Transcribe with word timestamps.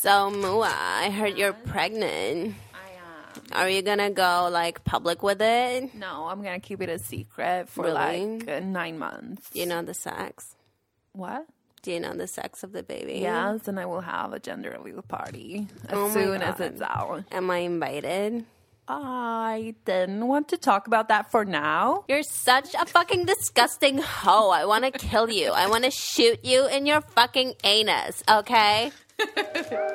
So 0.00 0.30
Mua, 0.30 0.72
I 0.72 1.10
heard 1.10 1.36
you're 1.36 1.52
pregnant. 1.52 2.54
I 2.74 2.88
am. 2.96 3.42
Are 3.52 3.68
you 3.68 3.82
gonna 3.82 4.08
go 4.10 4.48
like 4.50 4.82
public 4.82 5.22
with 5.22 5.42
it? 5.42 5.94
No, 5.94 6.26
I'm 6.26 6.42
gonna 6.42 6.58
keep 6.60 6.80
it 6.80 6.88
a 6.88 6.98
secret 6.98 7.68
for 7.68 7.84
Really? 7.84 8.38
like 8.38 8.48
uh, 8.48 8.60
nine 8.60 8.98
months. 8.98 9.50
Do 9.50 9.60
you 9.60 9.66
know 9.66 9.82
the 9.82 9.92
sex? 9.94 10.56
what? 11.12 11.44
Do 11.82 11.92
you 11.92 12.00
know 12.00 12.14
the 12.14 12.26
sex 12.26 12.62
of 12.62 12.72
the 12.72 12.82
baby? 12.82 13.20
Yes, 13.20 13.66
and 13.68 13.78
I 13.80 13.84
will 13.86 14.00
have 14.02 14.32
a 14.32 14.38
gender 14.38 14.78
reveal 14.82 15.02
party 15.02 15.66
as 15.88 15.92
Oh 15.98 16.08
my 16.08 16.14
soon 16.14 16.42
as 16.42 16.56
God. 16.56 16.66
it's 16.72 16.80
out. 16.82 17.24
Am 17.32 17.50
I 17.50 17.58
invited? 17.58 18.44
I 18.88 19.74
didn't 19.84 20.26
want 20.26 20.48
to 20.48 20.56
talk 20.56 20.86
about 20.88 21.08
that 21.08 21.30
for 21.30 21.44
now. 21.44 22.04
You're 22.08 22.22
such 22.22 22.74
a 22.74 22.84
fucking 22.86 23.24
disgusting 23.26 23.98
hoe. 23.98 24.50
I 24.50 24.64
wanna 24.64 24.90
kill 24.92 25.30
you. 25.30 25.50
I 25.52 25.68
wanna 25.68 25.90
shoot 25.90 26.42
you 26.44 26.66
in 26.68 26.86
your 26.86 27.00
fucking 27.02 27.54
anus, 27.64 28.22
okay? 28.28 28.92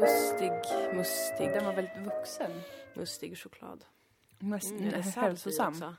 Mustig, 0.00 0.52
mustig. 0.94 1.50
Den 1.52 1.64
var 1.64 1.72
väldigt 1.72 1.96
vuxen. 1.98 2.50
Mustig 2.94 3.38
choklad. 3.38 3.84
Mest 4.38 4.70
Mm, 4.70 5.02
hälsosam. 5.16 5.72
också. 5.72 5.94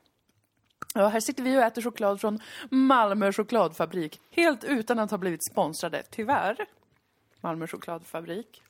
Ja, 0.93 1.07
här 1.07 1.19
sitter 1.19 1.43
vi 1.43 1.57
och 1.57 1.61
äter 1.61 1.81
choklad 1.81 2.21
från 2.21 2.39
Malmö 2.71 3.31
chokladfabrik. 3.31 4.19
Helt 4.31 4.63
utan 4.63 4.99
att 4.99 5.11
ha 5.11 5.17
blivit 5.17 5.45
sponsrade, 5.51 6.03
tyvärr. 6.11 6.65
Malmö 7.41 7.67
chokladfabrik. 7.67 8.63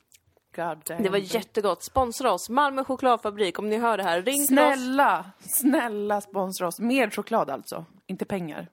Det 1.02 1.08
var 1.08 1.18
jättegott. 1.18 1.82
Sponsra 1.82 2.32
oss. 2.32 2.48
Malmö 2.48 2.84
chokladfabrik. 2.84 3.58
Om 3.58 3.68
ni 3.68 3.78
hör 3.78 3.96
det 3.96 4.02
här, 4.02 4.22
ring 4.22 4.46
till 4.46 4.58
oss. 4.58 4.74
Snälla, 4.74 5.30
snälla 5.40 6.20
sponsra 6.20 6.66
oss. 6.66 6.80
Mer 6.80 7.10
choklad 7.10 7.50
alltså, 7.50 7.84
inte 8.06 8.24
pengar. 8.24 8.68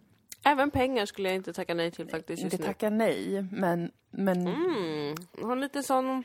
Även 0.46 0.72
pengar 0.72 1.06
skulle 1.06 1.30
jag 1.30 1.36
inte 1.36 1.54
tacka 1.54 1.74
nej 1.74 1.92
till 1.92 2.10
faktiskt 2.10 2.44
Inte 2.44 2.58
tacka 2.58 2.90
nej, 2.90 3.48
men, 3.52 3.92
men 4.12 4.48
Mm. 4.48 5.16
Har 5.42 5.56
lite 5.56 5.84
sån... 5.84 6.24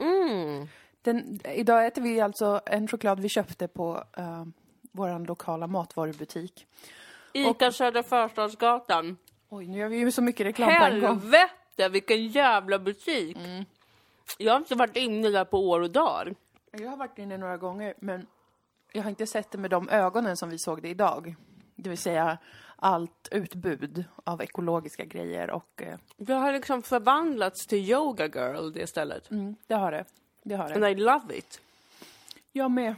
Mm. 0.00 0.68
den, 1.02 1.40
idag 1.44 1.86
äter 1.86 2.02
vi 2.02 2.20
alltså 2.20 2.60
en 2.66 2.88
choklad 2.88 3.20
vi 3.20 3.28
köpte 3.28 3.68
på 3.68 4.04
uh, 4.18 4.44
vår 4.92 5.26
lokala 5.26 5.66
matvarubutik. 5.66 6.66
Ica 7.32 7.72
Södra 7.72 8.02
Förstadsgatan. 8.02 9.16
Oj, 9.48 9.66
nu 9.66 9.78
gör 9.78 9.88
vi 9.88 9.96
ju 9.96 10.12
så 10.12 10.22
mycket 10.22 10.46
reklam. 10.46 10.70
Helvete 10.70 11.88
vilken 11.90 12.28
jävla 12.28 12.78
butik! 12.78 13.36
Jag 14.38 14.52
har 14.52 14.58
inte 14.58 14.74
varit 14.74 14.96
inne 14.96 15.30
där 15.30 15.44
på 15.44 15.68
år 15.68 15.80
och 15.80 15.90
dagar. 15.90 16.34
Jag 16.72 16.90
har 16.90 16.96
varit 16.96 17.18
inne 17.18 17.38
några 17.38 17.56
gånger, 17.56 17.94
men 17.98 18.26
jag 18.92 19.02
har 19.02 19.10
inte 19.10 19.26
sett 19.26 19.50
det 19.50 19.58
med 19.58 19.70
de 19.70 19.88
ögonen 19.88 20.36
som 20.36 20.50
vi 20.50 20.58
såg 20.58 20.82
det 20.82 20.88
idag. 20.88 21.34
Det 21.76 21.88
vill 21.88 21.98
säga 21.98 22.38
allt 22.76 23.28
utbud 23.30 24.04
av 24.24 24.42
ekologiska 24.42 25.04
grejer 25.04 25.50
och 25.50 25.82
eh, 25.82 25.98
Det 26.16 26.32
har 26.32 26.52
liksom 26.52 26.82
förvandlats 26.82 27.66
till 27.66 27.90
Yoga 27.90 28.26
Girl 28.26 28.72
det 28.72 28.86
stället. 28.86 29.30
mm, 29.30 29.56
det 29.66 29.74
har 29.74 29.92
det. 29.92 30.04
Det 30.42 30.54
har 30.54 30.68
det. 30.68 30.74
And 30.74 30.84
I 30.84 30.94
love 30.94 31.36
it. 31.36 31.60
Jag 32.52 32.70
med. 32.70 32.94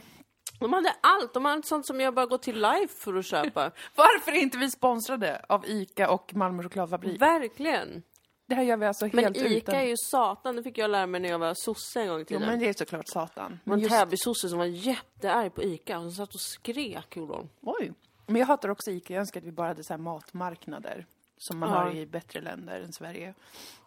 De 0.59 0.73
hade 0.73 0.95
allt. 1.01 1.33
De 1.33 1.45
hade 1.45 1.63
sånt 1.63 1.85
som 1.85 1.99
jag 1.99 2.13
bara 2.13 2.25
går 2.25 2.37
till 2.37 2.55
live 2.55 2.87
för 2.87 3.13
att 3.15 3.25
köpa. 3.25 3.71
Varför 3.95 4.31
är 4.31 4.35
inte 4.35 4.57
vi 4.57 4.71
sponsrade 4.71 5.45
av 5.49 5.65
ICA 5.65 6.09
och 6.09 6.35
Malmö 6.35 6.63
chokladfabrik? 6.63 7.21
Verkligen. 7.21 8.03
Det 8.49 8.55
här 8.55 8.63
gör 8.63 8.77
vi 8.77 8.85
alltså 8.85 9.09
Men 9.13 9.23
helt 9.23 9.37
Ica 9.37 9.47
utan... 9.47 9.75
är 9.75 9.83
ju 9.83 9.95
satan, 9.97 10.55
det 10.55 10.63
fick 10.63 10.77
jag 10.77 10.89
lära 10.89 11.07
mig 11.07 11.21
när 11.21 11.29
jag 11.29 11.39
var 11.39 11.53
sosse 11.57 12.01
en 12.01 12.07
gång 12.07 12.17
i 12.17 12.21
Jo, 12.21 12.25
tiden. 12.25 12.47
men 12.47 12.59
det 12.59 12.69
är 12.69 12.73
såklart 12.73 13.03
satan. 13.07 13.59
Men 13.63 13.73
en 13.73 13.79
just... 13.79 13.91
Täbysosse 13.95 14.49
som 14.49 14.57
var 14.57 14.65
jättearg 14.65 15.53
på 15.55 15.63
Ica 15.63 15.97
och 15.97 16.03
som 16.03 16.11
satt 16.11 16.33
och 16.35 16.41
skrek 16.41 17.15
gjorde 17.15 17.33
hon. 17.33 17.49
Oj. 17.61 17.93
Men 18.25 18.35
jag 18.39 18.47
hatar 18.47 18.69
också 18.69 18.91
ICA. 18.91 19.13
Jag 19.13 19.19
önskar 19.19 19.39
att 19.41 19.47
vi 19.47 19.51
bara 19.51 19.67
hade 19.67 19.83
så 19.83 19.93
här 19.93 19.97
matmarknader. 19.97 21.05
Som 21.37 21.59
man 21.59 21.69
Ja. 21.69 21.75
har 21.75 21.95
i 21.95 22.05
bättre 22.05 22.41
länder 22.41 22.81
än 22.81 22.93
Sverige. 22.93 23.33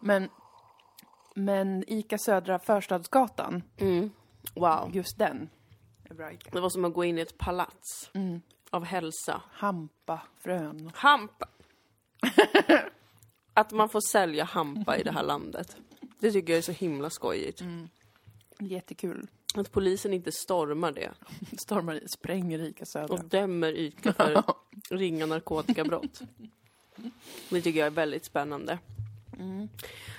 Men, 0.01 0.29
men 1.35 1.85
ICA 1.87 2.19
Södra 2.19 2.59
Förstadsgatan, 2.59 3.63
Wow. 4.55 4.91
just 4.93 5.19
den, 5.19 5.51
ICA. 6.11 6.51
Det 6.53 6.61
var 6.61 6.71
som 6.71 6.85
att 6.85 6.95
gå 6.95 7.05
in 7.05 7.19
i 7.19 7.21
ett 7.21 7.39
palats 7.39 8.11
av 8.71 8.85
hälsa. 8.85 9.43
Hampa, 9.53 10.21
frön. 10.39 10.91
Hampa. 10.95 11.49
att 13.55 13.73
man 13.73 13.89
får 13.89 14.01
sälja 14.01 14.45
hampa 14.45 14.97
i 14.97 15.03
det 15.03 15.13
här 15.13 15.23
landet. 15.23 15.77
Det 16.19 16.33
tycker 16.33 16.53
jag 16.53 16.59
är 16.59 16.63
så 16.63 16.73
himla 16.73 17.11
skojigt. 17.11 17.63
Jättekul. 18.59 19.27
Att 19.55 19.73
polisen 19.73 20.13
inte 20.15 20.33
stormar 20.33 20.93
det 20.93 21.11
Stormar 21.59 21.95
i, 21.95 22.09
spränger 22.09 22.59
ICA 22.59 22.85
Södra. 22.85 23.15
och 23.15 23.25
dömer 23.25 23.73
Ica 23.73 24.13
för 24.13 24.45
ringa 24.91 25.27
narkotikabrott. 25.27 26.21
Det 27.49 27.63
tycker 27.63 27.81
jag 27.81 27.87
är 27.87 27.91
väldigt 27.91 28.25
spännande. 28.25 28.79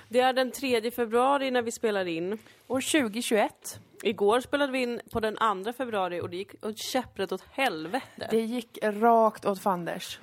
Det 0.10 0.20
är 0.20 0.34
den 0.34 0.52
3 0.52 0.92
februari 0.92 1.52
när 1.52 1.62
vi 1.62 1.72
spelar 1.72 2.06
in. 2.06 2.38
År 2.68 3.02
2021. 3.02 3.80
Igår 4.04 4.42
spelade 4.42 4.72
vi 4.72 4.82
in 4.82 5.02
på 5.12 5.20
den 5.20 5.64
2 5.64 5.74
februari 5.74 6.22
och 6.22 6.30
det 6.30 6.38
gick 6.38 6.66
åt 6.66 6.78
käpprätt 6.78 7.32
åt 7.32 7.44
helvete. 7.52 8.28
Det 8.32 8.42
gick 8.42 8.78
rakt 8.82 9.46
åt 9.46 9.62
fanders. 9.62 10.20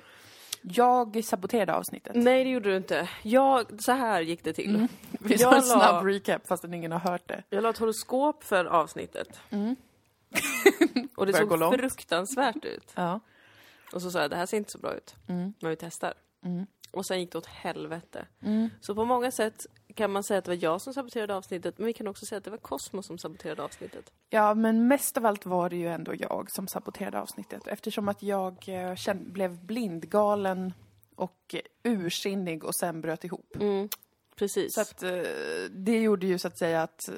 Jag 0.61 1.23
saboterade 1.23 1.73
avsnittet. 1.75 2.15
Nej, 2.15 2.43
det 2.43 2.49
gjorde 2.49 2.69
du 2.69 2.77
inte. 2.77 3.09
Jag, 3.23 3.81
så 3.81 3.91
här 3.91 4.21
gick 4.21 4.43
det 4.43 4.53
till. 4.53 4.87
Vi 5.11 5.35
Jag 5.37 5.41
tar 5.51 5.57
en 5.57 5.67
la- 5.67 5.79
snabb 5.79 6.05
recap 6.05 6.47
fastän 6.47 6.73
ingen 6.73 6.91
har 6.91 6.99
hört 6.99 7.27
det. 7.27 7.43
Jag 7.49 7.63
la 7.63 7.69
ett 7.69 7.77
horoskop 7.77 8.43
för 8.43 8.65
avsnittet. 8.65 9.39
och 11.15 11.25
det 11.25 11.33
såg 11.33 11.49
fruktansvärt 11.79 12.65
ut. 12.65 12.91
Ja. 12.95 13.19
Och 13.93 14.01
så 14.01 14.11
sa 14.11 14.21
jag, 14.21 14.29
det 14.29 14.35
här 14.35 14.45
ser 14.45 14.57
inte 14.57 14.71
så 14.71 14.77
bra 14.77 14.93
ut. 14.93 15.15
Men 15.27 15.53
vi 15.69 15.75
testar. 15.75 16.13
Och 16.91 17.05
sen 17.05 17.19
gick 17.19 17.31
det 17.31 17.37
åt 17.37 17.45
helvete. 17.45 18.25
Så 18.81 18.95
på 18.95 19.05
många 19.05 19.31
sätt 19.31 19.65
kan 19.95 20.11
man 20.11 20.23
säga 20.23 20.37
att 20.37 20.45
det 20.45 20.51
var 20.51 20.63
jag 20.63 20.81
som 20.81 20.93
saboterade 20.93 21.35
avsnittet, 21.35 21.77
men 21.77 21.85
vi 21.87 21.93
kan 21.93 22.07
också 22.07 22.25
säga 22.25 22.37
att 22.37 22.43
det 22.43 22.49
var 22.51 22.57
Cosmo 22.57 23.03
som 23.03 23.17
saboterade 23.17 23.63
avsnittet. 23.63 24.11
Ja, 24.29 24.53
men 24.53 24.87
mest 24.87 25.17
av 25.17 25.25
allt 25.25 25.45
var 25.45 25.69
det 25.69 25.75
ju 25.75 25.87
ändå 25.87 26.13
jag 26.15 26.51
som 26.51 26.67
saboterade 26.67 27.19
avsnittet 27.21 27.67
eftersom 27.67 28.09
att 28.09 28.23
jag 28.23 28.55
eh, 28.67 28.95
känn- 28.95 29.31
blev 29.33 29.65
blindgalen 29.65 30.73
och 31.15 31.55
ursinnig 31.83 32.63
och 32.63 32.75
sen 32.75 33.01
bröt 33.01 33.23
ihop. 33.23 33.55
Precis. 34.35 34.73
Så 34.73 34.81
att 34.81 35.03
eh, 35.03 35.11
det 35.71 36.01
gjorde 36.01 36.27
ju 36.27 36.37
så 36.39 36.47
att 36.47 36.57
säga 36.57 36.83
att 36.83 37.09
eh, 37.09 37.15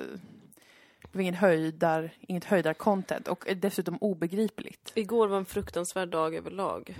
det 1.01 1.17
var 1.17 1.21
ingen 1.21 1.33
höjdar, 1.35 2.13
inget 2.19 2.45
höjdar-content 2.45 3.27
och 3.27 3.47
dessutom 3.55 3.97
obegripligt. 3.97 4.91
Igår 4.95 5.27
var 5.27 5.37
en 5.37 5.45
fruktansvärd 5.45 6.09
dag 6.09 6.35
överlag. 6.35 6.97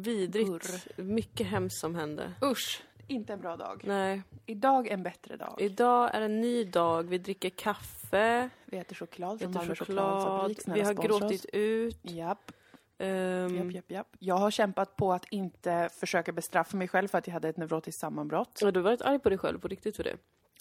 Vidrigt. 0.00 0.48
Urr. 0.50 1.02
Mycket 1.02 1.46
hemskt 1.46 1.78
som 1.78 1.94
hände. 1.94 2.32
Usch, 2.42 2.82
inte 3.06 3.32
en 3.32 3.40
bra 3.40 3.56
dag. 3.56 3.82
Nej. 3.86 4.22
Idag 4.46 4.88
en 4.88 5.02
bättre 5.02 5.36
dag. 5.36 5.54
Idag 5.58 6.10
är 6.14 6.20
en 6.20 6.40
ny 6.40 6.64
dag. 6.64 7.02
Vi 7.08 7.18
dricker 7.18 7.50
kaffe, 7.50 8.50
Vi 8.64 8.78
äter 8.78 8.94
choklad 8.96 9.40
från 9.40 9.52
Malmö 9.52 9.74
choklad, 9.74 10.22
chokladfabrik. 10.22 10.58
Vi 10.66 10.80
har 10.80 10.94
gråtit 10.94 11.46
ut. 11.52 11.98
Japp, 12.02 12.52
Ehm, 12.98 13.56
japp, 13.56 13.72
japp, 13.74 13.90
japp. 13.90 14.06
Jag 14.18 14.36
har 14.36 14.50
kämpat 14.50 14.96
på 14.96 15.12
att 15.12 15.24
inte 15.30 15.88
försöka 15.92 16.32
bestraffa 16.32 16.76
mig 16.76 16.88
själv 16.88 17.08
för 17.08 17.18
att 17.18 17.26
jag 17.26 17.34
hade 17.34 17.48
ett 17.48 17.56
neurotiskt 17.56 18.00
sammanbrott. 18.00 18.60
Har 18.62 18.72
du 18.72 18.80
varit 18.80 19.02
arg 19.02 19.18
på 19.18 19.28
dig 19.28 19.38
själv 19.38 19.58
på 19.58 19.68
riktigt 19.68 19.96
för 19.96 20.04
det? 20.04 20.16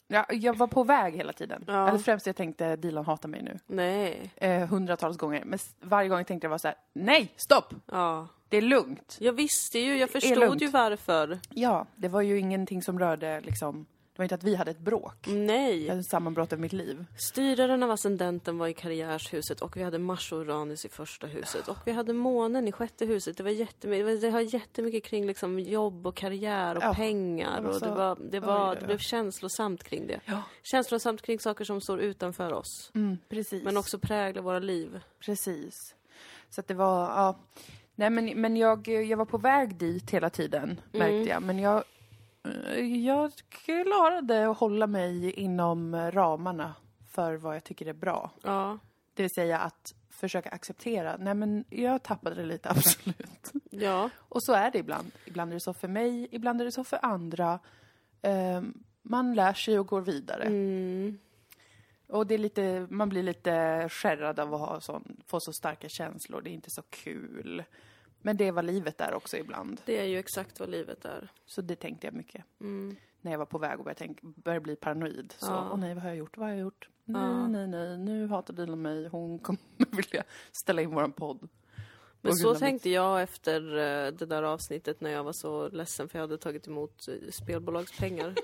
Ja, 0.07 0.25
jag 0.29 0.57
var 0.57 0.67
på 0.67 0.83
väg 0.83 1.16
hela 1.16 1.33
tiden. 1.33 1.63
Ja. 1.67 1.88
Eller 1.89 1.97
främst 2.00 2.25
jag 2.27 2.35
tänkte 2.35 2.75
Dilan 2.75 3.06
hatar 3.06 3.29
mig 3.29 3.41
nu. 3.44 3.59
Nej. 3.67 4.31
Eh, 4.35 4.67
hundratals 4.67 5.17
gånger. 5.17 5.45
Men 5.45 5.59
varje 5.79 6.09
gång 6.09 6.17
jag 6.17 6.27
tänkte 6.27 6.45
jag 6.45 6.50
var 6.50 6.57
så 6.57 6.67
här: 6.67 6.77
nej, 6.94 7.33
stopp! 7.35 7.73
Ja. 7.85 8.27
Det 8.49 8.57
är 8.57 8.61
lugnt. 8.61 9.17
Jag 9.19 9.33
visste 9.33 9.79
ju, 9.79 9.97
jag 9.97 10.09
förstod 10.09 10.61
ju 10.61 10.67
varför. 10.67 11.39
Ja, 11.49 11.87
det 11.95 12.07
var 12.07 12.21
ju 12.21 12.39
ingenting 12.39 12.81
som 12.81 12.99
rörde 12.99 13.41
liksom, 13.41 13.85
det 14.13 14.17
var 14.19 14.23
inte 14.23 14.35
att 14.35 14.43
vi 14.43 14.55
hade 14.55 14.71
ett 14.71 14.79
bråk. 14.79 15.27
Jag 15.27 15.35
Nej. 15.35 15.87
hade 15.89 15.99
ett 15.99 16.09
sammanbrott 16.09 16.53
i 16.53 16.57
mitt 16.57 16.73
liv. 16.73 17.05
Styraren 17.17 17.83
av 17.83 17.91
ascendenten 17.91 18.57
var 18.57 18.67
i 18.67 18.73
karriärshuset 18.73 19.61
och 19.61 19.77
vi 19.77 19.83
hade 19.83 19.99
Mars 19.99 20.31
och 20.31 20.39
Uranus 20.39 20.85
i 20.85 20.89
första 20.89 21.27
huset 21.27 21.67
och 21.67 21.77
vi 21.85 21.91
hade 21.91 22.13
månen 22.13 22.68
i 22.68 22.71
sjätte 22.71 23.06
huset. 23.06 23.38
Det 23.38 23.44
var 23.44 23.50
jättemycket, 23.50 24.21
det, 24.21 24.29
var, 24.29 24.39
jättemycket 24.39 25.03
kring 25.03 25.25
liksom 25.25 25.59
jobb 25.59 26.07
och 26.07 26.15
karriär 26.15 26.75
och 26.75 26.83
Ja, 26.83 26.94
pengar 26.94 27.65
och 27.65 27.79
det 27.79 27.91
var, 27.91 28.18
det 28.31 28.39
var, 28.39 28.75
det 28.75 28.85
blev 28.85 28.97
känslosamt 28.97 29.83
kring 29.83 30.07
det. 30.07 30.19
Ja. 30.25 30.44
Känslosamt 30.63 31.21
kring 31.21 31.39
saker 31.39 31.65
som 31.65 31.81
står 31.81 32.00
utanför 32.00 32.53
oss. 32.53 32.91
Mm, 32.95 33.18
precis. 33.29 33.63
Men 33.63 33.77
också 33.77 34.00
präglar 34.00 34.41
våra 34.41 34.59
liv. 34.59 35.00
Precis. 35.19 35.95
Så 36.50 36.62
att 36.62 36.68
det 36.68 36.74
var, 36.74 37.01
ja. 37.01 37.39
Nej 38.00 38.10
men, 38.10 38.42
men 38.42 38.57
jag, 38.57 38.88
jag 38.88 39.18
var 39.18 39.25
på 39.25 39.38
väg 39.38 39.75
dit 39.75 40.12
hela 40.12 40.30
tiden, 40.30 40.81
märkte 40.92 41.30
jag. 41.30 41.44
Men 41.44 41.60
jag, 41.60 41.84
jag 43.04 43.31
klarade 43.50 44.50
att 44.50 44.57
hålla 44.57 44.88
mig 44.88 45.31
inom 45.31 46.12
ramarna 46.12 46.75
för 47.12 47.36
vad 47.36 47.56
jag 47.56 47.63
tycker 47.63 47.86
är 47.86 47.94
bra. 47.94 48.31
Ja. 48.44 48.80
Det 49.13 49.24
vill 49.24 49.34
säga 49.34 49.60
att 49.60 49.94
försöka 50.10 50.50
acceptera, 50.50 51.18
nej 51.18 51.34
men 51.34 51.66
jag 51.69 52.04
tappade 52.04 52.36
det 52.36 52.46
lite 52.46 52.69
absolut. 52.75 53.51
Ja. 53.69 54.10
Och 54.18 54.44
så 54.44 54.54
är 54.54 54.72
det 54.72 54.78
ibland. 54.78 55.12
Ibland 55.25 55.51
är 55.51 55.54
det 55.54 55.60
så 55.60 55.74
för 55.74 55.88
mig, 55.88 56.28
ibland 56.31 56.62
är 56.62 56.66
det 56.66 56.72
så 56.72 56.84
för 56.84 57.00
andra. 57.06 57.60
Ehm, 58.22 58.84
man 59.01 59.34
lär 59.34 59.54
sig 59.54 59.80
och 59.80 59.88
går 59.88 60.01
vidare. 60.01 60.44
Mm. 60.44 61.19
Och 62.07 62.28
det 62.28 62.34
är 62.34 62.38
lite, 62.40 62.88
man 62.90 63.10
blir 63.10 63.24
lite 63.24 63.88
skärrad 63.90 64.40
av 64.40 64.54
att 64.54 64.60
ha 64.60 64.81
sån, 64.81 65.22
få 65.28 65.40
så 65.40 65.54
starka 65.54 65.90
känslor. 65.90 66.42
Det 66.42 66.50
är 66.50 66.54
inte 66.54 66.69
så 66.69 66.81
kul. 66.81 67.63
Men 68.21 68.38
det 68.38 68.48
är 68.48 68.51
vad 68.51 68.66
livet 68.66 69.01
är 69.01 69.13
också 69.13 69.38
ibland. 69.38 69.81
Det 69.86 69.98
är 69.98 70.04
ju 70.04 70.18
exakt 70.19 70.60
vad 70.60 70.69
livet 70.69 71.06
är. 71.06 71.31
Så 71.45 71.62
det 71.62 71.75
tänkte 71.75 72.07
jag 72.07 72.13
mycket. 72.13 72.45
Mm. 72.62 72.95
När 73.21 73.31
jag 73.31 73.39
var 73.39 73.45
på 73.45 73.57
väg 73.57 73.77
och 73.80 73.83
började, 73.86 74.00
tänka, 74.00 74.21
började 74.24 74.63
bli 74.63 74.75
paranoid. 74.75 75.33
Så, 75.38 75.45
Ja. 75.51 75.69
åh 75.74 75.80
nej, 75.80 75.94
vad 75.94 76.04
har 76.04 76.10
jag 76.10 76.18
gjort? 76.18 76.38
Vad 76.38 76.48
har 76.48 76.54
jag 76.54 76.62
gjort? 76.62 76.89
Nej, 77.06 77.21
Ja. 77.21 77.48
nej, 77.48 77.68
nej, 77.68 77.98
nu 77.98 78.27
hatar 78.27 78.54
Dilan 78.54 78.81
mig. 78.81 79.07
Hon 79.07 79.39
kommer 79.39 79.60
vilja 79.95 80.24
ställa 80.63 80.81
in 80.81 80.89
våran 80.89 81.12
podd. 81.12 81.50
Men 82.21 82.36
så 82.36 82.56
tänkte 82.56 82.89
jag 82.89 83.21
efter 83.21 83.62
eh, 83.77 84.12
det 84.12 84.25
där 84.25 84.44
avsnittet 84.44 85.01
när 85.01 85.10
jag 85.10 85.24
var 85.24 85.33
så 85.33 85.69
ledsen 85.69 86.10
för 86.10 86.18
jag 86.19 86.24
hade 86.24 86.38
tagit 86.38 86.68
emot 86.68 87.07
eh, 87.07 87.30
spelbolagspengar. 87.31 88.33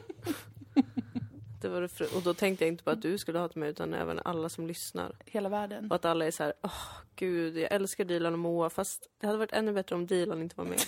det 1.66 1.72
var 1.72 1.82
det 1.82 2.16
och 2.16 2.22
då 2.22 2.34
tänkte 2.34 2.66
jag 2.66 2.72
inte 2.72 2.84
på 2.84 2.90
att 2.90 3.02
du 3.02 3.18
skulle 3.18 3.40
hata 3.40 3.60
mig 3.60 3.70
utan 3.70 3.94
även 3.94 4.20
alla 4.26 4.50
som 4.50 4.68
lyssnar. 4.68 5.16
Hela 5.26 5.50
världen. 5.50 5.92
Och 5.92 5.96
att 5.96 6.06
alla 6.06 6.26
är 6.26 6.32
så 6.32 6.44
här, 6.44 6.54
åh 6.62 6.88
gud, 7.16 7.58
jag 7.58 7.72
älskar 7.72 8.06
Dilan 8.06 8.34
och 8.34 8.40
Moa 8.40 8.70
fast 8.70 9.10
det 9.20 9.28
hade 9.28 9.40
varit 9.40 9.54
ännu 9.54 9.74
bättre 9.74 9.96
om 9.96 10.06
Dilan 10.06 10.42
inte 10.42 10.56
var 10.58 10.66
med. 10.66 10.80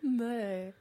Nej. 0.00 0.74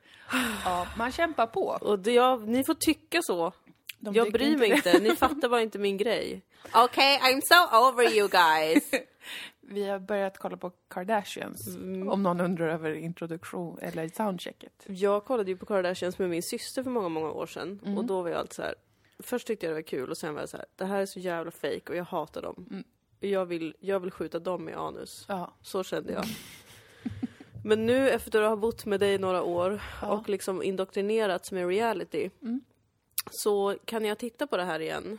Ja, 0.66 0.88
man 0.98 1.12
kämpar 1.12 1.48
på. 1.48 1.78
Och 1.81 2.00
det, 2.00 2.12
jag, 2.12 2.48
ni 2.48 2.63
får 2.63 2.74
tycka 2.74 3.19
så. 3.22 3.54
De 4.00 4.16
jag 4.16 4.31
bryr 4.31 4.58
mig 4.58 4.69
det. 4.69 4.75
inte, 4.75 5.00
ni 5.00 5.16
fattar 5.16 5.50
bara 5.50 5.62
inte 5.62 5.80
min 5.80 5.98
grej. 5.98 6.42
Okay, 6.86 7.18
I'm 7.18 7.42
so 7.44 7.78
over 7.88 8.18
you 8.18 8.28
guys. 8.28 8.92
Vi 9.68 9.86
har 9.86 10.00
börjat 10.00 10.38
kolla 10.38 10.58
på 10.58 10.72
Kardashians. 10.88 11.68
Mm. 11.68 12.10
Om 12.10 12.24
någon 12.24 12.42
undrar 12.42 12.68
över 12.68 12.94
introduktion 12.94 13.80
eller 13.80 14.10
soundchecket. 14.10 14.86
Jag 14.88 15.26
kollade 15.26 15.52
ju 15.52 15.58
på 15.58 15.66
Kardashians 15.66 16.20
med 16.20 16.30
min 16.30 16.44
syster 16.44 16.84
för 16.84 16.90
många, 16.92 17.10
många 17.10 17.32
år 17.32 17.46
sedan. 17.46 17.80
Mm. 17.86 17.98
Och 17.98 18.06
då 18.06 18.22
var 18.22 18.30
jag 18.30 18.40
alltid 18.40 18.54
så 18.54 18.62
här. 18.62 18.76
Först 19.20 19.48
tyckte 19.48 19.66
jag 19.66 19.72
det 19.72 19.76
var 19.76 19.82
kul 19.82 20.10
och 20.10 20.18
sen 20.18 20.34
var 20.34 20.42
jag 20.42 20.50
så 20.50 20.58
här. 20.58 20.66
Det 20.76 20.86
här 20.86 21.02
är 21.02 21.06
så 21.06 21.20
jävla 21.20 21.52
fake 21.52 21.82
och 21.90 21.96
jag 21.96 22.04
hatar 22.04 22.42
dem. 22.42 22.66
Mm. 22.72 22.84
Jag, 23.20 23.46
vill, 23.46 23.76
jag 23.80 24.00
vill 24.00 24.12
skjuta 24.12 24.40
dem 24.40 24.70
i 24.70 24.74
anus. 24.74 25.26
Ja. 25.28 25.54
Så 25.62 25.84
kände 25.84 26.14
jag. 26.14 26.26
Men 27.64 27.86
nu 27.86 28.10
efter 28.10 28.42
att 28.42 28.50
ha 28.50 28.56
bott 28.56 28.86
med 28.86 29.00
dig 29.00 29.18
några 29.18 29.44
år 29.44 29.82
Ja. 30.02 30.08
och 30.08 30.30
liksom 30.30 30.64
indoktrinerats 30.64 31.52
med 31.52 31.68
reality. 31.68 32.30
Mm. 32.42 32.62
Så 33.32 33.78
kan 33.86 34.06
jag 34.06 34.18
titta 34.18 34.48
på 34.48 34.58
det 34.58 34.64
här 34.64 34.80
igen. 34.80 35.18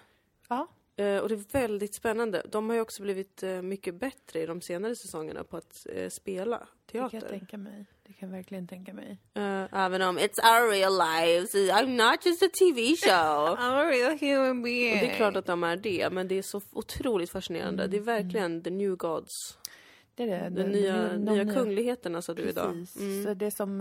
Ja. 0.49 0.66
Eh, 0.98 1.19
och 1.19 1.28
det 1.28 1.34
är 1.34 1.52
väldigt 1.60 1.94
spännande. 1.94 2.43
De 2.50 2.69
har 2.69 2.75
ju 2.76 2.81
också 2.82 3.02
blivit 3.02 3.43
eh, 3.43 3.62
mycket 3.62 3.94
bättre 3.94 4.40
i 4.43 4.46
de 4.46 4.60
senare 4.60 4.96
säsongerna 4.96 5.44
på 5.44 5.56
att 5.56 5.87
eh, 5.93 6.08
spela 6.08 6.58
Det 6.87 6.93
kan 6.93 7.00
jag 7.00 7.10
teater. 7.10 7.28
tänka 7.28 7.58
mig. 7.58 7.87
Det 8.06 8.12
kan 8.12 8.28
jag 8.28 8.37
verkligen 8.37 8.66
tänka 8.69 8.93
mig. 8.94 9.19
Eh, 9.34 9.64
även 9.84 10.02
om 10.02 10.19
it's 10.19 10.40
our 10.43 10.70
real 10.70 10.93
lives, 10.98 11.54
I'm 11.54 12.10
not 12.10 12.26
just 12.26 12.43
a 12.43 12.48
TV 12.58 12.81
show. 12.96 13.56
I'm 13.58 13.75
a 13.75 13.84
real 13.90 14.19
human 14.19 14.62
being. 14.62 14.93
Och 14.93 14.98
det 15.00 15.10
är 15.12 15.16
klart 15.16 15.37
att 15.37 15.46
de 15.46 15.64
är 15.64 15.76
det, 15.76 16.08
men 16.12 16.28
det 16.28 16.34
är 16.38 16.43
så 16.43 16.60
otroligt 16.72 17.31
fascinerande. 17.31 17.87
Det 17.87 17.96
är 17.96 18.00
verkligen 18.00 18.62
the 18.62 18.70
new 18.70 18.96
gods. 18.96 19.58
det 20.14 20.22
är 20.22 20.26
det. 20.26 20.49
De, 20.50 20.62
Det- 20.62 20.69
nya, 20.69 20.96
de- 21.08 21.25
de 21.25 21.32
nya 21.42 21.54
kungligheterna 21.54 22.22
sa 22.22 22.34
du 22.34 22.42
idag. 22.42 22.72
Precis. 22.72 22.96
Mm. 23.00 23.25
Så 23.25 23.34
det 23.34 23.46
är 23.46 23.50
som 23.50 23.78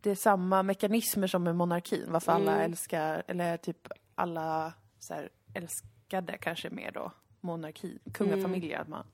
det 0.00 0.10
är 0.10 0.14
samma 0.14 0.62
mekanismer 0.62 1.26
som 1.26 1.42
med 1.42 1.56
monarkin. 1.56 2.04
Varför 2.08 2.32
alla 2.32 2.52
Mm. 2.52 2.64
älskar, 2.70 3.22
eller 3.26 3.56
typ 3.56 3.88
alla 4.14 4.72
så 4.98 5.14
här, 5.14 5.28
älskade 6.04 6.38
kanske 6.38 6.70
mer 6.70 6.90
då 6.90 7.12
monarki, 7.40 7.98
kungafamiljer. 8.12 8.78
Att 8.80 8.88
man, 8.88 9.06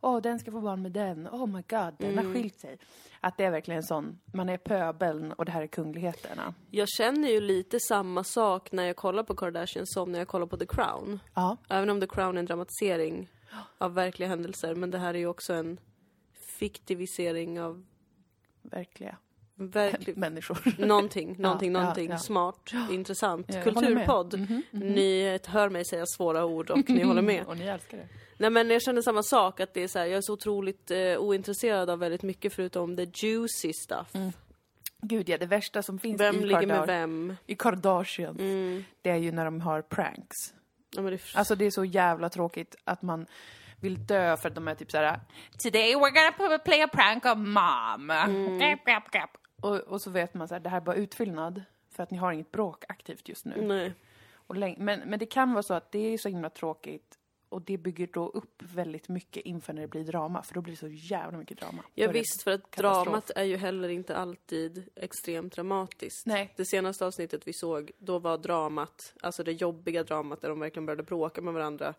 åh 0.00 0.20
den 0.22 0.38
ska 0.38 0.50
få 0.52 0.60
barn 0.60 0.82
med 0.82 0.92
den, 0.92 1.28
oh 1.28 1.46
my 1.46 1.62
god, 1.68 1.94
den 1.98 2.12
Mm. 2.12 2.26
har 2.26 2.34
skilt 2.34 2.60
sig. 2.60 2.78
Att 3.20 3.36
det 3.36 3.44
är 3.44 3.50
verkligen 3.50 3.82
sån, 3.82 4.20
man 4.32 4.48
är 4.48 4.56
pöbeln 4.58 5.32
och 5.32 5.44
det 5.44 5.52
här 5.52 5.62
är 5.62 5.66
kungligheterna. 5.66 6.54
Jag 6.70 6.88
känner 6.88 7.28
ju 7.28 7.40
lite 7.40 7.80
samma 7.80 8.24
sak 8.24 8.72
när 8.72 8.84
jag 8.84 8.96
kollar 8.96 9.22
på 9.22 9.34
Kardashian 9.36 9.86
som 9.86 10.12
när 10.12 10.18
jag 10.18 10.28
kollar 10.28 10.46
på 10.46 10.56
The 10.56 10.66
Crown. 10.66 11.20
Ja, 11.34 11.56
Även 11.68 11.90
om 11.90 12.00
The 12.00 12.06
Crown 12.06 12.36
är 12.36 12.38
en 12.38 12.46
dramatisering 12.46 13.28
av 13.78 13.94
verkliga 13.94 14.28
händelser, 14.28 14.74
men 14.74 14.90
det 14.90 14.98
här 14.98 15.14
är 15.14 15.18
ju 15.18 15.26
också 15.26 15.52
en 15.54 15.78
fiktivisering 16.58 17.60
av 17.60 17.84
verkliga 18.62 19.16
verklig... 19.54 20.16
människor. 20.18 20.58
Någonting, 20.78 21.36
någonting, 21.38 21.72
ja, 21.72 21.80
någonting 21.80 22.10
ja. 22.10 22.18
smart, 22.18 22.72
intressant. 22.90 23.46
Jag 23.54 23.64
håller 23.64 23.80
med. 23.80 24.06
Kulturpodd. 24.06 24.38
Mhm, 24.38 24.62
mhm. 24.70 24.86
Ni 24.88 25.38
hör 25.46 25.68
mig 25.68 25.84
säga 25.84 26.06
svåra 26.06 26.44
ord 26.44 26.70
och 26.70 26.90
ni 26.90 27.02
håller 27.02 27.22
med. 27.22 27.44
Och 27.46 27.56
ni 27.56 27.64
älskar 27.66 27.98
det. 27.98 28.08
Nej 28.38 28.50
men 28.50 28.70
jag 28.70 28.82
känner 28.82 29.02
samma 29.02 29.22
sak, 29.22 29.60
att 29.60 29.74
det 29.74 29.82
är 29.82 29.88
så 29.88 29.98
här, 29.98 30.06
jag 30.06 30.16
är 30.16 30.20
så 30.20 30.32
otroligt 30.32 30.90
eh, 30.90 30.98
ointresserad 31.18 31.90
av 31.90 31.98
väldigt 31.98 32.22
mycket 32.22 32.52
förutom 32.52 32.96
the 32.96 33.06
juicy 33.14 33.72
stuff. 33.72 34.12
Gud 35.02 35.28
ja, 35.28 35.38
det 35.38 35.46
värsta 35.46 35.82
som 35.82 35.98
finns 35.98 36.20
Vem 36.20 36.36
i, 36.36 36.44
ligger 36.46 36.66
med 36.66 36.86
vem? 36.86 37.36
i 37.46 37.54
Kardashians, 37.54 38.40
Mm. 38.40 38.84
det 39.02 39.10
är 39.10 39.16
ju 39.16 39.32
när 39.32 39.44
de 39.44 39.60
har 39.60 39.82
pranks. 39.82 40.36
Ja, 40.96 41.02
det 41.02 41.12
är 41.14 41.20
Alltså 41.34 41.54
det 41.54 41.64
är 41.64 41.70
så 41.70 41.84
jävla 41.84 42.28
tråkigt 42.28 42.76
att 42.84 43.02
man 43.02 43.26
vill 43.80 44.06
dö 44.06 44.36
för 44.36 44.48
att 44.48 44.54
de 44.54 44.68
är 44.68 44.74
typ 44.74 44.90
såhär 44.90 45.20
Today 45.58 45.94
we're 45.94 46.38
gonna 46.38 46.58
play 46.58 46.82
a 46.82 46.88
prank 46.92 47.24
on 47.24 47.50
mom. 47.50 48.12
Grap. 49.12 49.30
Och, 49.64 49.76
och 49.76 50.02
så 50.02 50.10
vet 50.10 50.34
man 50.34 50.48
så 50.48 50.54
här, 50.54 50.60
det 50.60 50.68
här 50.68 50.76
är 50.76 50.84
bara 50.84 50.96
utfyllnad 50.96 51.62
för 51.90 52.02
att 52.02 52.10
ni 52.10 52.18
har 52.18 52.32
inget 52.32 52.52
bråk 52.52 52.84
aktivt 52.88 53.28
just 53.28 53.44
nu. 53.44 53.62
Nej. 53.62 53.94
Och 54.32 54.54
läng- 54.54 54.76
men, 54.78 55.00
men 55.00 55.18
det 55.18 55.26
kan 55.26 55.52
vara 55.52 55.62
så 55.62 55.74
att 55.74 55.92
det 55.92 55.98
är 55.98 56.18
så 56.18 56.28
himla 56.28 56.50
tråkigt 56.50 57.18
och 57.48 57.62
det 57.62 57.76
bygger 57.78 58.08
då 58.12 58.28
upp 58.28 58.62
väldigt 58.62 59.08
mycket 59.08 59.42
inför 59.46 59.72
när 59.72 59.82
det 59.82 59.88
blir 59.88 60.04
drama, 60.04 60.42
för 60.42 60.54
då 60.54 60.60
blir 60.60 60.72
det 60.72 60.78
så 60.78 60.88
jävla 60.88 61.38
mycket 61.38 61.58
drama. 61.58 61.82
Ja 61.94 62.10
visst, 62.10 62.42
för 62.42 62.50
att 62.50 62.70
katastrof. 62.70 63.04
dramat 63.04 63.30
är 63.30 63.44
ju 63.44 63.56
heller 63.56 63.88
inte 63.88 64.16
alltid 64.16 64.88
extremt 64.94 65.52
dramatiskt. 65.52 66.26
Nej. 66.26 66.52
Det 66.56 66.64
senaste 66.64 67.06
avsnittet 67.06 67.48
vi 67.48 67.52
såg, 67.52 67.90
då 67.98 68.18
var 68.18 68.38
dramat, 68.38 69.14
alltså 69.20 69.44
det 69.44 69.52
jobbiga 69.52 70.02
dramat 70.04 70.40
där 70.40 70.48
de 70.48 70.60
verkligen 70.60 70.86
började 70.86 71.02
bråka 71.02 71.40
med 71.40 71.54
varandra. 71.54 71.94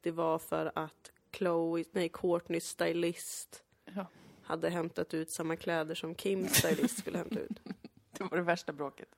Det 0.00 0.10
var 0.10 0.38
för 0.38 0.72
att 0.74 1.12
Chloe, 1.32 1.84
nej 1.92 2.08
Courtneys 2.08 2.64
stylist 2.64 3.62
Ja. 3.94 4.06
Hade 4.48 4.70
hämtat 4.70 5.14
ut 5.14 5.30
samma 5.30 5.56
kläder 5.56 5.94
som 5.94 6.14
Kims 6.14 6.54
stylist 6.54 6.98
skulle 6.98 7.18
hämta 7.18 7.40
ut. 7.40 7.60
Det 8.18 8.24
var 8.24 8.36
det 8.36 8.42
värsta 8.42 8.72
bråket. 8.72 9.08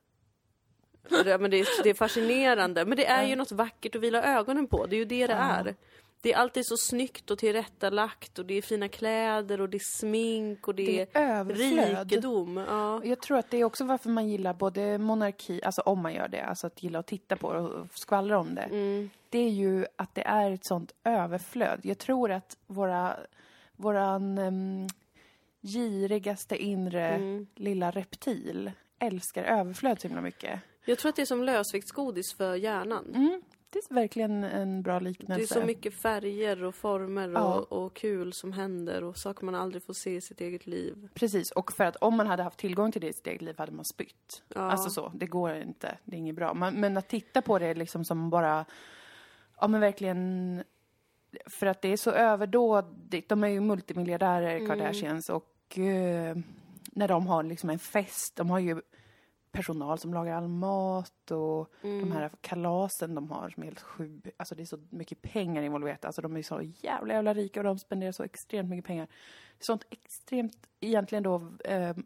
Det, 1.08 1.38
men 1.38 1.50
det, 1.50 1.60
är, 1.60 1.82
det 1.82 1.90
är 1.90 1.94
fascinerande, 2.04 2.84
men 2.84 2.96
det 2.96 3.06
är 3.06 3.26
ju 3.26 3.36
något 3.36 3.52
vackert 3.52 3.96
att 3.96 4.02
vila 4.02 4.22
ögonen 4.22 4.66
på. 4.66 4.86
Det 4.86 4.96
är 4.96 4.98
ju 4.98 5.04
det 5.04 5.26
det 5.26 5.32
är. 5.32 5.74
Det 6.22 6.32
är 6.32 6.36
alltid 6.36 6.66
så 6.66 6.76
snyggt 6.76 7.30
och 7.30 7.38
tillrättalagt 7.38 8.38
och 8.38 8.46
det 8.46 8.54
är 8.54 8.62
fina 8.62 8.88
kläder 8.88 9.60
och 9.60 9.68
det 9.68 9.76
är 9.76 9.98
smink 10.00 10.68
och 10.68 10.74
det, 10.74 10.86
Det 10.86 11.18
är 11.18 11.50
är 11.50 12.04
rikedom. 12.04 12.56
Ja. 12.56 13.04
Jag 13.04 13.20
tror 13.20 13.38
att 13.38 13.50
det 13.50 13.56
är 13.56 13.64
också 13.64 13.84
varför 13.84 14.10
man 14.10 14.28
gillar 14.28 14.54
både 14.54 14.98
monarki, 14.98 15.62
alltså 15.64 15.80
om 15.80 16.02
man 16.02 16.14
gör 16.14 16.28
det, 16.28 16.40
alltså 16.40 16.66
att 16.66 16.82
gilla 16.82 16.98
att 16.98 17.06
titta 17.06 17.36
på 17.36 17.52
det 17.52 17.60
och 17.60 17.86
skvallra 17.94 18.38
om 18.38 18.54
det. 18.54 18.62
Mm. 18.62 19.10
Det 19.28 19.38
är 19.38 19.50
ju 19.50 19.86
att 19.96 20.14
det 20.14 20.22
är 20.22 20.50
ett 20.50 20.64
sånt 20.64 20.94
överflöd. 21.04 21.80
Jag 21.82 21.98
tror 21.98 22.30
att 22.30 22.56
våra, 22.66 23.16
våran 23.76 24.38
um, 24.38 24.88
girigaste 25.62 26.56
inre 26.62 27.08
Mm. 27.08 27.46
lilla 27.56 27.90
reptil 27.90 28.72
älskar 28.98 29.44
överflöd 29.44 30.00
så 30.00 30.08
himla 30.08 30.22
mycket. 30.22 30.60
Jag 30.84 30.98
tror 30.98 31.08
att 31.08 31.16
det 31.16 31.22
är 31.22 31.26
som 31.26 31.44
lösviktsgodis 31.44 32.32
för 32.34 32.54
hjärnan. 32.54 33.04
Mm. 33.14 33.42
Det 33.72 33.78
är 33.78 33.94
verkligen 33.94 34.44
en 34.44 34.82
bra 34.82 34.98
Det 34.98 35.04
liknelse. 35.04 35.42
är 35.58 35.60
så 35.60 35.66
mycket 35.66 35.94
färger 35.94 36.64
och 36.64 36.74
former 36.74 37.28
Ja. 37.28 37.54
och, 37.54 37.84
och 37.84 37.94
kul 37.96 38.32
som 38.32 38.52
händer 38.52 39.04
och 39.04 39.16
saker 39.16 39.44
man 39.44 39.54
aldrig 39.54 39.82
får 39.82 39.94
se 39.94 40.16
i 40.16 40.20
sitt 40.20 40.40
eget 40.40 40.66
liv. 40.66 41.08
Precis, 41.14 41.50
och 41.50 41.72
för 41.72 41.84
att 41.84 41.96
om 41.96 42.16
man 42.16 42.26
hade 42.26 42.42
haft 42.42 42.58
tillgång 42.58 42.92
till 42.92 43.00
det 43.00 43.08
i 43.08 43.12
sitt 43.12 43.26
eget 43.26 43.42
liv 43.42 43.54
hade 43.58 43.72
man 43.72 43.84
spytt. 43.84 44.42
Ja. 44.54 44.60
Alltså 44.60 44.90
så, 44.90 45.12
det 45.14 45.26
går 45.26 45.54
inte, 45.54 45.98
det 46.04 46.16
är 46.16 46.18
inget 46.18 46.34
bra. 46.34 46.54
Man, 46.54 46.74
men 46.80 46.96
att 46.96 47.08
titta 47.08 47.42
på 47.42 47.58
det 47.58 47.74
liksom 47.74 48.04
som 48.04 48.30
bara, 48.30 48.64
ja 49.60 49.68
men 49.68 49.80
verkligen, 49.80 50.62
för 51.46 51.66
att 51.66 51.82
det 51.82 51.88
är 51.92 51.96
så 51.96 52.10
överdådigt. 52.10 53.28
De 53.28 53.44
är 53.44 53.48
ju 53.48 53.60
multimiljardärer, 53.60 54.56
Mm. 54.56 54.68
Kardashians, 54.68 55.30
och 55.30 55.78
eh, 55.78 56.36
när 56.92 57.08
de 57.08 57.26
har 57.26 57.42
liksom 57.42 57.70
en 57.70 57.78
fest, 57.78 58.36
de 58.36 58.50
har 58.50 58.58
ju 58.58 58.80
personal 59.52 59.98
som 59.98 60.14
lagar 60.14 60.36
all 60.36 60.48
mat 60.48 61.30
och 61.30 61.74
Mm. 61.84 62.00
de 62.00 62.12
här 62.12 62.30
kalasen 62.40 63.14
de 63.14 63.30
har 63.30 63.48
som 63.50 63.62
är 63.62 63.66
helt 63.66 63.80
sju, 63.80 64.22
alltså 64.36 64.54
det 64.54 64.62
är 64.62 64.66
så 64.66 64.78
mycket 64.90 65.22
pengar 65.22 65.62
involverat. 65.62 66.04
Alltså 66.04 66.22
de 66.22 66.36
är 66.36 66.42
så 66.42 66.60
jävla 66.62 67.14
jävla 67.14 67.34
rika 67.34 67.60
och 67.60 67.64
de 67.64 67.78
spenderar 67.78 68.12
så 68.12 68.22
extremt 68.22 68.68
mycket 68.70 68.84
pengar. 68.84 69.06
Sånt 69.60 69.84
extremt, 69.90 70.66
egentligen 70.80 71.22
då, 71.24 71.52
eh, 71.64 71.96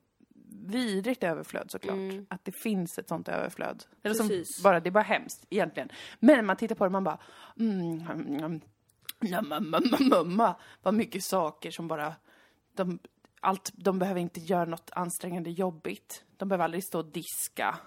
vidrigt 0.66 1.22
överflöd 1.22 1.70
såklart. 1.70 1.94
Mm. 1.96 2.26
Att 2.30 2.44
det 2.44 2.52
finns 2.52 2.98
ett 2.98 3.08
sånt 3.08 3.28
överflöd. 3.28 3.84
Eller 4.02 4.14
som 4.14 4.30
bara, 4.62 4.80
det 4.80 4.88
är 4.88 4.90
bara 4.90 5.04
hemskt 5.04 5.46
egentligen. 5.50 5.88
Men 6.20 6.46
man 6.46 6.56
tittar 6.56 6.74
på 6.74 6.84
det 6.84 6.90
man 6.90 7.04
bara, 7.04 7.18
mm, 7.60 8.00
mm, 8.00 8.26
mm, 8.36 8.60
mamma, 9.20 9.60
mamma, 9.60 9.98
mamma, 10.00 10.56
vad 10.82 10.94
mycket 10.94 11.24
saker 11.24 11.70
som 11.70 11.88
bara, 11.88 12.14
de, 12.74 12.98
allt, 13.40 13.70
de 13.74 13.98
behöver 13.98 14.20
inte 14.20 14.40
göra 14.40 14.64
något 14.64 14.90
ansträngande 14.92 15.50
jobbigt. 15.50 16.24
De 16.36 16.48
behöver 16.48 16.64
aldrig 16.64 16.84
stå 16.84 16.98
och 16.98 17.12
diska. 17.12 17.78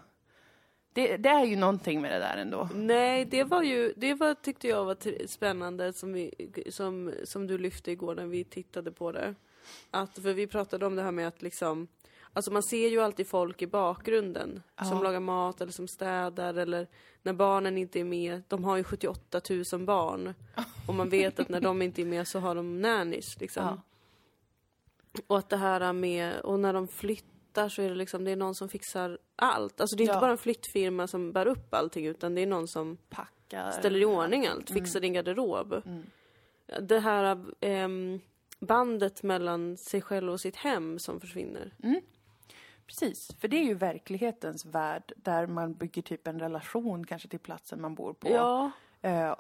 Det, 0.94 1.18
det 1.18 1.30
är 1.30 1.46
ju 1.46 1.56
någonting 1.56 2.02
med 2.02 2.12
det 2.12 2.20
där 2.20 2.38
ändå. 2.38 2.70
Nej, 2.76 3.26
det 3.26 3.44
var 3.44 3.64
ju, 3.64 3.94
det 3.98 4.14
var, 4.14 4.34
tyckte 4.34 4.68
jag 4.68 4.86
var 4.86 5.28
spännande 5.28 5.94
som, 5.94 6.14
vi, 6.14 6.52
som, 6.70 7.14
som 7.24 7.48
du 7.48 7.58
lyfte 7.58 7.92
igår 7.92 8.16
när 8.16 8.26
vi 8.26 8.44
tittade 8.44 8.92
på 8.92 9.12
det. 9.12 9.36
Att, 9.92 10.20
för 10.20 10.34
vi 10.34 10.48
pratade 10.48 10.86
om 10.86 10.96
det 10.96 11.02
här 11.02 11.12
med 11.12 11.28
att 11.28 11.42
liksom, 11.42 11.88
Alltså 12.38 12.52
man 12.52 12.64
ser 12.64 12.88
ju 12.90 13.02
alltid 13.02 13.28
folk 13.28 13.62
i 13.62 13.68
bakgrunden 13.68 14.64
som 14.90 15.04
lagar 15.04 15.20
mat 15.20 15.62
eller 15.62 15.72
som 15.72 15.88
städar 15.88 16.54
eller 16.54 16.88
när 17.22 17.34
barnen 17.34 17.78
inte 17.78 18.00
är 18.00 18.04
med. 18.04 18.42
De 18.48 18.64
har 18.64 18.78
ju 18.78 18.84
78 18.84 19.42
000 19.74 19.86
barn. 19.86 20.34
Och 20.88 20.96
man 20.96 21.10
vet 21.10 21.40
att 21.40 21.50
när 21.50 21.62
de 21.62 21.82
inte 21.82 22.02
är 22.02 22.06
med 22.06 22.28
så 22.28 22.40
har 22.40 22.56
de 22.56 22.82
nannies 22.82 23.40
liksom. 23.40 23.64
Ja. 23.64 23.78
Och 25.28 25.38
att 25.38 25.50
det 25.50 25.58
här 25.58 25.94
med, 25.94 26.40
och 26.40 26.60
när 26.60 26.74
de 26.74 26.88
flyttar 26.88 27.70
så 27.70 27.82
är 27.82 27.90
det 27.90 27.96
liksom, 27.96 28.24
det 28.24 28.32
är 28.32 28.36
någon 28.36 28.56
som 28.56 28.70
fixar 28.70 29.18
allt. 29.36 29.82
Alltså 29.82 29.96
det 29.96 30.02
är 30.02 30.06
inte 30.06 30.14
Ja. 30.16 30.22
bara 30.22 30.32
en 30.32 30.38
flyttfirma 30.38 31.08
som 31.08 31.32
bär 31.32 31.46
upp 31.48 31.74
allting 31.74 32.06
utan 32.06 32.36
det 32.36 32.42
är 32.42 32.48
någon 32.48 32.68
som 32.68 32.98
Packar. 33.10 33.72
ställer 33.72 34.00
i 34.00 34.06
ordning 34.06 34.48
allt, 34.48 34.70
Mm. 34.70 34.82
fixar 34.84 35.00
din 35.00 35.14
garderob. 35.14 35.82
Det 36.82 37.00
här 37.00 37.46
ehm, 37.60 38.20
bandet 38.60 39.24
mellan 39.24 39.78
sig 39.78 40.02
själv 40.02 40.32
och 40.32 40.42
sitt 40.42 40.56
hem 40.56 41.00
som 41.00 41.20
försvinner. 41.20 41.74
Precis, 42.88 43.32
för 43.40 43.48
det 43.48 43.58
är 43.58 43.64
ju 43.64 43.74
verklighetens 43.74 44.66
värld 44.66 45.14
där 45.16 45.48
man 45.48 45.74
bygger 45.74 46.02
typ 46.02 46.28
en 46.28 46.40
relation 46.40 47.06
kanske 47.06 47.28
till 47.28 47.40
platsen 47.40 47.82
man 47.82 47.96
bor 47.96 48.14
på. 48.14 48.30
Ja, 48.30 48.72
Eh, 49.02 49.36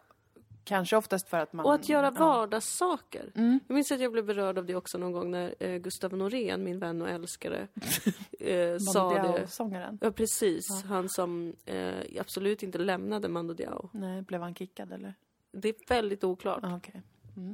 kanske 0.64 0.98
oftast 0.98 1.30
för 1.30 1.40
att 1.40 1.54
man... 1.54 1.66
och 1.66 1.74
att 1.74 1.90
göra 1.90 2.14
ja. 2.16 2.26
vardagssaker. 2.26 3.32
Jag 3.34 3.74
minns 3.76 3.92
att 3.92 4.00
jag 4.00 4.12
blev 4.12 4.26
berörd 4.26 4.58
av 4.58 4.66
det 4.66 4.76
också 4.76 4.98
någon 4.98 5.12
gång 5.12 5.32
när 5.32 5.56
eh, 5.60 5.78
Gustav 5.78 6.18
Norén, 6.18 6.64
min 6.64 6.80
vän 6.80 7.02
och 7.02 7.10
älskare, 7.10 7.68
eh, 8.40 8.78
sa 8.78 9.14
det. 9.14 9.24
Mondial-sångaren. 9.24 9.98
Ja, 10.02 10.12
precis. 10.12 10.84
Han 10.84 11.10
som 11.10 11.54
eh, 11.66 12.20
absolut 12.20 12.64
inte 12.64 12.78
lämnade 12.78 13.30
Mando 13.30 13.54
Diao. 13.54 13.90
Nej, 13.94 14.22
blev 14.22 14.42
han 14.42 14.56
kickad 14.56 14.94
eller? 14.94 15.14
Det 15.52 15.70
är 15.70 15.76
väldigt 15.88 16.24
oklart. 16.24 16.64
Ah, 16.64 16.80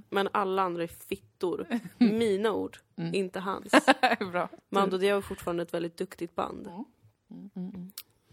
Men 0.09 0.29
alla 0.31 0.61
andra 0.61 0.83
är 0.83 0.87
fittor. 0.87 1.67
Mina 1.97 2.51
ord, 2.51 2.77
inte 3.13 3.39
hans. 3.39 3.71
Bra. 4.31 4.49
Mando 4.69 4.97
Diao 4.97 5.17
är 5.17 5.21
fortfarande 5.21 5.63
ett 5.63 5.73
väldigt 5.73 5.97
duktigt 5.97 6.35
band. 6.35 6.69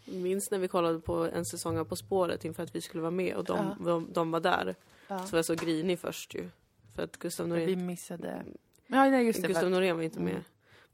Minns 0.05 0.51
när 0.51 0.59
vi 0.59 0.69
kollade 0.69 1.01
på 1.01 1.15
en 1.15 1.45
säsong 1.45 1.79
av 1.79 1.85
På 1.85 1.97
spåret 1.97 2.45
inför 2.45 2.63
att 2.63 2.75
vi 2.75 2.81
skulle 2.81 3.01
vara 3.01 3.11
med 3.11 3.37
och 3.37 3.45
de, 3.45 3.77
de, 3.85 4.13
de 4.13 4.31
var 4.31 4.41
där. 4.41 4.75
Ja. 5.09 5.19
Så 5.19 5.31
var 5.31 5.39
jag 5.39 5.45
så 5.45 5.55
grinig 5.55 5.99
först 5.99 6.35
ju. 6.35 6.49
För 6.95 7.03
att 7.03 7.17
Gustav 7.17 7.47
Vi 7.47 7.51
Norén, 7.51 7.87
missade... 7.87 8.45
Ja, 8.87 9.11
nej, 9.11 9.27
just 9.27 9.43
det. 9.43 9.49
Gustav 9.49 9.71
Norén 9.71 9.97
var 9.97 10.03
inte 10.03 10.21
med. 10.21 10.45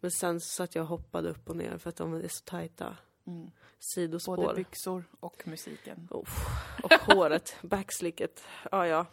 Men 0.01 0.11
sen 0.11 0.41
så 0.41 0.63
att 0.63 0.75
jag 0.75 0.83
och 0.83 0.89
hoppade 0.89 1.29
upp 1.29 1.51
och 1.51 1.57
ner 1.57 1.79
för 1.79 1.89
att 1.89 1.97
de 1.97 2.15
är 2.15 2.29
så 2.29 2.45
tajta. 2.45 2.97
Sidospår. 3.79 4.37
Både 4.37 4.55
byxor 4.55 5.05
och 5.21 5.43
musiken. 5.47 6.09
Och 6.11 6.29
håret, 7.15 7.57
backslicket. 7.63 8.45
Ja, 8.71 8.87
ja. 8.87 9.07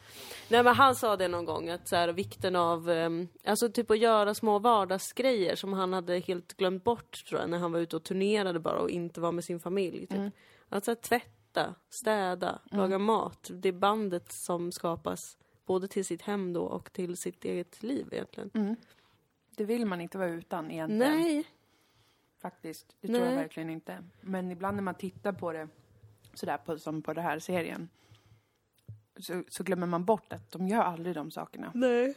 Nej, 0.50 0.63
men 0.63 0.75
han 0.75 0.96
sa 0.96 1.17
det 1.17 1.27
någon 1.27 1.46
gång, 1.46 1.70
att 1.70 1.88
så 1.88 1.96
här, 1.96 2.08
vikten 2.08 2.55
av, 2.55 2.89
um, 2.89 3.27
alltså 3.46 3.70
typ 3.70 3.91
att 3.91 4.00
göra 4.00 4.34
små 4.34 4.60
vardagsgrejer 4.60 5.55
som 5.55 5.74
han 5.74 5.93
hade 5.93 6.20
helt 6.20 6.58
glömt 6.58 6.84
bort 6.84 7.25
tror 7.25 7.41
jag, 7.41 7.50
när 7.50 7.58
han 7.58 7.72
var 7.72 7.79
ute 7.79 7.96
och 7.96 8.03
turnerade 8.03 8.60
bara 8.60 8.79
och 8.79 8.89
inte 8.89 9.22
var 9.22 9.32
med 9.32 9.43
sin 9.43 9.60
familj. 9.60 10.08
Typ. 10.08 10.34
Att 10.70 10.86
så 10.86 10.91
här, 10.91 10.96
tvätta, 10.96 11.75
städa, 11.89 12.60
laga 12.72 13.00
mat. 13.00 13.50
Det 13.53 13.70
är 13.70 13.74
bandet 13.74 14.32
som 14.32 14.72
skapas 14.72 15.38
både 15.65 15.88
till 15.88 16.05
sitt 16.05 16.22
hem 16.22 16.53
då 16.53 16.62
och 16.63 16.93
till 16.93 17.17
sitt 17.17 17.46
eget 17.46 17.84
liv 17.84 18.08
egentligen. 18.12 18.50
Det 19.55 19.65
vill 19.65 19.86
man 19.86 20.01
inte 20.01 20.17
vara 20.17 20.29
utan 20.29 20.72
egentligen. 20.72 21.20
Nej. 21.20 21.43
Faktiskt. 22.43 22.95
Det 23.01 23.07
tror 23.07 23.19
jag 23.19 23.35
verkligen 23.35 23.69
inte. 23.69 24.03
Men 24.21 24.51
ibland 24.51 24.75
när 24.75 24.83
man 24.83 24.95
tittar 24.95 25.31
på 25.33 25.51
det 25.51 25.67
sådär 26.33 26.57
på, 26.57 26.77
som 26.79 27.01
på 27.01 27.13
den 27.13 27.23
här 27.23 27.39
serien 27.39 27.89
så, 29.17 29.43
så 29.47 29.63
glömmer 29.63 29.88
man 29.88 30.05
bort 30.05 30.33
att 30.33 30.51
de 30.51 30.67
gör 30.67 30.81
aldrig 30.81 31.15
de 31.15 31.31
sakerna. 31.31 31.71
Nej. 31.73 32.13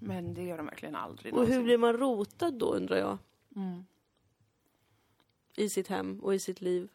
Men 0.00 0.34
det 0.34 0.42
gör 0.42 0.56
de 0.56 0.66
verkligen 0.66 0.96
aldrig 0.96 1.34
Och 1.34 1.40
hur 1.40 1.46
någonsin. 1.46 1.64
blir 1.64 1.78
man 1.78 1.96
rotad 1.96 2.54
då 2.54 2.74
undrar 2.74 2.96
jag? 2.96 3.18
Mm. 3.56 3.84
I 5.56 5.68
sitt 5.68 5.88
hem 5.88 6.20
och 6.20 6.34
i 6.34 6.38
sitt 6.38 6.60
liv. 6.60 6.88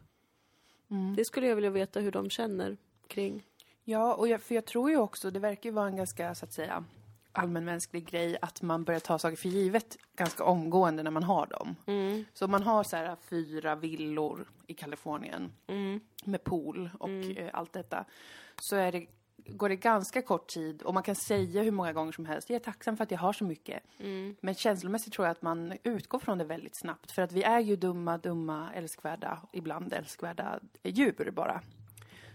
Mm. 0.89 1.15
Det 1.15 1.25
skulle 1.25 1.47
jag 1.47 1.55
vilja 1.55 1.69
veta 1.69 1.99
hur 1.99 2.11
de 2.11 2.29
känner 2.29 2.77
kring. 3.07 3.43
Ja, 3.83 4.13
och 4.13 4.27
jag, 4.27 4.41
för 4.41 4.55
jag 4.55 4.65
tror 4.65 4.89
ju 4.89 4.97
också, 4.97 5.31
det 5.31 5.39
verkar 5.39 5.69
ju 5.69 5.73
vara 5.73 5.87
en 5.87 5.95
ganska, 5.95 6.35
så 6.35 6.45
att 6.45 6.53
säga, 6.53 6.83
allmänmänsklig 7.33 8.07
grej 8.07 8.37
att 8.41 8.61
man 8.61 8.83
börjar 8.83 8.99
ta 8.99 9.19
saker 9.19 9.37
för 9.37 9.49
givet 9.49 9.97
ganska 10.15 10.43
omgående 10.43 11.03
när 11.03 11.11
man 11.11 11.23
har 11.23 11.45
dem. 11.45 11.75
Mm. 11.85 12.25
Så 12.33 12.47
man 12.47 12.63
har 12.63 12.83
så 12.83 12.95
här 12.97 13.15
fyra 13.29 13.75
villor 13.75 14.47
i 14.67 14.73
Kalifornien 14.73 15.51
Mm. 15.67 15.99
med 16.23 16.43
pool 16.43 16.89
och 16.99 17.09
eh, 17.09 17.49
allt 17.53 17.73
detta 17.73 18.05
så 18.61 18.75
är 18.75 18.91
det, 18.91 19.05
går 19.45 19.69
det 19.69 19.75
ganska 19.75 20.21
kort 20.21 20.47
tid 20.47 20.81
och 20.81 20.93
man 20.93 21.03
kan 21.03 21.15
säga 21.15 21.63
hur 21.63 21.71
många 21.71 21.93
gånger 21.93 22.11
som 22.11 22.25
helst 22.25 22.49
jag 22.49 22.55
är 22.55 22.63
tacksam 22.63 22.97
för 22.97 23.03
att 23.03 23.11
jag 23.11 23.19
har 23.19 23.33
så 23.33 23.43
mycket. 23.43 23.83
Mm. 23.99 24.35
Men 24.41 24.55
känslomässigt 24.55 25.13
tror 25.13 25.25
jag 25.27 25.31
att 25.31 25.41
man 25.41 25.73
utgår 25.83 26.19
från 26.19 26.37
det 26.37 26.43
väldigt 26.43 26.75
snabbt 26.75 27.11
för 27.11 27.21
att 27.21 27.31
vi 27.31 27.43
är 27.43 27.59
ju 27.59 27.75
dumma, 27.75 28.17
dumma, 28.17 28.69
älskvärda, 28.73 29.39
ibland 29.51 29.93
älskvärda 29.93 30.59
djur 30.83 31.31
bara. 31.31 31.61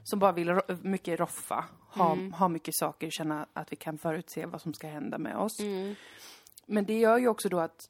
Som 0.04 0.18
bara 0.18 0.32
vill 0.32 0.48
ro- 0.50 0.76
mycket 0.82 1.20
roffa, 1.20 1.64
ha, 1.88 2.16
ha 2.32 2.48
mycket 2.48 2.74
saker, 2.76 3.10
känna 3.10 3.46
att 3.52 3.72
vi 3.72 3.76
kan 3.76 3.98
förutse 3.98 4.46
vad 4.46 4.62
som 4.62 4.74
ska 4.74 4.86
hända 4.86 5.18
med 5.18 5.36
oss. 5.36 5.60
Mm. 5.60 5.94
Men 6.66 6.84
det 6.84 6.98
gör 6.98 7.18
ju 7.18 7.28
också 7.28 7.48
då 7.48 7.60
att 7.60 7.88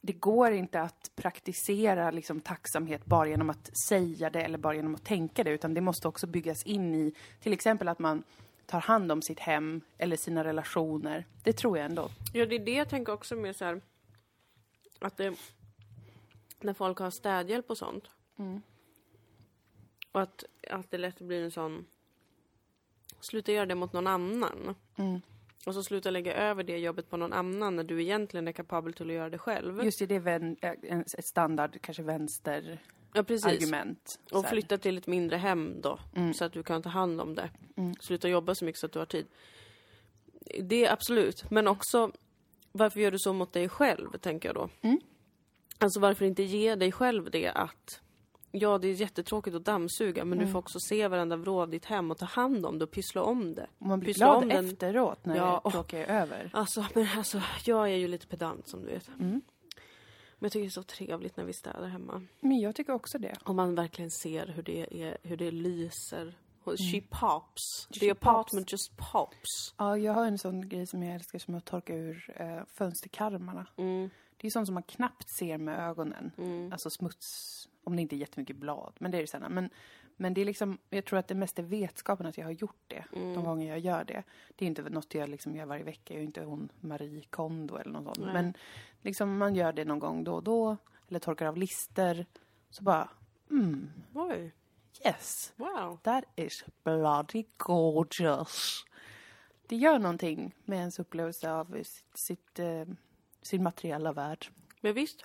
det 0.00 0.12
går 0.12 0.52
inte 0.52 0.80
att 0.80 1.10
praktisera 1.16 2.10
liksom, 2.10 2.40
tacksamhet 2.40 3.04
bara 3.04 3.28
genom 3.28 3.50
att 3.50 3.76
säga 3.88 4.30
det 4.30 4.42
eller 4.42 4.58
bara 4.58 4.74
genom 4.74 4.94
att 4.94 5.04
tänka 5.04 5.44
det, 5.44 5.50
utan 5.50 5.74
det 5.74 5.80
måste 5.80 6.08
också 6.08 6.26
byggas 6.26 6.62
in 6.62 6.94
i 6.94 7.14
till 7.40 7.52
exempel 7.52 7.88
att 7.88 7.98
man 7.98 8.22
tar 8.66 8.80
hand 8.80 9.12
om 9.12 9.22
sitt 9.22 9.40
hem 9.40 9.80
eller 9.98 10.16
sina 10.16 10.44
relationer. 10.44 11.26
Det 11.42 11.52
tror 11.52 11.78
jag 11.78 11.86
ändå. 11.86 12.08
Ja, 12.32 12.46
det 12.46 12.54
är 12.54 12.64
det 12.64 12.74
jag 12.74 12.88
tänker 12.88 13.12
också 13.12 13.36
med 13.36 13.56
så 13.56 13.64
här. 13.64 13.80
Att 15.00 15.16
det, 15.16 15.34
när 16.60 16.74
folk 16.74 16.98
har 16.98 17.10
städhjälp 17.10 17.70
och 17.70 17.78
sånt. 17.78 18.04
Och 20.12 20.22
att, 20.22 20.44
att 20.70 20.90
det 20.90 20.98
lätt 20.98 21.20
blir 21.20 21.42
en 21.42 21.50
sån... 21.50 21.86
Sluta 23.20 23.52
göra 23.52 23.66
det 23.66 23.74
mot 23.74 23.92
någon 23.92 24.06
annan. 24.06 24.74
Och 25.66 25.74
så 25.74 25.82
sluta 25.82 26.10
lägga 26.10 26.34
över 26.34 26.64
det 26.64 26.78
jobbet 26.78 27.10
på 27.10 27.16
någon 27.16 27.32
annan 27.32 27.76
när 27.76 27.84
du 27.84 28.02
egentligen 28.02 28.48
är 28.48 28.52
kapabel 28.52 28.92
till 28.92 29.10
att 29.10 29.16
göra 29.16 29.30
det 29.30 29.38
själv. 29.38 29.84
Just 29.84 29.98
det, 29.98 30.06
det 30.06 30.14
är 30.14 30.20
vän, 30.20 30.56
eh, 30.62 30.98
ett 30.98 31.26
standard, 31.26 31.78
kanske 31.80 32.02
vänster 32.02 32.78
ja, 33.12 33.20
argument. 33.20 34.20
Och 34.32 34.46
flytta 34.46 34.78
till 34.78 34.98
ett 34.98 35.06
mindre 35.06 35.36
hem 35.36 35.80
då, 35.80 35.98
så 36.34 36.44
att 36.44 36.52
du 36.52 36.62
kan 36.62 36.82
ta 36.82 36.88
hand 36.88 37.20
om 37.20 37.34
det. 37.34 37.50
Sluta 38.00 38.28
jobba 38.28 38.54
så 38.54 38.64
mycket 38.64 38.80
så 38.80 38.86
att 38.86 38.92
du 38.92 38.98
har 38.98 39.06
tid. 39.06 39.26
Det 40.60 40.84
är 40.84 40.92
absolut, 40.92 41.50
men 41.50 41.68
också 41.68 42.12
varför 42.72 43.00
gör 43.00 43.10
du 43.10 43.18
så 43.18 43.32
mot 43.32 43.52
dig 43.52 43.68
själv, 43.68 44.18
tänker 44.18 44.48
jag 44.48 44.56
då. 44.56 44.68
Alltså 45.78 46.00
varför 46.00 46.24
inte 46.24 46.42
ge 46.42 46.74
dig 46.74 46.92
själv 46.92 47.30
det 47.30 47.48
att 47.48 48.00
Ja, 48.54 48.78
det 48.78 48.88
är 48.88 48.92
jättetråkigt 48.92 49.56
att 49.56 49.64
dammsuga, 49.64 50.24
men 50.24 50.38
du 50.38 50.46
får 50.46 50.58
också 50.58 50.78
se 50.80 51.08
varenda 51.08 51.36
vrå 51.36 51.60
av 51.62 51.68
ditt 51.70 51.84
hem 51.84 52.10
och 52.10 52.18
ta 52.18 52.26
hand 52.26 52.66
om 52.66 52.78
det 52.78 52.84
och 52.84 52.90
pyssla 52.90 53.22
om 53.22 53.54
det. 53.54 53.66
Och 53.78 53.86
man 53.86 54.00
blir 54.00 54.08
pyssla 54.12 54.26
glad 54.26 54.42
om 54.44 54.50
efteråt 54.66 55.24
när 55.26 55.36
Ja, 55.36 55.60
det 55.64 55.70
tråkiga 55.70 56.06
är 56.06 56.22
över. 56.22 56.50
Alltså, 56.52 56.86
men 56.94 57.06
alltså, 57.16 57.42
jag 57.64 57.90
är 57.90 57.96
ju 57.96 58.08
lite 58.08 58.26
pedant 58.26 58.68
som 58.68 58.80
du 58.80 58.86
vet. 58.86 59.08
Mm. 59.08 59.40
Men 60.38 60.46
jag 60.46 60.52
tycker 60.52 60.60
det 60.62 60.68
är 60.68 60.70
så 60.70 60.82
trevligt 60.82 61.36
när 61.36 61.44
vi 61.44 61.52
städar 61.52 61.86
hemma. 61.86 62.26
Men 62.40 62.60
jag 62.60 62.74
tycker 62.74 62.92
också 62.92 63.18
det. 63.18 63.34
Om 63.44 63.56
man 63.56 63.74
verkligen 63.74 64.10
ser 64.10 64.46
hur 64.46 64.62
det, 64.62 65.02
är, 65.02 65.18
hur 65.22 65.36
det 65.36 65.50
lyser. 65.50 66.38
Och 66.64 66.74
She 66.78 66.96
Mm. 66.96 67.06
pops. 67.10 67.86
The 67.92 68.00
She 68.00 68.10
apartment 68.12 68.72
just 68.72 68.96
pops. 69.12 69.74
Ja, 69.78 69.96
jag 69.98 70.12
har 70.12 70.26
en 70.26 70.38
sån 70.38 70.68
grej 70.68 70.86
som 70.86 71.02
jag 71.02 71.14
älskar 71.14 71.38
som 71.38 71.54
att 71.54 71.64
torka 71.64 71.94
ur 71.94 72.34
eh, 72.36 72.62
fönsterkarmarna. 72.78 73.66
Mm. 73.76 74.10
Det 74.36 74.46
är 74.46 74.50
sånt 74.50 74.66
som 74.66 74.74
man 74.74 74.82
knappt 74.82 75.30
ser 75.38 75.58
med 75.58 75.88
ögonen. 75.90 76.30
Alltså 76.72 76.90
smuts, 76.90 77.26
om 77.84 77.96
det 77.96 78.02
inte 78.02 78.16
är 78.16 78.18
jättemycket 78.18 78.56
blad. 78.56 78.92
Men 78.98 79.10
det 79.10 79.18
är 79.18 79.20
det 79.20 79.26
sällan. 79.26 79.52
Men, 79.52 79.70
men 80.16 80.34
det 80.34 80.40
är 80.40 80.44
liksom, 80.44 80.78
jag 80.90 81.04
tror 81.04 81.18
att 81.18 81.28
det 81.28 81.34
mest 81.34 81.58
är 81.58 81.62
vetskapen 81.62 82.26
att 82.26 82.38
jag 82.38 82.44
har 82.44 82.52
gjort 82.52 82.84
det. 82.86 83.04
De 83.12 83.44
gånger 83.44 83.68
jag 83.68 83.78
gör 83.78 84.04
det. 84.04 84.22
Det 84.56 84.64
är 84.64 84.66
inte 84.66 84.82
något 84.82 85.14
jag 85.14 85.28
liksom 85.28 85.56
gör 85.56 85.66
varje 85.66 85.84
vecka. 85.84 86.14
Jag 86.14 86.20
är 86.20 86.24
inte 86.24 86.40
hon 86.40 86.68
Marie 86.80 87.22
Kondo 87.30 87.76
eller 87.76 87.92
något 87.92 88.16
sånt. 88.16 88.32
Men 88.32 88.54
liksom 89.02 89.38
man 89.38 89.54
gör 89.54 89.72
det 89.72 89.84
någon 89.84 89.98
gång 89.98 90.24
då 90.24 90.34
och 90.34 90.42
då. 90.42 90.76
Eller 91.08 91.20
torkar 91.20 91.46
av 91.46 91.56
lister. 91.56 92.26
Så 92.70 92.82
bara, 92.82 93.08
mm, 93.50 93.90
Oj. 94.14 94.52
yes. 95.04 95.52
Wow. 95.56 95.98
That 96.02 96.24
is 96.36 96.64
bloody 96.84 97.44
gorgeous. 97.56 98.84
Det 99.66 99.76
gör 99.76 99.98
någonting 99.98 100.54
med 100.64 100.78
ens 100.78 100.98
upplevelse 100.98 101.52
av 101.52 101.82
sitt, 101.82 102.04
sitt, 102.14 102.58
eh, 102.58 102.84
sin 103.42 103.62
materiella 103.62 104.12
värld. 104.12 104.46
Men 104.80 104.94
visst. 104.94 105.24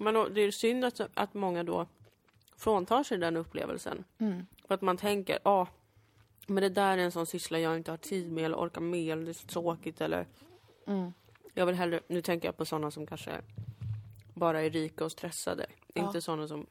Men 0.00 0.14
då, 0.14 0.28
det 0.28 0.40
är 0.40 0.50
synd 0.50 0.84
att, 0.84 1.00
att 1.14 1.34
många 1.34 1.64
då 1.64 1.86
fråntar 2.56 3.02
sig 3.02 3.18
den 3.18 3.36
upplevelsen. 3.36 4.04
Mm. 4.18 4.46
För 4.66 4.74
att 4.74 4.82
man 4.82 4.96
tänker, 4.96 5.38
ja, 5.44 5.50
ah, 5.50 5.66
men 6.46 6.62
det 6.62 6.68
där 6.68 6.98
är 6.98 7.02
en 7.02 7.12
sån 7.12 7.26
syssla 7.26 7.58
jag 7.58 7.76
inte 7.76 7.90
har 7.90 7.98
tid 7.98 8.32
med 8.32 8.44
eller 8.44 8.56
orkar 8.56 8.80
med 8.80 9.12
eller 9.12 9.24
det 9.24 9.30
är 9.30 9.32
så 9.32 9.46
tråkigt 9.46 10.00
eller... 10.00 10.26
Mm. 10.86 11.12
Jag 11.54 11.66
vill 11.66 11.74
hellre, 11.74 12.00
nu 12.08 12.22
tänker 12.22 12.48
jag 12.48 12.56
på 12.56 12.64
sådana 12.64 12.90
som 12.90 13.06
kanske 13.06 13.40
bara 14.34 14.62
är 14.62 14.70
rika 14.70 15.04
och 15.04 15.12
stressade. 15.12 15.66
Ja. 15.94 16.06
Inte 16.06 16.20
sådana 16.20 16.48
som 16.48 16.66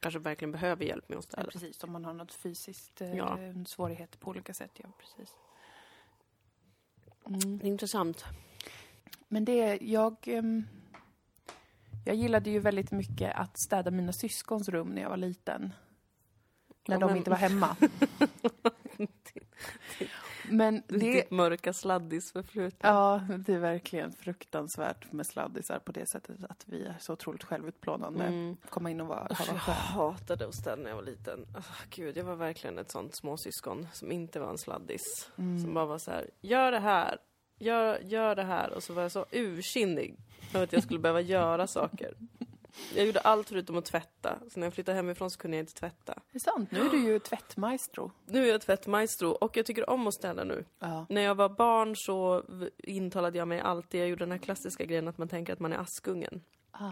kanske 0.00 0.20
verkligen 0.20 0.52
behöver 0.52 0.84
hjälp 0.84 1.08
med 1.08 1.18
att 1.18 1.24
städa. 1.24 1.42
Ja, 1.42 1.50
precis, 1.50 1.84
om 1.84 1.92
man 1.92 2.04
har 2.04 2.14
något 2.14 2.34
fysiskt 2.34 3.00
eh, 3.00 3.16
Ja. 3.16 3.38
svårighet 3.66 4.20
på 4.20 4.30
olika 4.30 4.54
sätt. 4.54 4.70
Ja, 4.74 4.88
precis. 4.98 5.34
Är 7.62 7.66
intressant. 7.66 8.24
Men 9.28 9.44
det, 9.44 9.78
jag... 9.82 10.16
ehm, 10.24 10.64
Jag 12.04 12.16
gillade 12.16 12.50
ju 12.50 12.58
väldigt 12.58 12.90
mycket 12.92 13.36
att 13.36 13.58
städa 13.58 13.90
mina 13.90 14.12
syskons 14.12 14.68
rum 14.68 14.88
när 14.88 15.02
jag 15.02 15.08
var 15.10 15.16
liten. 15.16 15.72
När 16.88 16.94
Ja, 16.96 17.00
de 17.00 17.06
men- 17.06 17.16
inte 17.16 17.30
var 17.30 17.36
hemma. 17.36 17.76
Men 20.50 20.82
det, 20.88 20.98
Ditt 20.98 21.30
mörka 21.30 21.72
sladdisförflutna. 21.72 22.88
ja, 22.88 23.20
det 23.38 23.54
är 23.54 23.58
verkligen 23.58 24.12
fruktansvärt 24.12 25.12
med 25.12 25.26
sladdisar 25.26 25.78
på 25.78 25.92
det 25.92 26.06
sättet 26.08 26.44
att 26.48 26.64
vi 26.66 26.84
är 26.84 26.96
så 27.00 27.12
otroligt 27.12 27.44
självutplånande. 27.44 28.24
Mm. 28.24 28.56
Komma 28.68 28.90
in 28.90 29.00
och 29.00 29.06
vara, 29.06 29.26
jag 29.30 29.46
vara 29.46 29.58
skön. 29.58 29.74
hatade 29.74 30.46
att 30.48 30.54
städa 30.54 30.76
när 30.82 30.88
jag 30.90 30.96
var 30.96 31.02
liten. 31.02 31.40
Oh, 31.56 31.66
gud, 31.90 32.16
jag 32.16 32.24
var 32.24 32.36
verkligen 32.36 32.78
ett 32.78 32.90
sånt 32.90 33.14
småsyskon 33.16 33.86
som 33.92 34.12
inte 34.12 34.40
var 34.40 34.50
en 34.50 34.58
sladdis. 34.58 35.30
Mm. 35.36 35.62
Som 35.62 35.74
bara 35.74 35.86
var 35.86 35.98
så 35.98 36.10
här, 36.10 36.30
gör 36.40 36.72
det 36.72 36.80
här, 36.80 37.18
gör, 37.58 37.98
gör 37.98 38.34
det 38.34 38.42
här. 38.42 38.72
Och 38.72 38.82
så 38.82 38.92
var 38.92 39.02
jag 39.02 39.12
så 39.12 39.26
ursinnig 39.30 40.16
över 40.54 40.64
att 40.64 40.72
jag 40.72 40.82
skulle 40.82 41.00
behöva 41.00 41.20
göra 41.20 41.66
saker. 41.66 42.14
Jag 42.94 43.06
gjorde 43.06 43.20
allt 43.20 43.48
förutom 43.48 43.76
att 43.76 43.84
tvätta. 43.84 44.38
Så 44.50 44.60
när 44.60 44.66
jag 44.66 44.74
flyttade 44.74 44.96
hemifrån 44.96 45.30
så 45.30 45.38
kunde 45.38 45.56
jag 45.56 45.62
inte 45.62 45.74
tvätta. 45.74 46.14
Det 46.32 46.38
är 46.38 46.40
sant, 46.40 46.70
nu 46.70 46.80
är 46.80 46.90
du 46.90 47.04
ju 47.04 47.18
tvättmaestro. 47.18 48.12
Nu 48.24 48.44
är 48.44 48.52
jag 48.52 48.60
tvättmaestro 48.60 49.28
och 49.30 49.56
jag 49.56 49.66
tycker 49.66 49.90
om 49.90 50.06
att 50.06 50.14
städa 50.14 50.44
nu. 50.44 50.64
Ja. 50.78 51.06
När 51.08 51.20
jag 51.20 51.34
var 51.34 51.48
barn 51.48 51.96
så 51.96 52.42
intalade 52.78 53.38
jag 53.38 53.48
mig 53.48 53.60
alltid, 53.60 54.00
jag 54.00 54.08
gjorde 54.08 54.24
den 54.24 54.32
här 54.32 54.38
klassiska 54.38 54.84
grejen 54.84 55.08
att 55.08 55.18
man 55.18 55.28
tänker 55.28 55.52
att 55.52 55.60
man 55.60 55.72
är 55.72 55.78
Askungen. 55.78 56.42
Ah. 56.70 56.90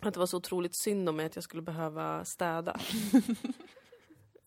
Att 0.00 0.14
det 0.14 0.20
var 0.20 0.26
så 0.26 0.36
otroligt 0.36 0.76
synd 0.76 1.08
om 1.08 1.16
mig 1.16 1.26
att 1.26 1.34
jag 1.34 1.44
skulle 1.44 1.62
behöva 1.62 2.24
städa. 2.24 2.80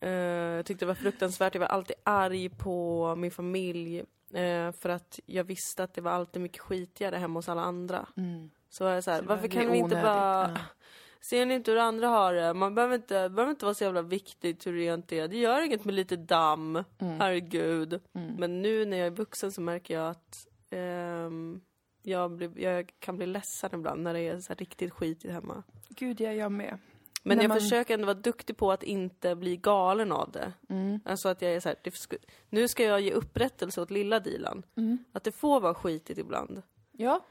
Eh, 0.00 0.10
jag 0.10 0.66
tyckte 0.66 0.84
det 0.84 0.86
var 0.86 0.94
fruktansvärt. 0.94 1.54
Jag 1.54 1.60
var 1.60 1.66
alltid 1.66 1.96
arg 2.02 2.48
på 2.48 3.14
min 3.16 3.30
familj. 3.30 4.04
Eh, 4.36 4.72
för 4.72 4.88
att 4.88 5.20
jag 5.26 5.44
visste 5.44 5.84
att 5.84 5.94
det 5.94 6.00
var 6.00 6.10
alltid 6.10 6.42
mycket 6.42 6.60
skitigare 6.60 7.16
hemma 7.16 7.38
hos 7.38 7.48
alla 7.48 7.62
andra. 7.62 8.06
Mm. 8.16 8.50
Så 8.68 8.84
var 8.84 8.90
jag 8.90 9.04
så 9.04 9.10
här, 9.10 9.18
Så 9.18 9.24
varför 9.24 9.48
kan 9.48 9.72
vi 9.72 9.78
inte 9.78 9.96
bara... 9.96 10.50
ja. 10.54 10.58
Ser 11.20 11.46
ni 11.46 11.54
inte 11.54 11.70
hur 11.70 11.78
andra 11.78 12.08
har 12.08 12.34
det? 12.34 12.54
Man 12.54 12.74
behöver 12.74 12.94
inte, 12.94 13.28
behöver 13.28 13.50
inte 13.50 13.64
vara 13.64 13.74
så 13.74 13.84
jävla 13.84 14.02
viktigt 14.02 14.66
hur 14.66 14.72
rent 14.72 15.08
det 15.08 15.18
är. 15.18 15.28
Det 15.28 15.36
gör 15.38 15.62
inget 15.62 15.84
med 15.84 15.94
lite 15.94 16.16
damm. 16.16 16.84
Mm. 16.98 17.20
Herregud. 17.20 18.00
Men 18.12 18.62
nu 18.62 18.84
när 18.84 18.96
jag 18.96 19.06
är 19.06 19.10
vuxen 19.10 19.52
så 19.52 19.60
märker 19.60 19.94
jag 19.94 20.10
att 20.10 20.46
ehm, 20.70 21.60
jag, 22.02 22.30
blir, 22.30 22.58
jag 22.60 22.92
kan 22.98 23.16
bli 23.16 23.26
ledsen 23.26 23.70
ibland 23.74 24.02
när 24.02 24.14
det 24.14 24.20
är 24.20 24.40
så 24.40 24.54
riktigt 24.54 24.92
skitigt 24.92 25.32
hemma. 25.32 25.62
Gud, 25.88 26.20
ja, 26.20 26.32
jag 26.32 26.52
med. 26.52 26.78
Men 27.28 27.38
jag 27.40 27.48
man- 27.48 27.60
försöker 27.60 27.94
ändå 27.94 28.06
vara 28.06 28.14
duktig 28.18 28.56
på 28.56 28.72
att 28.72 28.82
inte 28.82 29.34
bli 29.36 29.56
galen 29.56 30.12
av 30.12 30.30
det. 30.30 30.52
Mm. 30.68 31.00
Alltså 31.04 31.28
att 31.28 31.42
jag 31.42 31.52
är 31.52 31.60
så 31.60 31.68
här, 31.68 31.76
nu 32.50 32.68
ska 32.68 32.84
jag 32.84 33.00
ge 33.00 33.12
upprättelse 33.12 33.80
åt 33.80 33.90
lilla 33.90 34.20
Dilan. 34.20 34.62
Mm. 34.76 34.98
Att 35.12 35.24
det 35.24 35.32
får 35.32 35.60
vara 35.60 35.74
skitigt 35.74 36.18
ibland. 36.18 36.62
Ja. 36.92 37.26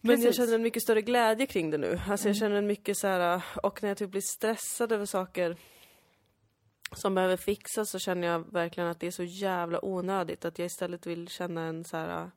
Men 0.00 0.10
jag 0.10 0.20
Precis. 0.20 0.36
känner 0.36 0.54
en 0.54 0.62
mycket 0.62 0.82
större 0.82 1.02
glädje 1.02 1.46
kring 1.46 1.70
det 1.70 1.78
nu. 1.78 2.00
Alltså 2.08 2.28
jag 2.28 2.36
känner 2.36 2.56
en 2.56 2.66
mycket 2.66 2.96
så 2.96 3.06
här, 3.06 3.42
och 3.62 3.82
när 3.82 3.90
jag 3.90 3.98
typ 3.98 4.10
blir 4.10 4.22
stressad 4.36 4.92
över 4.92 5.06
saker 5.06 5.56
som 6.92 7.14
behöver 7.14 7.36
fixas 7.36 7.90
så 7.90 7.98
känner 7.98 8.28
jag 8.28 8.52
verkligen 8.52 8.88
att 8.90 9.00
det 9.00 9.06
är 9.06 9.10
så 9.10 9.24
jävla 9.24 9.84
onödigt. 9.84 10.44
Att 10.44 10.58
jag 10.58 10.66
istället 10.66 11.06
vill 11.06 11.28
känna 11.28 11.62
en 11.64 11.84
så 11.84 11.96
här 11.96 12.30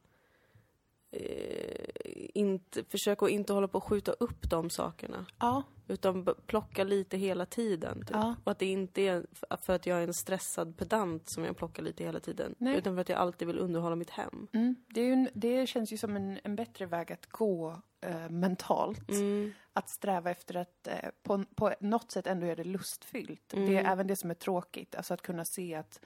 eh, 1.12 1.86
inte, 2.34 2.84
försöka 2.84 3.26
att 3.26 3.32
inte 3.32 3.54
hålla 3.54 3.68
på 3.68 3.78
att 3.78 3.84
skjuta 3.84 4.12
upp 4.12 4.50
de 4.50 4.70
sakerna. 4.70 5.26
Ja. 5.40 5.64
Utan 5.94 6.28
plocka 6.46 6.84
lite 6.84 7.18
hela 7.18 7.46
tiden. 7.46 8.00
Typ. 8.00 8.10
Ja. 8.14 8.36
Och 8.44 8.52
att 8.52 8.60
det 8.60 8.66
inte 8.66 9.02
är 9.02 9.26
för 9.58 9.74
att 9.74 9.86
jag 9.86 9.98
är 10.00 10.08
en 10.08 10.14
stressad 10.14 10.78
pedant 10.78 11.30
som 11.30 11.46
jag 11.46 11.58
plockar 11.58 11.84
lite 11.84 12.04
hela 12.04 12.20
tiden. 12.20 12.56
Nej. 12.58 12.78
Utan 12.78 12.96
för 12.96 13.02
att 13.02 13.10
jag 13.10 13.20
alltid 13.20 13.48
vill 13.48 13.60
underhålla 13.60 13.96
mitt 13.96 14.10
hem. 14.10 14.48
Mm. 14.54 14.76
Det, 14.88 15.10
en, 15.10 15.30
det 15.34 15.68
känns 15.68 15.94
ju 15.94 15.98
som 15.98 16.16
en, 16.16 16.40
en 16.44 16.56
bättre 16.56 16.86
väg 16.86 17.12
att 17.12 17.26
gå 17.26 17.82
eh, 18.02 18.30
mentalt. 18.30 19.10
Mm. 19.10 19.54
Att 19.74 19.90
sträva 19.90 20.32
efter 20.32 20.56
att 20.56 20.88
eh, 20.88 21.10
på, 21.24 21.44
på 21.56 21.74
något 21.80 22.12
sätt 22.12 22.28
ändå 22.28 22.46
göra 22.46 22.56
det 22.56 22.64
lustfyllt. 22.64 23.54
Mm. 23.54 23.70
Det 23.70 23.78
är 23.78 23.92
även 23.92 24.08
det 24.08 24.16
som 24.16 24.30
är 24.30 24.36
tråkigt. 24.36 24.96
Alltså 24.96 25.14
att 25.14 25.22
kunna 25.22 25.46
se 25.46 25.76
att 25.76 26.00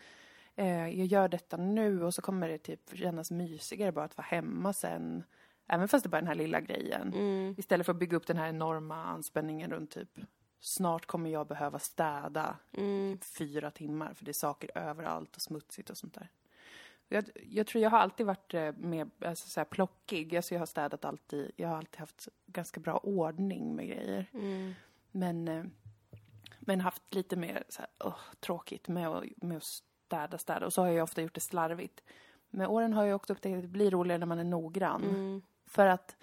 eh, 0.55 0.89
jag 0.89 1.05
gör 1.05 1.27
detta 1.27 1.57
nu 1.57 2.03
och 2.03 2.13
så 2.13 2.21
kommer 2.21 2.49
det 2.49 2.57
typ 2.57 2.97
kännas 2.97 3.31
mysigare 3.31 3.91
bara 3.91 4.05
att 4.05 4.17
vara 4.17 4.27
hemma 4.27 4.73
sen. 4.73 5.23
Även 5.67 5.87
fast 5.87 6.03
det 6.03 6.09
bara 6.09 6.17
är 6.17 6.21
den 6.21 6.27
här 6.27 6.35
lilla 6.35 6.61
grejen. 6.61 7.13
Mm. 7.13 7.55
Istället 7.57 7.85
för 7.85 7.93
att 7.93 7.99
bygga 7.99 8.17
upp 8.17 8.27
den 8.27 8.37
här 8.37 8.47
enorma 8.49 9.03
anspänningen 9.03 9.71
runt 9.71 9.91
typ 9.91 10.19
snart 10.59 11.05
kommer 11.05 11.29
jag 11.29 11.47
behöva 11.47 11.79
städa 11.79 12.55
Mm. 12.71 13.19
fyra 13.19 13.71
timmar 13.71 14.13
för 14.13 14.25
det 14.25 14.31
är 14.31 14.33
saker 14.33 14.77
överallt 14.77 15.35
och 15.35 15.41
smutsigt 15.41 15.89
och 15.89 15.97
sånt 15.97 16.13
där. 16.13 16.29
Jag, 17.07 17.29
jag 17.49 17.67
tror 17.67 17.83
jag 17.83 17.89
har 17.89 17.99
alltid 17.99 18.25
varit 18.25 18.53
eh, 18.53 18.71
mer 18.77 19.09
alltså, 19.25 19.49
så 19.49 19.59
här, 19.59 19.65
plockig. 19.65 20.35
Alltså, 20.35 20.53
jag 20.53 20.59
har 20.59 20.65
städat 20.65 21.05
alltid. 21.05 21.51
Jag 21.55 21.69
har 21.69 21.77
alltid 21.77 21.99
haft 21.99 22.27
ganska 22.45 22.79
bra 22.79 22.97
ordning 22.97 23.75
med 23.75 23.87
grejer. 23.87 24.25
Mm. 24.33 24.73
Men, 25.11 25.47
eh, 25.47 25.63
men 26.59 26.81
haft 26.81 27.13
lite 27.13 27.35
mer 27.35 27.63
så 27.69 27.81
här, 27.81 27.89
åh, 27.99 28.19
tråkigt 28.39 28.87
med 28.87 29.07
att, 29.07 29.23
med 29.35 29.57
att 29.57 29.63
städa, 29.63 30.37
städa. 30.37 30.65
Och 30.65 30.73
så 30.73 30.81
har 30.81 30.89
jag 30.89 31.03
ofta 31.03 31.21
gjort 31.21 31.33
det 31.33 31.41
slarvigt. 31.41 32.03
Med 32.49 32.67
åren 32.67 32.93
har 32.93 33.05
jag 33.05 33.15
också 33.15 33.33
upptäckt 33.33 33.55
att 33.55 33.61
det 33.61 33.67
blir 33.67 33.91
roligare 33.91 34.19
när 34.19 34.25
man 34.25 34.39
är 34.39 34.43
noggrann. 34.43 35.03
Mm. 35.03 35.41
För 35.67 35.85
att 35.87 36.15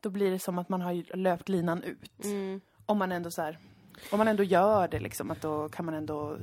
då 0.00 0.10
blir 0.10 0.30
det 0.30 0.38
som 0.38 0.58
att 0.58 0.68
man 0.68 0.80
har 0.80 1.16
löpt 1.16 1.48
linan 1.48 1.82
ut. 1.82 2.24
Mm. 2.24 2.60
Om 2.86 2.98
man 2.98 3.12
ändå 3.12 3.30
så 3.30 3.42
här, 3.42 3.58
om 4.12 4.18
man 4.18 4.28
ändå 4.28 4.42
gör 4.42 4.88
det 4.88 5.00
liksom, 5.00 5.30
att 5.30 5.42
då 5.42 5.68
kan 5.68 5.84
man 5.84 5.94
ändå 5.94 6.38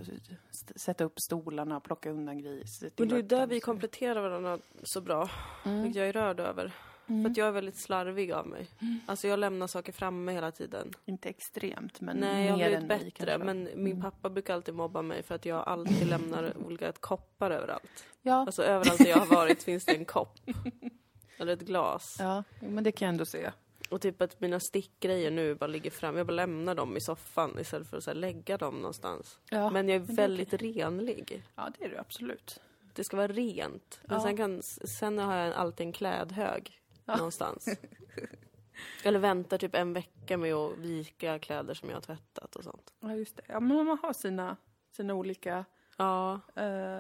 sätta 0.75 1.03
upp 1.03 1.19
stolarna 1.19 1.77
och 1.77 1.84
plocka 1.84 2.10
undan 2.10 2.38
gris. 2.41 2.84
Men 2.97 3.08
det 3.08 3.17
är 3.17 3.23
där 3.23 3.47
vi 3.47 3.60
kompletterar 3.60 4.21
varandra 4.21 4.60
så 4.84 5.01
bra. 5.01 5.29
Mm. 5.65 5.84
Vilket 5.84 5.99
jag 5.99 6.10
är 6.10 6.13
rörd 6.13 6.39
över. 6.39 6.71
För 7.08 7.29
att 7.29 7.38
jag 7.38 7.47
är 7.47 7.51
väldigt 7.51 7.77
slarvig 7.77 8.32
av 8.32 8.47
mig. 8.47 8.67
Alltså 9.05 9.27
jag 9.27 9.39
lämnar 9.39 9.67
saker 9.67 9.91
framme 9.93 10.32
hela 10.32 10.51
tiden. 10.51 10.91
Inte 11.05 11.29
extremt, 11.29 12.01
men 12.01 12.17
Nej, 12.17 12.45
jag 12.45 12.51
har 12.51 12.58
blivit 12.58 12.88
bättre. 12.88 13.12
kanske. 13.12 13.38
Men 13.38 13.69
min 13.75 14.01
pappa 14.01 14.29
brukar 14.29 14.53
alltid 14.53 14.75
mobba 14.75 15.01
mig 15.01 15.23
för 15.23 15.36
att 15.36 15.45
jag 15.45 15.67
alltid 15.67 16.08
lämnar 16.08 16.58
olika 16.58 16.91
koppar 16.91 17.51
överallt. 17.51 18.05
Ja, 18.21 18.34
Alltså 18.36 18.63
överallt 18.63 18.97
där 18.97 19.10
jag 19.10 19.17
har 19.17 19.36
varit 19.36 19.63
finns 19.63 19.86
det 19.86 19.95
en 19.95 20.05
kopp. 20.05 20.39
Eller 21.39 21.54
ett 21.54 21.62
glas. 21.62 22.15
ja, 22.19 22.43
men 22.60 22.84
det 22.84 22.91
kan 22.91 23.06
jag 23.06 23.13
ändå 23.13 23.25
se. 23.25 23.52
Och 23.89 24.02
typ 24.02 24.21
att 24.21 24.39
mina 24.41 24.60
stickgrejer 24.60 25.32
nu 25.32 25.56
bara 25.56 25.67
ligger 25.67 25.91
fram. 25.91 26.17
Jag 26.17 26.28
bara 26.28 26.34
lämnar 26.34 26.75
dem 26.75 26.97
i 26.97 27.02
soffan 27.02 27.60
istället 27.60 27.88
för 27.88 27.97
att 27.97 28.04
så 28.04 28.13
lägga 28.13 28.58
dem 28.58 28.75
någonstans. 28.75 29.39
Ja, 29.49 29.69
Men 29.69 29.88
jag 29.89 29.95
är 29.95 29.99
men 29.99 30.08
det 30.08 30.13
är 30.13 30.15
väldigt 30.28 30.54
renlig. 30.54 31.43
ja 31.56 31.69
det 31.80 31.86
är 31.86 31.89
du 31.89 31.97
absolut. 31.97 32.62
Det 32.93 33.04
ska 33.04 33.17
vara 33.17 33.28
rent. 33.28 33.99
Men 34.04 34.17
Ja. 34.17 34.23
sen, 34.23 34.38
kan, 34.38 34.62
sen 34.63 35.17
har 35.19 35.36
jag 35.36 35.54
alltid 35.54 35.88
en 35.88 35.93
klädhög 35.93 36.82
Ja. 37.06 37.15
någonstans. 37.15 37.67
Eller 39.04 39.19
väntar 39.19 39.58
typ 39.58 39.75
en 39.75 39.93
vecka 39.93 40.38
med 40.38 40.54
att 40.54 40.78
vika 40.78 41.39
kläder 41.39 41.73
som 41.73 41.89
jag 41.89 41.95
har 41.95 42.02
tvättat 42.02 42.56
och 42.56 42.63
sånt. 42.63 42.93
Ja, 42.99 43.15
just 43.15 43.36
det. 43.38 43.43
Ja, 43.47 43.60
men 43.60 43.86
man 43.86 43.97
har 44.02 44.13
sina, 44.13 44.58
sina 44.91 45.13
olika 45.13 45.65
Ja, 45.97 46.39
eh, 46.56 46.99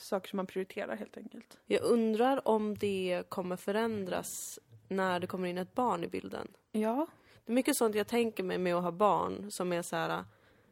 saker 0.00 0.28
som 0.28 0.36
man 0.36 0.46
prioriterar 0.46 0.96
helt 0.96 1.16
enkelt. 1.16 1.58
jag 1.66 1.82
undrar 1.82 2.48
om 2.48 2.78
det 2.78 3.22
kommer 3.28 3.56
förändras 3.56 4.58
när 4.88 5.20
det 5.20 5.26
kommer 5.26 5.48
in 5.48 5.58
ett 5.58 5.74
barn 5.74 6.04
i 6.04 6.08
bilden. 6.08 6.48
Ja, 6.72 7.06
Det 7.44 7.52
är 7.52 7.54
mycket 7.54 7.76
sånt 7.76 7.94
jag 7.94 8.06
tänker 8.06 8.42
mig 8.42 8.58
med 8.58 8.74
att 8.74 8.82
ha 8.82 8.92
barn 8.92 9.50
som 9.50 9.72
är 9.72 9.82
så 9.82 9.96
här. 9.96 10.24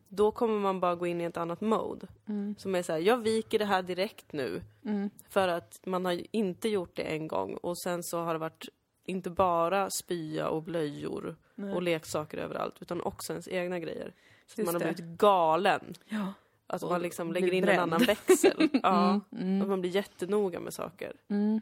Då 0.08 0.30
kommer 0.32 0.58
man 0.60 0.80
bara 0.80 0.94
gå 0.94 1.06
in 1.06 1.20
i 1.20 1.24
ett 1.24 1.36
annat 1.36 1.60
mode. 1.60 2.06
Mm. 2.28 2.54
Som 2.58 2.74
är 2.74 2.82
så 2.82 2.92
här, 2.92 2.98
jag 2.98 3.16
viker 3.16 3.58
det 3.58 3.64
här 3.64 3.82
direkt 3.82 4.32
nu. 4.32 4.62
Mm. 4.84 5.10
För 5.28 5.48
att 5.48 5.80
man 5.86 6.04
har 6.04 6.20
inte 6.36 6.68
gjort 6.68 6.96
det 6.96 7.02
en 7.02 7.28
gång 7.28 7.54
och 7.54 7.78
sen 7.78 8.02
så 8.02 8.18
har 8.22 8.32
det 8.32 8.38
varit 8.38 8.68
inte 9.04 9.30
bara 9.30 9.88
spya 9.90 10.48
och 10.48 10.62
blöjor 10.62 11.36
Nej. 11.54 11.74
och 11.74 11.82
leksaker 11.82 12.38
överallt 12.38 12.74
utan 12.80 13.00
också 13.00 13.32
ens 13.32 13.48
egna 13.48 13.78
grejer. 13.78 14.12
Så 14.46 14.52
att 14.52 14.58
Just 14.58 14.72
man 14.72 14.74
har 14.82 14.88
det. 14.88 14.94
blivit 14.94 15.18
galen. 15.18 15.94
ja. 16.08 16.32
Att 16.70 16.82
man 16.82 17.02
liksom 17.02 17.32
lägger 17.32 17.52
in 17.54 17.64
bränd. 17.64 17.78
en 17.78 17.82
annan 17.82 18.04
växel. 18.04 18.68
ja. 18.82 19.20
Mm, 19.32 19.48
mm. 19.48 19.62
Att 19.62 19.68
man 19.68 19.80
blir 19.80 19.90
jättenoga 19.90 20.60
med 20.60 20.74
saker. 20.74 21.12
Mm. 21.28 21.60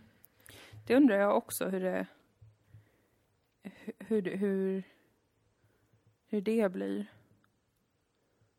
Det 0.86 0.96
undrar 0.96 1.16
jag 1.16 1.36
också 1.36 1.68
hur 1.68 1.80
det... 1.80 2.06
Hur, 3.98 4.22
hur, 4.22 4.82
hur, 6.26 6.40
det 6.40 6.72
blir. 6.72 7.06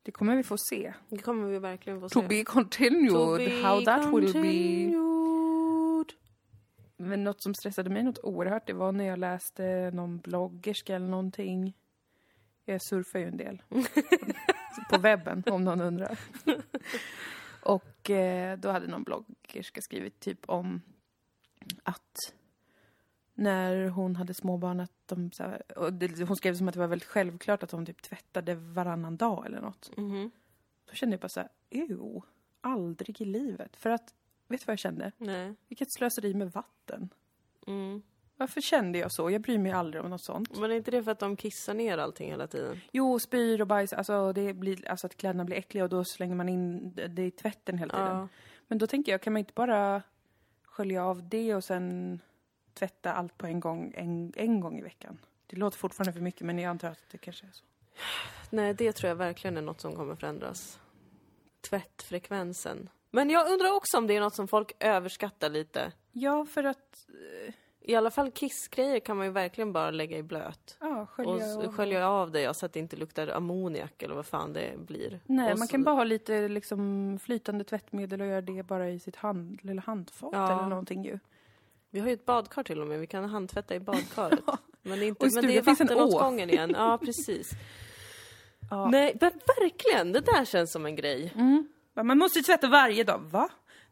Det 0.04 0.12
kommer 0.12 0.36
vi 0.36 0.44
få 0.44 0.58
se. 0.58 0.94
Det 1.10 1.18
kommer 1.18 1.48
vi 1.48 1.60
verkligen 1.60 2.00
få 2.02 2.10
To 2.10 2.22
se. 2.22 2.28
be 2.28 2.44
continued, 2.44 3.12
To 3.12 3.38
be 3.38 3.62
how 3.62 3.82
that 3.86 4.06
will 4.06 4.26
be. 4.26 4.32
continued. 4.32 6.14
Men 6.98 7.24
något 7.24 7.42
som 7.42 7.54
stressade 7.54 7.90
mig 7.90 8.04
något 8.04 8.20
oerhört, 8.24 8.68
det 8.68 8.74
var 8.74 8.92
när 8.92 9.06
jag 9.06 9.20
läste 9.20 9.92
någon 9.94 10.18
bloggerska 10.18 10.96
eller 10.96 11.08
någonting. 11.08 11.74
Jag 12.66 12.82
surfar 12.82 13.20
ju 13.20 13.26
en 13.26 13.38
del. 13.38 13.62
på 14.90 14.98
webben, 14.98 15.44
om 15.48 15.64
någon 15.64 15.82
undrar. 15.82 16.20
Och 17.62 18.10
eh, 18.10 18.58
då 18.58 18.72
hade 18.72 18.88
någon 18.88 19.04
bloggerska 19.04 19.82
skrivit 19.82 20.20
typ 20.20 20.50
om 20.50 20.82
att 21.84 22.34
när 23.34 23.88
hon 23.88 24.16
hade 24.16 24.34
småbarn 24.34 24.80
att 24.80 24.92
de 25.06 25.32
så 25.32 25.44
här, 25.44 25.78
och 25.78 25.94
det, 25.94 26.24
hon 26.28 26.36
skrev 26.38 26.56
som 26.56 26.68
att 26.68 26.74
det 26.74 26.80
var 26.80 26.88
väldigt 26.88 27.08
självklart 27.08 27.64
att 27.64 27.70
de 27.70 27.86
typ 27.86 28.02
tvättade 28.02 28.56
varannan 28.56 29.18
dag 29.18 29.46
eller 29.46 29.62
något. 29.62 29.98
Mhm. 29.98 30.32
Då 30.86 30.94
kände 30.94 31.14
jag 31.14 31.22
bara 31.22 31.30
så 31.30 31.40
här, 31.40 31.50
ew, 31.70 32.22
aldrig 32.62 33.22
i 33.22 33.26
livet. 33.26 33.76
För 33.76 33.90
att, 33.90 34.14
vet 34.48 34.62
du 34.62 34.66
vad 34.66 34.72
jag 34.72 34.80
kände? 34.80 35.12
Nej. 35.18 35.56
Vilket 35.68 35.92
slöseri 35.92 36.34
med 36.34 36.52
vatten. 36.52 37.10
Mm. 37.68 38.02
Varför 38.40 38.62
kände 38.62 39.00
jag 39.00 39.12
så? 39.12 39.30
Jag 39.30 39.42
bryr 39.42 39.58
mig 39.58 39.72
aldrig 39.72 40.04
om 40.04 40.10
något 40.10 40.22
sånt. 40.22 40.58
Men 40.58 40.72
är 40.72 40.76
inte 40.76 40.92
det 40.92 41.04
för 41.04 41.12
att 41.12 41.20
de 41.20 41.36
kissar 41.36 41.74
ner 41.74 41.98
allting 41.98 42.32
hela 42.32 42.48
tiden? 42.48 42.82
Jo, 42.92 43.20
spyr 43.20 43.62
och 43.62 43.68
bajs, 43.68 43.94
alltså, 43.94 44.34
det 44.34 44.54
blir, 44.54 44.88
alltså 44.88 45.08
att 45.08 45.18
kläderna 45.18 45.46
blir 45.46 45.58
äckliga 45.58 45.84
och 45.84 45.90
då 45.90 46.04
slänger 46.04 46.36
man 46.36 46.50
in 46.50 46.94
det 47.10 47.26
i 47.26 47.32
tvätten 47.32 47.78
hela 47.78 47.94
tiden. 47.94 48.18
Ja. 48.18 48.28
Men 48.68 48.78
då 48.78 48.88
tänker 48.88 49.12
jag, 49.12 49.22
kan 49.22 49.34
man 49.34 49.40
inte 49.40 49.54
bara 49.54 50.02
skölja 50.64 51.06
av 51.06 51.30
det 51.30 51.56
och 51.56 51.64
sen 51.64 52.20
tvätta 52.74 53.14
allt 53.14 53.38
på 53.38 53.48
en 53.48 53.60
gång, 53.60 53.94
en, 53.98 54.34
en 54.36 54.60
gång 54.60 54.80
i 54.80 54.82
veckan? 54.82 55.18
Det 55.48 55.56
låter 55.56 55.78
fortfarande 55.78 56.14
för 56.14 56.22
mycket, 56.22 56.42
men 56.42 56.60
jag 56.60 56.70
antar 56.70 56.88
att 56.88 57.04
det 57.12 57.18
kanske 57.18 57.46
är 57.46 57.52
så. 57.52 57.66
Nej, 58.50 58.74
det 58.74 58.92
tror 58.92 59.10
jag 59.10 59.16
verkligen 59.16 59.58
är 59.58 59.62
något 59.62 59.82
som 59.82 59.96
kommer 59.96 60.16
förändras. 60.16 60.80
Tvättfrekvensen. 61.70 62.90
Men 63.12 63.30
jag 63.30 63.52
undrar 63.52 63.72
också 63.72 63.98
om 63.98 64.08
det 64.08 64.16
är 64.16 64.22
något 64.22 64.36
som 64.36 64.48
folk 64.48 64.72
överskattar 64.80 65.50
lite. 65.50 65.92
Ja, 66.12 66.46
för 66.46 66.64
att 66.64 67.08
I 67.90 67.96
alla 67.96 68.12
fall 68.12 68.32
kissgrejer 68.32 69.00
kan 69.00 69.18
man 69.18 69.26
ju 69.26 69.32
verkligen 69.32 69.74
bara 69.74 69.92
lägga 69.92 70.18
i 70.18 70.24
blöt. 70.24 70.78
ja, 70.80 71.06
skölja 71.06 71.58
Och 71.58 71.76
skölja 71.76 72.10
av 72.10 72.32
det 72.32 72.42
ja, 72.42 72.54
så 72.54 72.66
att 72.66 72.74
det 72.74 72.80
inte 72.80 72.96
luktar 72.96 73.28
ammoniak 73.28 74.04
eller 74.04 74.16
vad 74.16 74.26
fan 74.26 74.54
det 74.54 74.80
blir. 74.80 75.20
Nej, 75.26 75.54
och 75.54 75.60
man 75.60 75.68
så- 75.68 75.72
kan 75.72 75.84
bara 75.84 75.96
ha 75.96 76.04
lite 76.04 76.48
liksom, 76.48 77.20
flytande 77.24 77.64
tvättmedel 77.64 78.22
och 78.22 78.28
göra 78.28 78.42
det 78.42 78.64
bara 78.64 78.90
i 78.90 79.00
sitt 79.00 79.16
hand, 79.16 79.60
lilla 79.64 79.82
handfat 79.82 80.30
Ja. 80.34 80.60
eller 80.60 80.70
någonting 80.70 81.04
ju. 81.06 81.20
Vi 81.90 82.00
har 82.00 82.08
ju 82.08 82.14
ett 82.14 82.26
badkar 82.26 82.64
till 82.64 82.82
och 82.82 82.88
med, 82.88 83.00
vi 83.00 83.08
kan 83.08 83.30
handtvätta 83.30 83.76
i 83.76 83.80
badkaret. 83.80 84.40
Men, 84.82 85.00
det 85.00 85.06
är 85.06 85.08
inte, 85.08 85.26
Och 85.26 85.34
men 85.34 85.48
det 85.48 85.58
är 85.58 85.62
vattenåtgången 85.62 86.50
igen. 86.50 86.74
Ja, 86.78 86.98
precis. 87.06 87.52
Ja. 88.70 88.90
Nej, 88.90 89.18
men 89.22 89.32
verkligen! 89.60 90.12
Det 90.12 90.20
där 90.20 90.46
känns 90.46 90.72
som 90.72 90.86
en 90.86 90.96
grej. 90.96 91.34
Mm. 91.36 91.68
Man 92.04 92.18
måste 92.18 92.42
tvätta 92.42 92.68
varje 92.68 93.04
dag, 93.04 93.20
va? 93.20 93.50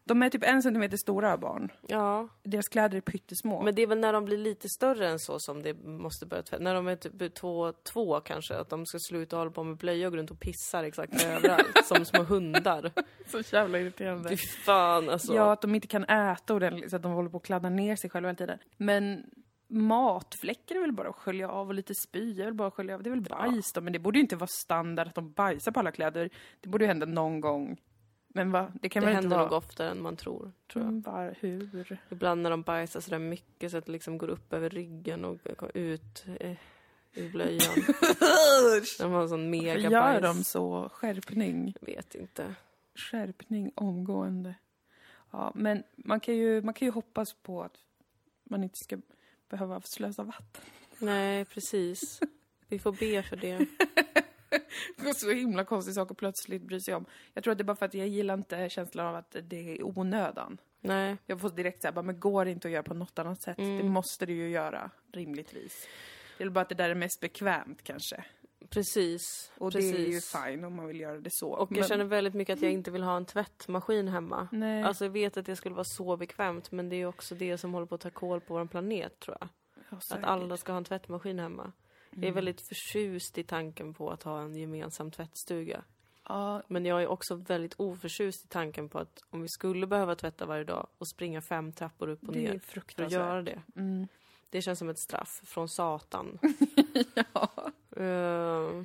De 0.07 0.23
är 0.23 0.29
typ 0.29 0.43
en 0.43 0.61
centimeter 0.63 0.97
stora 0.97 1.37
barn. 1.37 1.71
Ja, 1.87 2.27
Deras 2.43 2.67
kläder 2.67 2.97
är 2.97 3.01
pyttesmå. 3.01 3.61
men 3.63 3.75
det 3.75 3.81
är 3.81 3.87
väl 3.87 3.99
när 3.99 4.13
de 4.13 4.25
blir 4.25 4.37
lite 4.37 4.69
större 4.69 5.09
än 5.09 5.19
så 5.19 5.39
som 5.39 5.63
det 5.63 5.73
måste 5.83 6.25
börja 6.25 6.43
tvätta. 6.43 6.63
När 6.63 6.73
de 6.75 6.87
är 6.87 6.95
typ 6.95 7.33
två, 7.33 7.71
två 7.93 8.19
kanske, 8.19 8.55
att 8.57 8.69
de 8.69 8.85
ska 8.85 8.97
sluta 8.99 9.37
hålla 9.37 9.51
på 9.51 9.63
med 9.63 9.77
blöja 9.77 10.07
och 10.07 10.11
gå 10.13 10.17
runt 10.17 10.31
och 10.31 10.39
pissar 10.39 10.83
exakt 10.83 11.23
överallt, 11.25 11.85
som 11.85 12.05
små 12.05 12.23
hundar. 12.23 12.91
så 13.27 13.55
jävla 13.55 13.79
irriterande. 13.79 14.29
Fy 14.29 14.37
fan 14.37 15.09
alltså. 15.09 15.35
Ja, 15.35 15.51
att 15.51 15.61
de 15.61 15.75
inte 15.75 15.87
kan 15.87 16.03
äta 16.03 16.53
ordentligt 16.53 16.89
så 16.89 16.95
att 16.95 17.03
de 17.03 17.11
håller 17.11 17.29
på 17.29 17.37
att 17.37 17.43
kladda 17.45 17.69
ner 17.69 17.95
sig 17.95 18.09
själva 18.09 18.29
hela 18.29 18.37
tiden. 18.37 18.59
Men 18.77 19.23
matfläckar 19.69 20.75
är 20.75 20.79
väl 20.81 20.91
bara 20.93 21.09
att 21.09 21.15
skölja 21.15 21.49
av 21.49 21.67
och 21.67 21.73
lite 21.73 21.93
spy 21.95 22.41
är 22.41 22.45
väl 22.45 22.53
bara 22.53 22.67
att 22.67 22.73
skölja 22.73 22.95
av. 22.95 23.03
Det 23.03 23.09
är 23.09 23.11
väl 23.11 23.21
bajs 23.21 23.73
då, 23.73 23.81
men 23.81 23.93
det 23.93 23.99
borde 23.99 24.17
ju 24.19 24.21
inte 24.23 24.35
vara 24.35 24.47
standard 24.47 25.07
att 25.07 25.15
de 25.15 25.31
bajsar 25.31 25.71
på 25.71 25.79
alla 25.79 25.91
kläder. 25.91 26.29
Det 26.61 26.69
borde 26.69 26.83
ju 26.83 26.87
hända 26.87 27.05
någon 27.05 27.41
gång. 27.41 27.77
Men 28.37 28.51
va? 28.51 28.71
Det 28.81 28.89
kan 28.89 29.01
det 29.01 29.05
väl 29.05 29.15
inte 29.15 29.23
händer 29.23 29.37
vara... 29.37 29.49
nog 29.49 29.57
oftare 29.57 29.89
än 29.89 30.01
man 30.01 30.15
tror, 30.15 30.51
tror 30.71 30.83
jag. 30.83 30.89
Mm, 30.89 31.01
var, 31.01 31.35
hur? 31.39 31.99
Ibland 32.09 32.41
när 32.41 32.49
de 32.49 32.61
bajsar 32.61 32.99
sådär 32.99 33.19
mycket 33.19 33.71
så 33.71 33.77
att 33.77 33.85
det 33.85 33.91
liksom 33.91 34.17
går 34.17 34.27
upp 34.27 34.53
över 34.53 34.69
ryggen 34.69 35.25
och 35.25 35.37
ut 35.73 36.25
eh, 36.39 36.57
ur 37.13 37.29
blöjan. 37.29 37.73
de 38.99 39.11
har 39.11 39.21
en 39.21 39.29
sån 39.29 39.29
Varför 39.29 39.37
mega 39.37 39.89
gör 39.89 40.21
de 40.21 40.43
så? 40.43 40.89
Skärpning. 40.89 41.73
Jag 41.79 41.95
vet 41.95 42.15
inte. 42.15 42.55
Skärpning 42.95 43.71
omgående. 43.75 44.55
Ja, 45.31 45.51
men 45.55 45.83
man 45.95 46.19
kan, 46.19 46.35
ju, 46.35 46.61
man 46.61 46.73
kan 46.73 46.85
ju 46.85 46.91
hoppas 46.91 47.33
på 47.33 47.63
att 47.63 47.77
man 48.43 48.63
inte 48.63 48.77
ska 48.77 48.97
behöva 49.49 49.81
slösa 49.81 50.23
vatten. 50.23 50.63
Nej, 50.99 51.45
precis. 51.45 52.19
Vi 52.67 52.79
får 52.79 52.91
be 52.91 53.23
för 53.23 53.35
det. 53.35 53.67
Det 54.97 55.09
är 55.09 55.13
så 55.13 55.31
himla 55.31 55.65
konstig 55.65 55.93
sak 55.95 56.11
att 56.11 56.17
plötsligt 56.17 56.61
bry 56.61 56.79
sig 56.81 56.93
om. 56.95 57.05
Jag 57.33 57.43
tror 57.43 57.51
att 57.51 57.57
det 57.57 57.61
är 57.61 57.65
bara 57.65 57.75
för 57.77 57.85
att 57.85 57.93
jag 57.93 58.07
gillar 58.07 58.33
inte 58.33 58.69
känslan 58.69 59.05
av 59.07 59.15
att 59.15 59.35
det 59.43 59.75
är 59.77 59.83
onödan. 59.83 60.57
Nej, 60.81 61.17
Jag 61.25 61.41
får 61.41 61.49
direkt 61.49 61.81
säga, 61.81 62.01
men 62.01 62.19
går 62.19 62.45
det 62.45 62.51
inte 62.51 62.67
att 62.67 62.71
göra 62.71 62.83
på 62.83 62.93
något 62.93 63.19
annat 63.19 63.41
sätt? 63.41 63.57
Mm. 63.57 63.77
Det 63.77 63.83
måste 63.83 64.25
du 64.25 64.33
ju 64.33 64.49
göra, 64.49 64.91
rimligtvis. 65.13 65.87
Det 66.37 66.43
är 66.43 66.49
bara 66.49 66.61
att 66.61 66.69
det 66.69 66.75
där 66.75 66.89
är 66.89 66.95
mest 66.95 67.19
bekvämt 67.19 67.83
kanske. 67.83 68.23
precis. 68.69 69.51
Och 69.57 69.71
precis. 69.71 69.95
det 69.95 70.01
är 70.01 70.07
ju 70.07 70.21
fine 70.21 70.63
om 70.65 70.75
man 70.75 70.87
vill 70.87 70.99
göra 70.99 71.17
det 71.19 71.29
så. 71.33 71.49
Och 71.49 71.71
jag 71.71 71.77
Men- 71.79 71.87
känner 71.89 72.05
väldigt 72.05 72.33
mycket 72.33 72.53
att 72.53 72.61
jag 72.61 72.71
inte 72.71 72.91
vill 72.91 73.03
ha 73.03 73.17
en 73.17 73.25
tvättmaskin 73.25 74.07
hemma. 74.07 74.47
Nej. 74.51 74.83
Alltså 74.83 75.05
jag 75.05 75.11
vet 75.11 75.37
att 75.37 75.45
det 75.45 75.55
skulle 75.55 75.75
vara 75.75 75.85
så 75.87 76.17
bekvämt 76.17 76.71
men 76.71 76.89
det 76.89 76.95
är 76.95 77.05
också 77.05 77.35
det 77.35 77.57
som 77.57 77.73
håller 77.73 77.87
på 77.87 77.95
att 77.95 78.01
ta 78.01 78.09
koll 78.09 78.41
på 78.41 78.53
vår 78.53 78.65
planet 78.65 79.19
tror 79.19 79.37
jag. 79.39 79.49
Ja, 79.89 79.97
Att 80.15 80.23
alla 80.23 80.57
ska 80.57 80.71
ha 80.71 80.77
en 80.77 80.83
tvättmaskin 80.83 81.39
hemma. 81.39 81.71
Jag 82.19 82.23
Mm. 82.23 82.31
är 82.31 82.35
väldigt 82.35 82.61
förtjust 82.61 83.37
i 83.37 83.43
tanken 83.43 83.93
på 83.93 84.11
att 84.11 84.23
ha 84.23 84.41
en 84.41 84.55
gemensam 84.55 85.11
tvättstuga. 85.11 85.83
Ja, 86.29 86.61
Men 86.67 86.85
jag 86.85 87.01
är 87.03 87.07
också 87.07 87.35
väldigt 87.35 87.73
oförtjust 87.77 88.45
i 88.45 88.47
tanken 88.47 88.89
på 88.89 88.99
att 88.99 89.19
om 89.29 89.41
vi 89.41 89.47
skulle 89.47 89.87
behöva 89.87 90.15
tvätta 90.15 90.45
varje 90.45 90.63
dag 90.63 90.87
och 90.97 91.07
springa 91.07 91.41
fem 91.41 91.71
trappor 91.71 92.09
upp 92.09 92.23
och 92.27 92.33
det 92.33 92.39
ner 92.39 92.59
för 92.59 93.03
att 93.05 93.11
göra 93.11 93.41
det. 93.41 93.61
Mm. 93.75 94.07
Det 94.49 94.61
känns 94.61 94.79
som 94.79 94.89
ett 94.89 94.99
straff 94.99 95.41
från 95.45 95.69
Satan. 95.69 96.39
Ja. 97.33 97.49
Eh, 98.03 98.83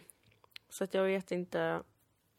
så 0.68 0.84
att 0.84 0.94
jag 0.94 1.04
vet 1.04 1.32
inte. 1.32 1.82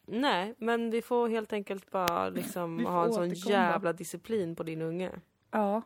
Nej, 0.06 0.54
men 0.58 0.90
vi 0.90 1.02
får 1.02 1.28
helt 1.28 1.52
enkelt 1.52 1.90
bara 1.90 2.28
liksom 2.28 2.86
ha 2.86 3.04
en 3.04 3.12
sån 3.12 3.22
återkomma. 3.30 3.52
jävla 3.52 3.92
disciplin 3.92 4.56
på 4.56 4.62
din 4.62 4.82
unge. 4.82 5.10
ja. 5.50 5.82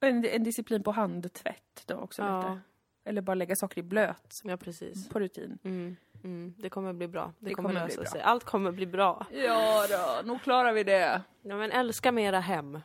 En, 0.00 0.24
en 0.24 0.44
disciplin 0.44 0.82
på 0.82 0.90
handtvätt 0.92 1.82
då 1.86 1.94
också 1.94 2.22
Ja, 2.22 2.40
lite. 2.40 2.60
Eller 3.06 3.22
bara 3.22 3.34
lägga 3.34 3.56
saker 3.56 3.78
i 3.78 3.82
blöt 3.82 4.40
ja 4.44 4.56
precis. 4.56 5.08
på 5.08 5.20
rutin. 5.20 5.58
Mm, 5.64 5.96
mm. 6.24 6.54
Det 6.58 6.70
kommer 6.70 6.92
bli 6.92 7.08
bra. 7.08 7.32
Det, 7.38 7.48
Det 7.48 7.54
kommer, 7.54 7.68
kommer 7.68 7.80
bli 7.86 7.88
lösa 7.96 8.00
bra. 8.02 8.10
sig. 8.10 8.20
Allt 8.20 8.44
kommer 8.44 8.72
bli 8.72 8.86
bra. 8.86 9.26
Ja 9.32 9.86
då, 9.90 10.28
nog 10.28 10.42
klarar 10.42 10.72
vi 10.72 10.84
det. 10.84 11.22
Ja, 11.42 11.56
men 11.56 11.70
älska 11.70 12.12
mera 12.12 12.40
hem. 12.40 12.80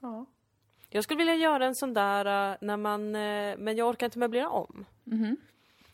Ja. 0.00 0.26
Jag 0.88 1.04
skulle 1.04 1.18
vilja 1.18 1.34
göra 1.34 1.66
en 1.66 1.74
sån 1.74 1.94
där 1.94 2.50
eh, 2.52 2.56
när 2.60 2.76
man, 2.76 3.14
eh, 3.16 3.56
men 3.58 3.76
jag 3.76 3.88
orkar 3.88 4.06
inte 4.06 4.18
möblera 4.18 4.48
om. 4.48 4.84
Mhm. 5.04 5.36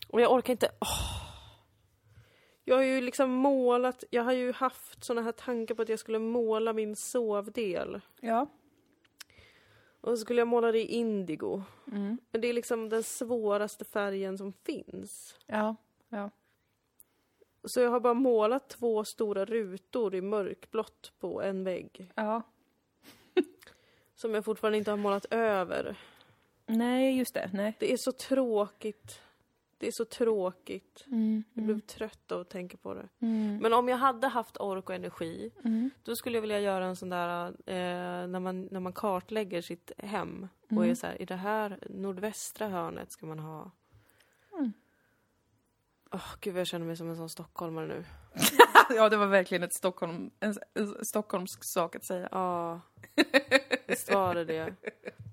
Och 0.08 0.20
jag 0.20 0.32
orkar 0.32 0.52
inte, 0.52 0.68
åh. 0.80 1.22
Jag 2.64 2.76
har 2.76 2.82
ju 2.82 3.00
liksom 3.00 3.30
målat, 3.30 4.04
jag 4.10 4.22
har 4.22 4.32
ju 4.32 4.52
haft 4.52 5.04
såna 5.04 5.22
här 5.22 5.32
tankar 5.32 5.74
på 5.74 5.82
att 5.82 5.88
jag 5.88 5.98
skulle 5.98 6.18
måla 6.18 6.72
min 6.72 6.96
sovdel. 6.96 8.00
Ja. 8.20 8.46
Och 10.02 10.10
så 10.10 10.16
skulle 10.16 10.40
jag 10.40 10.48
måla 10.48 10.72
det 10.72 10.78
i 10.78 10.86
indigo. 10.86 11.62
Mm. 11.92 12.18
Men 12.30 12.40
det 12.40 12.48
är 12.48 12.52
liksom 12.52 12.88
den 12.88 13.02
svåraste 13.02 13.84
färgen 13.84 14.38
som 14.38 14.52
finns. 14.52 15.36
Ja. 15.46 15.76
Ja. 16.08 16.30
Så 17.64 17.80
jag 17.80 17.90
har 17.90 18.00
bara 18.00 18.14
målat 18.14 18.68
två 18.68 19.04
stora 19.04 19.44
rutor 19.44 20.14
i 20.14 20.20
mörkblått 20.20 21.12
på 21.18 21.42
en 21.42 21.64
vägg. 21.64 22.12
Ja. 22.14 22.42
Som 24.14 24.34
jag 24.34 24.44
fortfarande 24.44 24.78
inte 24.78 24.90
har 24.90 24.98
målat 24.98 25.26
över. 25.30 25.96
Nej, 26.66 27.18
just 27.18 27.34
det. 27.34 27.50
Nej. 27.52 27.76
Det 27.78 27.92
är 27.92 27.96
så 27.96 28.12
tråkigt. 28.12 29.20
Det 29.82 29.88
är 29.88 29.92
så 29.92 30.04
tråkigt. 30.04 31.04
Mm. 31.06 31.44
Jag 31.54 31.64
blev 31.64 31.80
trött 31.80 32.32
av 32.32 32.40
att 32.40 32.50
tänka 32.50 32.76
på 32.76 32.94
det. 32.94 33.08
Mm. 33.20 33.58
Men 33.62 33.72
om 33.72 33.88
jag 33.88 33.96
hade 33.96 34.26
haft 34.26 34.56
ork 34.60 34.88
och 34.88 34.94
energi, 34.94 35.50
Mm. 35.64 35.90
då 36.02 36.16
skulle 36.16 36.36
jag 36.36 36.40
vilja 36.40 36.60
göra 36.60 36.84
en 36.86 36.96
sån 36.96 37.08
där, 37.08 37.46
eh, 37.48 38.26
när, 38.28 38.40
man, 38.40 38.62
när 38.70 38.80
man 38.80 38.92
kartlägger 38.92 39.62
sitt 39.62 39.92
hem 39.98 40.48
och 40.64 40.72
Mm. 40.72 40.90
är 40.90 40.94
så 40.94 41.06
här, 41.06 41.22
i 41.22 41.24
det 41.24 41.36
här 41.36 41.78
nordvästra 41.90 42.68
hörnet 42.68 43.12
ska 43.12 43.26
man 43.26 43.38
ha... 43.38 43.70
Mm. 44.58 44.72
Åh, 46.10 46.34
gud 46.40 46.56
jag 46.56 46.66
känner 46.66 46.86
mig 46.86 46.96
som 46.96 47.08
en 47.10 47.16
sån 47.16 47.28
stockholmare 47.28 47.86
nu. 47.86 48.04
ja, 48.96 49.08
det 49.08 49.16
var 49.16 49.26
verkligen 49.26 49.62
ett 49.62 49.72
Stockholm, 49.74 50.30
en, 50.40 50.54
en 50.74 51.04
stockholmsk 51.04 51.64
sak 51.64 51.96
att 51.96 52.04
säga. 52.04 52.28
Ja, 52.32 52.80
visst 53.86 54.12
var 54.12 54.34
det 54.34 54.44
det. 54.44 54.74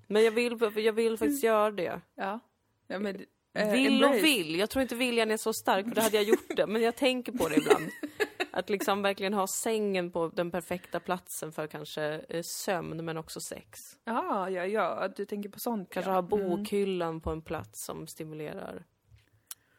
Men 0.06 0.24
jag 0.24 0.30
vill, 0.32 0.58
jag 0.76 0.92
vill 0.92 1.18
faktiskt 1.18 1.44
göra 1.44 1.70
det. 1.70 2.00
Ja. 2.14 2.40
ja 2.86 2.98
men, 2.98 3.16
eh, 3.16 3.22
Vill 3.52 4.04
och 4.04 4.14
vill. 4.14 4.58
Jag 4.58 4.70
tror 4.70 4.82
inte 4.82 4.94
viljan 4.94 5.30
är 5.30 5.36
så 5.36 5.52
stark, 5.52 5.88
för 5.88 5.94
då 5.94 6.00
hade 6.00 6.16
jag 6.16 6.24
gjort 6.24 6.56
det. 6.56 6.66
Men 6.66 6.82
jag 6.82 6.96
tänker 6.96 7.32
på 7.32 7.48
det 7.48 7.56
ibland. 7.56 7.90
Att 8.50 8.70
liksom 8.70 9.02
verkligen 9.02 9.34
ha 9.34 9.46
sängen 9.46 10.10
på 10.10 10.28
den 10.28 10.50
perfekta 10.50 11.00
platsen 11.00 11.52
för 11.52 11.66
kanske 11.66 12.02
eh, 12.28 12.42
sömn, 12.42 13.04
men 13.04 13.16
också 13.16 13.40
sex. 13.40 13.80
Ja, 14.04 14.50
ja, 14.50 14.66
ja, 14.66 14.82
att 14.82 15.16
du 15.16 15.24
tänker 15.24 15.48
på 15.48 15.60
sånt. 15.60 15.90
Kanske 15.90 16.10
ja. 16.10 16.14
ha 16.14 16.22
bokhyllan 16.22 17.20
på 17.20 17.30
en 17.30 17.42
plats 17.42 17.84
som 17.84 18.06
stimulerar 18.06 18.84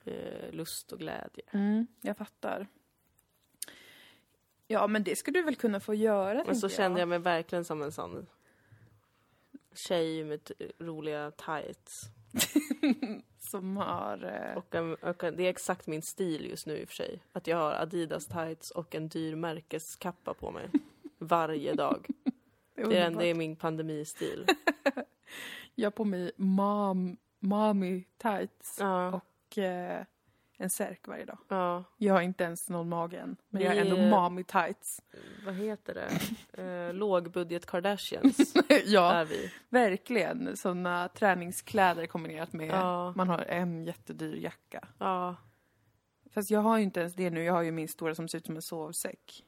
eh, 0.06 0.52
lust 0.52 0.92
och 0.92 1.00
glädje. 1.00 1.44
Mm, 1.52 1.88
jag 2.02 2.18
fattar. 2.18 2.68
Ja, 4.68 4.88
men 4.88 5.04
det 5.04 5.16
skulle 5.16 5.40
du 5.40 5.44
väl 5.44 5.56
kunna 5.56 5.80
få 5.80 5.94
göra, 5.94 6.44
Men 6.46 6.56
så 6.56 6.70
kände 6.70 7.00
jag 7.00 7.10
mig 7.10 7.20
verkligen 7.20 7.66
som 7.66 7.82
en 7.82 7.92
sån 7.92 8.28
tjej 9.76 10.24
med 10.24 10.52
roliga 10.80 11.32
tights. 11.32 12.02
Som 13.40 13.78
har... 13.78 14.24
Eh, 14.24 14.58
Och, 14.58 14.76
en, 14.76 14.96
och 14.96 15.24
en, 15.24 15.36
det 15.36 15.44
är 15.44 15.50
exakt 15.50 15.88
min 15.88 16.02
stil 16.02 16.46
just 16.50 16.66
nu 16.68 16.78
i 16.78 16.84
och 16.84 16.88
för 16.88 16.96
sig. 16.96 17.24
Att 17.32 17.48
jag 17.48 17.58
har 17.58 17.72
Adidas 17.72 18.26
tights 18.26 18.72
och 18.72 18.96
en 18.96 19.08
dyr 19.10 19.36
märkeskappa 19.36 20.34
på 20.34 20.52
mig. 20.52 20.70
Varje 21.18 21.74
dag. 21.74 22.08
Det 22.76 22.98
är, 22.98 23.10
det 23.12 23.26
är 23.26 23.34
min 23.34 23.56
pandemistil. 23.56 24.46
Jag 25.76 25.86
har 25.86 25.92
på 25.92 26.04
mig 26.06 26.32
mom, 26.36 27.18
mommy 27.40 28.04
tights 28.18 28.78
Ja. 28.80 29.22
och 29.22 29.58
eh, 29.58 30.06
en 30.62 30.70
särk 30.70 31.08
varje 31.08 31.26
dag. 31.26 31.38
Ja, 31.48 31.84
Jag 31.98 32.14
har 32.14 32.22
inte 32.22 32.44
ens 32.44 32.70
någon 32.70 32.90
mage 32.90 33.18
än, 33.20 33.36
men 33.50 33.62
jag 33.62 33.72
är 33.78 33.84
Vi 33.84 33.90
ändå 33.90 34.02
är- 34.02 34.10
mommy 34.10 34.44
tights. 34.44 35.02
vad 35.46 35.56
heter 35.56 35.94
det? 35.94 36.10
Eh, 36.62 36.94
lågbudget 36.94 37.66
Kardashians 37.66 38.54
ja, 38.86 39.26
verkligen. 39.70 40.58
Såna 40.58 41.08
träningskläder 41.08 42.06
kombinerat 42.06 42.54
med, 42.54 42.68
Ja. 42.70 43.14
man 43.16 43.30
har 43.30 43.40
en 43.40 43.84
jättedyr 43.86 44.36
jacka. 44.36 44.88
Ja, 44.98 45.36
Fast 46.34 46.52
jag 46.52 46.60
har 46.60 46.78
ju 46.78 46.84
inte 46.84 47.00
ens 47.00 47.14
det 47.16 47.30
nu, 47.30 47.44
jag 47.44 47.54
har 47.54 47.62
ju 47.62 47.72
min 47.72 47.88
stora 47.88 48.16
som 48.16 48.28
ser 48.28 48.38
ut 48.38 48.46
som 48.46 48.56
en 48.56 48.62
sovsäck. 48.62 49.44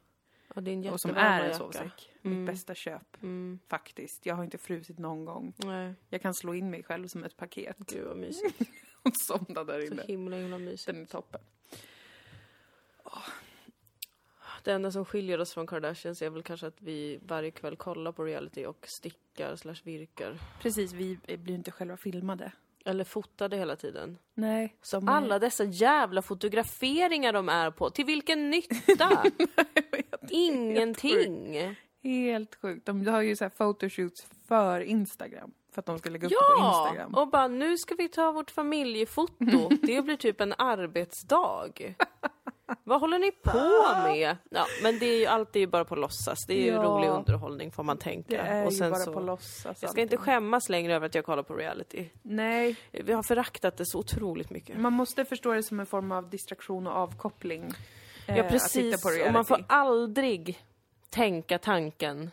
och 0.56 0.64
din 0.64 0.90
Och 0.90 1.02
som 1.02 1.12
är 1.16 1.40
en 1.40 1.46
jacka. 1.46 1.58
sovsäck. 1.58 2.12
Mm. 2.24 2.38
Mitt 2.40 2.48
bästa 2.54 2.76
köp, 2.76 3.18
Mm, 3.24 3.60
faktiskt. 3.68 4.26
Jag 4.26 4.36
har 4.36 4.44
inte 4.44 4.58
frusit 4.58 5.00
någon 5.00 5.26
gång. 5.26 5.54
nej, 5.58 5.94
Jag 6.10 6.22
kan 6.22 6.34
slå 6.34 6.54
in 6.54 6.70
mig 6.70 6.84
själv 6.84 7.08
som 7.08 7.24
ett 7.24 7.38
paket 7.38 7.78
gud 7.78 8.08
vad 8.08 8.18
mysigt. 8.18 8.60
och 9.04 9.16
somna 9.16 9.64
där 9.64 9.80
Så 9.88 9.94
inne. 9.94 10.04
himla 10.08 10.38
himla 10.38 10.58
mysigt. 10.58 10.86
Den 10.86 11.02
är 11.02 11.06
toppen. 11.06 11.42
Det 14.64 14.72
enda 14.72 14.92
som 14.92 15.06
skiljer 15.06 15.40
oss 15.42 15.54
från 15.54 15.68
Kardashians 15.68 16.22
är 16.22 16.30
väl 16.30 16.44
kanske 16.44 16.68
att 16.68 16.82
vi 16.82 17.20
varje 17.28 17.52
kväll 17.52 17.76
kollar 17.76 18.12
på 18.12 18.24
reality 18.24 18.66
och 18.66 18.86
stickar 18.88 19.56
slash 19.56 19.76
virkar. 19.84 20.38
Precis, 20.62 20.94
vi 20.94 21.18
blir 21.38 21.56
inte 21.56 21.72
själva 21.72 21.98
filmade. 21.98 22.52
Eller 22.86 23.04
fotade 23.04 23.58
hela 23.58 23.76
tiden. 23.76 24.18
Nej. 24.34 24.76
Som 24.82 25.08
alla 25.08 25.40
dessa 25.40 25.64
jävla 25.64 26.22
fotograferingar 26.22 27.34
de 27.34 27.50
är 27.50 27.72
på. 27.72 27.90
Till 27.90 28.06
vilken 28.06 28.50
nytta? 28.50 29.24
Ingenting. 30.30 31.58
Helt 32.04 32.56
sjukt. 32.56 32.86
De 32.86 33.08
har 33.08 33.22
ju 33.22 33.36
så 33.36 33.44
här 33.44 33.50
photoshoots 33.50 34.28
för 34.48 34.82
Instagram. 34.82 35.52
För 35.74 35.80
att 35.80 35.86
de 35.86 35.98
ska 36.00 36.10
lägga 36.10 36.28
upp 36.28 36.32
det 36.32 36.36
på 36.36 36.44
Ja! 36.58 36.84
Instagram. 36.88 37.14
Och 37.16 37.28
bara 37.28 37.48
nu 37.48 37.78
ska 37.78 37.96
vi 37.96 38.10
ta 38.10 38.32
vårt 38.32 38.52
familjefoto. 38.52 39.70
Det 39.82 40.02
blir 40.02 40.16
typ 40.18 40.42
en 40.42 40.54
arbetsdag. 40.58 41.96
Vad 42.84 43.00
håller 43.02 43.20
ni 43.20 43.32
på 43.32 43.58
med? 44.04 44.38
Ja, 44.50 44.66
men 44.84 45.00
det 45.00 45.06
är 45.06 45.20
ju 45.20 45.26
alltid 45.26 45.70
bara 45.70 45.86
på 45.86 45.96
låtsas. 45.96 46.38
Det 46.48 46.54
är 46.54 46.62
ju 46.66 46.68
Ja. 46.72 46.84
rolig 46.84 47.08
underhållning 47.10 47.72
får 47.72 47.84
man 47.84 47.98
tänka. 47.98 48.30
Det 48.30 48.38
är 48.38 48.66
och 48.66 48.72
ju 48.72 48.78
sen 48.78 48.92
bara 48.92 49.00
så, 49.00 49.14
på 49.14 49.20
låtsas. 49.20 49.82
jag 49.82 49.92
ska 49.92 50.02
inte 50.02 50.18
skämmas 50.18 50.70
längre 50.70 50.96
över 50.96 51.06
att 51.06 51.16
jag 51.16 51.26
kollar 51.26 51.44
på 51.44 51.54
reality. 51.54 52.10
Nej, 52.22 52.76
Vi 52.92 53.14
har 53.14 53.24
föraktat 53.24 53.78
det 53.78 53.86
så 53.86 54.00
otroligt 54.00 54.50
mycket. 54.50 54.78
man 54.80 54.94
måste 54.94 55.26
förstå 55.26 55.54
det 55.54 55.64
som 55.64 55.80
en 55.80 55.86
form 55.86 56.12
av 56.12 56.30
distraktion 56.30 56.88
och 56.88 56.94
avkoppling. 56.94 57.64
eh, 58.28 58.38
Ja 58.38 58.44
att 58.44 58.50
precis, 58.52 59.06
och 59.28 59.34
man 59.34 59.46
får 59.46 59.66
aldrig 59.70 60.60
tänka 61.10 61.58
tanken 61.58 62.32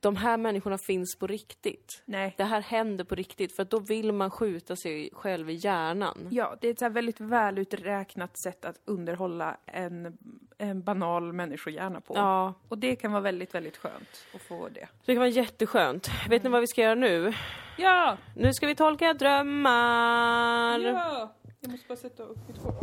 de 0.00 0.16
här 0.16 0.36
människorna 0.36 0.78
finns 0.78 1.16
på 1.18 1.26
riktigt. 1.26 2.02
Nej. 2.04 2.34
Det 2.38 2.44
här 2.44 2.60
händer 2.60 3.04
på 3.04 3.14
riktigt, 3.14 3.56
för 3.56 3.62
att 3.62 3.70
då 3.70 3.78
vill 3.78 4.12
man 4.12 4.30
skjuta 4.30 4.76
sig 4.76 5.10
själv 5.12 5.50
i 5.50 5.52
hjärnan. 5.54 6.28
Ja, 6.30 6.56
det 6.60 6.66
är 6.68 6.72
ett 6.72 6.78
så 6.78 6.88
väldigt 6.88 7.20
väluträknat 7.20 8.38
sätt 8.42 8.64
att 8.64 8.76
underhålla 8.84 9.56
en, 9.66 10.18
en 10.58 10.82
banal 10.82 11.32
människohjärna 11.32 12.00
på. 12.00 12.14
Ja, 12.16 12.54
Och 12.68 12.78
det 12.78 12.96
kan 12.96 13.12
vara 13.12 13.22
väldigt, 13.22 13.54
väldigt 13.54 13.76
skönt 13.76 14.26
att 14.34 14.42
få 14.42 14.68
det. 14.68 14.88
det 15.04 15.12
kan 15.14 15.18
vara 15.20 15.28
jätteskönt. 15.28 16.10
Vet 16.28 16.42
ni 16.42 16.50
vad 16.50 16.60
vi 16.60 16.66
ska 16.66 16.80
göra 16.82 16.94
nu? 16.94 17.32
Ja! 17.78 18.16
Nu 18.36 18.52
ska 18.52 18.66
vi 18.66 18.74
tolka 18.74 19.14
drömmar! 19.14 20.78
Ja! 20.78 21.34
Jag 21.60 21.70
måste 21.70 21.88
bara 21.88 21.96
sätta 21.96 22.22
upp 22.22 22.48
mitt 22.48 22.58
hår. 22.62 22.74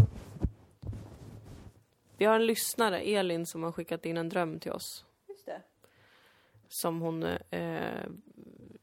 Vi 2.18 2.26
har 2.26 2.36
en 2.36 2.46
lyssnare, 2.46 3.00
Elin, 3.00 3.46
som 3.46 3.64
har 3.64 3.72
skickat 3.72 4.06
in 4.06 4.18
en 4.18 4.30
dröm 4.30 4.60
till 4.60 4.72
oss. 4.72 5.06
Som 6.82 7.02
hon 7.02 7.24
eh, 7.50 8.04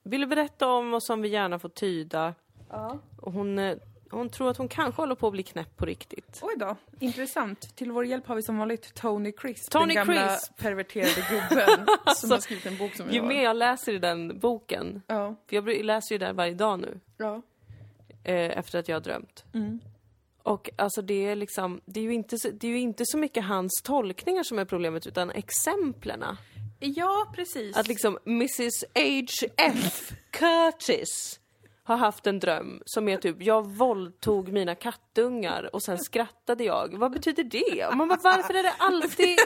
ville 0.02 0.26
berätta 0.26 0.68
om 0.70 0.94
och 0.94 1.02
som 1.02 1.22
vi 1.22 1.28
gärna 1.28 1.58
får 1.58 1.68
tyda. 1.68 2.34
Ja. 2.70 2.98
Och 3.20 3.32
hon, 3.32 3.58
eh, 3.58 3.76
hon 4.10 4.28
tror 4.28 4.50
att 4.50 4.56
hon 4.56 4.68
kanske 4.68 5.02
håller 5.02 5.14
på 5.14 5.26
att 5.26 5.32
bli 5.32 5.42
knäpp 5.42 5.76
på 5.76 5.86
riktigt. 5.86 6.38
Oj 6.42 6.54
då, 6.56 6.76
intressant. 7.00 7.76
Till 7.76 7.92
vår 7.92 8.04
hjälp 8.06 8.26
har 8.26 8.34
vi 8.36 8.42
som 8.42 8.58
vanligt 8.58 8.94
Tony 8.94 9.32
Crisp. 9.32 9.70
Tony 9.70 9.86
den 9.86 10.06
gamla 10.06 10.28
Crisp. 10.28 10.56
perverterade 10.58 11.26
gubben 11.30 11.86
som 12.16 12.30
har 12.30 12.38
skrivit 12.38 12.66
en 12.66 12.76
bok 12.78 12.94
som 12.94 13.10
Ju 13.10 13.16
jag 13.16 13.26
mer 13.26 13.42
jag 13.42 13.56
läser 13.56 13.92
i 13.92 13.98
den 13.98 14.38
boken, 14.38 15.02
Ja. 15.06 15.34
för 15.46 15.56
jag 15.56 15.84
läser 15.84 16.14
ju 16.14 16.18
den 16.18 16.36
varje 16.36 16.54
dag 16.54 16.80
nu, 16.80 17.00
Ja. 17.18 17.42
eh, 18.24 18.58
efter 18.58 18.78
att 18.78 18.88
jag 18.88 18.96
har 18.96 19.00
drömt. 19.00 19.44
Mm. 19.54 19.80
Och 20.42 20.70
alltså 20.76 21.02
det 21.02 21.26
är 21.26 21.36
liksom, 21.36 21.80
det 21.84 22.00
är 22.00 22.04
ju 22.04 22.14
inte 22.14 22.38
så, 22.38 22.48
det 22.50 22.66
är 22.66 22.70
ju 22.70 22.78
inte 22.80 23.02
så 23.06 23.18
mycket 23.18 23.44
hans 23.44 23.82
tolkningar 23.84 24.42
som 24.42 24.58
är 24.58 24.64
problemet, 24.64 25.06
utan 25.06 25.30
exemplerna. 25.30 26.36
Ja, 26.86 27.26
precis. 27.34 27.76
Att 27.76 27.88
liksom 27.88 28.18
Mrs 28.26 28.84
H.F. 28.94 30.12
Curtis 30.30 31.40
har 31.84 31.96
haft 31.96 32.26
en 32.26 32.38
dröm 32.38 32.82
som 32.86 33.08
är 33.08 33.16
typ, 33.16 33.36
jag 33.42 33.66
våldtog 33.66 34.52
mina 34.52 34.74
kattungar 34.74 35.74
och 35.74 35.82
sen 35.82 35.98
skrattade 35.98 36.64
jag. 36.64 36.98
Vad 36.98 37.12
betyder 37.12 37.44
det? 37.44 37.86
Och 37.86 37.96
Man 37.96 38.08
bara, 38.08 38.20
varför 38.22 38.54
är 38.54 38.62
det 38.62 38.74
alltid... 38.78 39.38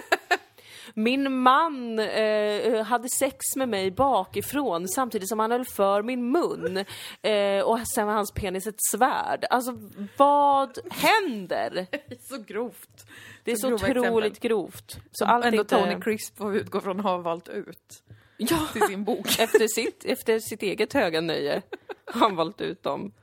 Min 0.94 1.38
man 1.38 1.98
eh, 1.98 2.84
hade 2.84 3.08
sex 3.08 3.36
med 3.56 3.68
mig 3.68 3.90
bakifrån 3.90 4.88
samtidigt 4.88 5.28
som 5.28 5.38
han 5.38 5.50
höll 5.50 5.64
för 5.64 6.02
min 6.02 6.32
mun. 6.32 6.84
Eh, 7.22 7.60
och 7.64 7.78
sen 7.94 8.06
var 8.06 8.14
hans 8.14 8.32
penis 8.32 8.66
ett 8.66 8.82
svärd. 8.90 9.44
Alltså, 9.50 9.78
vad 10.16 10.78
händer? 10.90 11.86
så 12.20 12.42
grovt. 12.46 13.06
Det 13.44 13.52
är 13.52 13.56
Så 13.56 13.68
så 13.68 13.74
otroligt 13.74 14.32
exempel. 14.32 14.48
grovt. 14.48 14.98
Så 15.12 15.24
allt 15.24 15.44
är 15.44 15.48
ändå 15.48 15.60
inte... 15.62 15.76
Tony 15.76 16.00
Crisp 16.00 16.36
får 16.36 16.56
utgå 16.56 16.80
från 16.80 16.98
att 16.98 17.04
ha 17.04 17.18
valt 17.18 17.48
ut 17.48 18.02
Ja, 18.36 18.58
till 18.72 18.82
sin 18.82 19.04
bok. 19.04 19.26
efter 19.38 19.66
sitt, 19.68 20.04
efter 20.04 20.38
sitt 20.38 20.62
eget 20.62 20.92
höga 20.92 21.20
nöje 21.20 21.62
har 22.06 22.20
han 22.20 22.36
valt 22.36 22.60
ut 22.60 22.82
dem. 22.82 23.12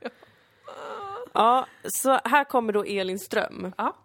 Ja, 1.32 1.66
så 1.84 2.20
här 2.24 2.44
kommer 2.44 2.72
då 2.72 2.84
Elins 2.84 3.28
dröm. 3.28 3.72
Ja. 3.78 3.96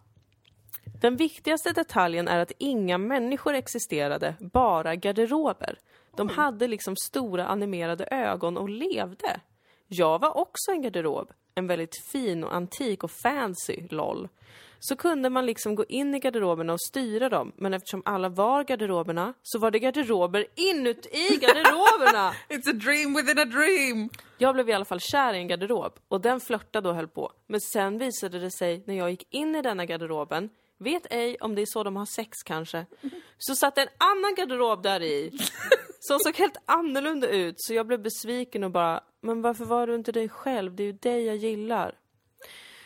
Den 1.02 1.16
viktigaste 1.16 1.72
detaljen 1.72 2.28
är 2.28 2.40
att 2.40 2.52
inga 2.58 2.98
människor 2.98 3.54
existerade, 3.54 4.36
bara 4.40 4.96
garderober. 4.96 5.80
De 6.18 6.30
hade 6.30 6.68
liksom 6.68 6.96
stora 6.96 7.46
animerade 7.48 8.08
ögon 8.12 8.58
och 8.58 8.70
levde. 8.70 9.40
Jag 9.88 10.20
var 10.20 10.38
också 10.38 10.72
en 10.72 10.82
garderob. 10.82 11.32
En 11.56 11.68
väldigt 11.68 11.96
fin 12.12 12.44
och 12.44 12.56
antik 12.56 13.04
och 13.04 13.12
fancy, 13.12 13.88
LOL. 13.90 14.28
Så 14.80 14.96
kunde 14.96 15.30
man 15.30 15.46
liksom 15.46 15.76
gå 15.76 15.86
in 15.86 16.16
i 16.16 16.20
garderoberna 16.20 16.74
och 16.74 16.82
styra 16.82 17.30
dem, 17.30 17.52
men 17.56 17.74
eftersom 17.74 18.02
alla 18.06 18.30
var 18.30 18.64
garderoberna 18.64 19.34
så 19.44 19.60
var 19.60 19.72
det 19.72 19.80
garderober 19.80 20.46
inuti 20.56 21.40
garderoberna! 21.42 22.34
It's 22.50 22.70
a 22.70 22.74
dream 22.74 23.14
within 23.14 23.40
a 23.40 23.46
dream! 23.46 24.10
Jag 24.38 24.54
blev 24.54 24.70
i 24.70 24.74
alla 24.74 24.86
fall 24.86 25.00
kär 25.00 25.34
i 25.34 25.38
en 25.38 25.48
garderob 25.48 25.94
och 26.08 26.22
den 26.22 26.40
flörtade 26.40 26.90
och 26.90 26.96
höll 26.96 27.08
på. 27.08 27.32
Men 27.48 27.62
sen 27.62 27.98
visade 27.98 28.40
det 28.40 28.52
sig 28.52 28.84
när 28.88 28.96
jag 28.96 29.10
gick 29.10 29.34
in 29.34 29.56
i 29.56 29.62
denna 29.62 29.86
garderoben, 29.86 30.50
vet 30.82 31.08
ej 31.10 31.38
om 31.42 31.56
det 31.56 31.62
är 31.62 31.66
så 31.66 31.84
de 31.84 31.96
har 31.96 32.06
sex 32.06 32.44
kanske, 32.46 32.86
så 33.38 33.56
satt 33.56 33.78
en 33.78 33.88
annan 33.98 34.36
garderob 34.36 34.84
där 34.84 35.02
i 35.02 35.32
som 36.00 36.20
såg 36.20 36.36
helt 36.36 36.58
annorlunda 36.66 37.28
ut. 37.28 37.56
Så 37.58 37.74
jag 37.74 37.88
blev 37.88 38.02
besviken 38.02 38.64
och 38.64 38.72
bara, 38.72 39.04
men 39.22 39.42
varför 39.42 39.66
var 39.66 39.88
du 39.88 39.96
inte 39.96 40.12
dig 40.12 40.30
själv? 40.30 40.76
Det 40.76 40.84
är 40.84 40.86
ju 40.86 40.92
dig 40.92 41.26
jag 41.26 41.36
gillar. 41.36 41.96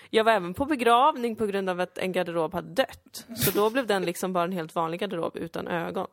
Jag 0.09 0.23
var 0.23 0.31
även 0.31 0.53
på 0.53 0.65
begravning 0.65 1.35
på 1.35 1.45
grund 1.45 1.69
av 1.69 1.79
att 1.79 1.97
en 1.97 2.11
garderob 2.11 2.53
hade 2.53 2.73
dött. 2.73 3.25
Så 3.35 3.51
då 3.51 3.69
blev 3.69 3.87
den 3.87 4.05
liksom 4.05 4.33
bara 4.33 4.43
en 4.43 4.51
helt 4.51 4.75
vanlig 4.75 4.99
garderob 4.99 5.37
utan 5.37 5.67
ögon. 5.67 6.07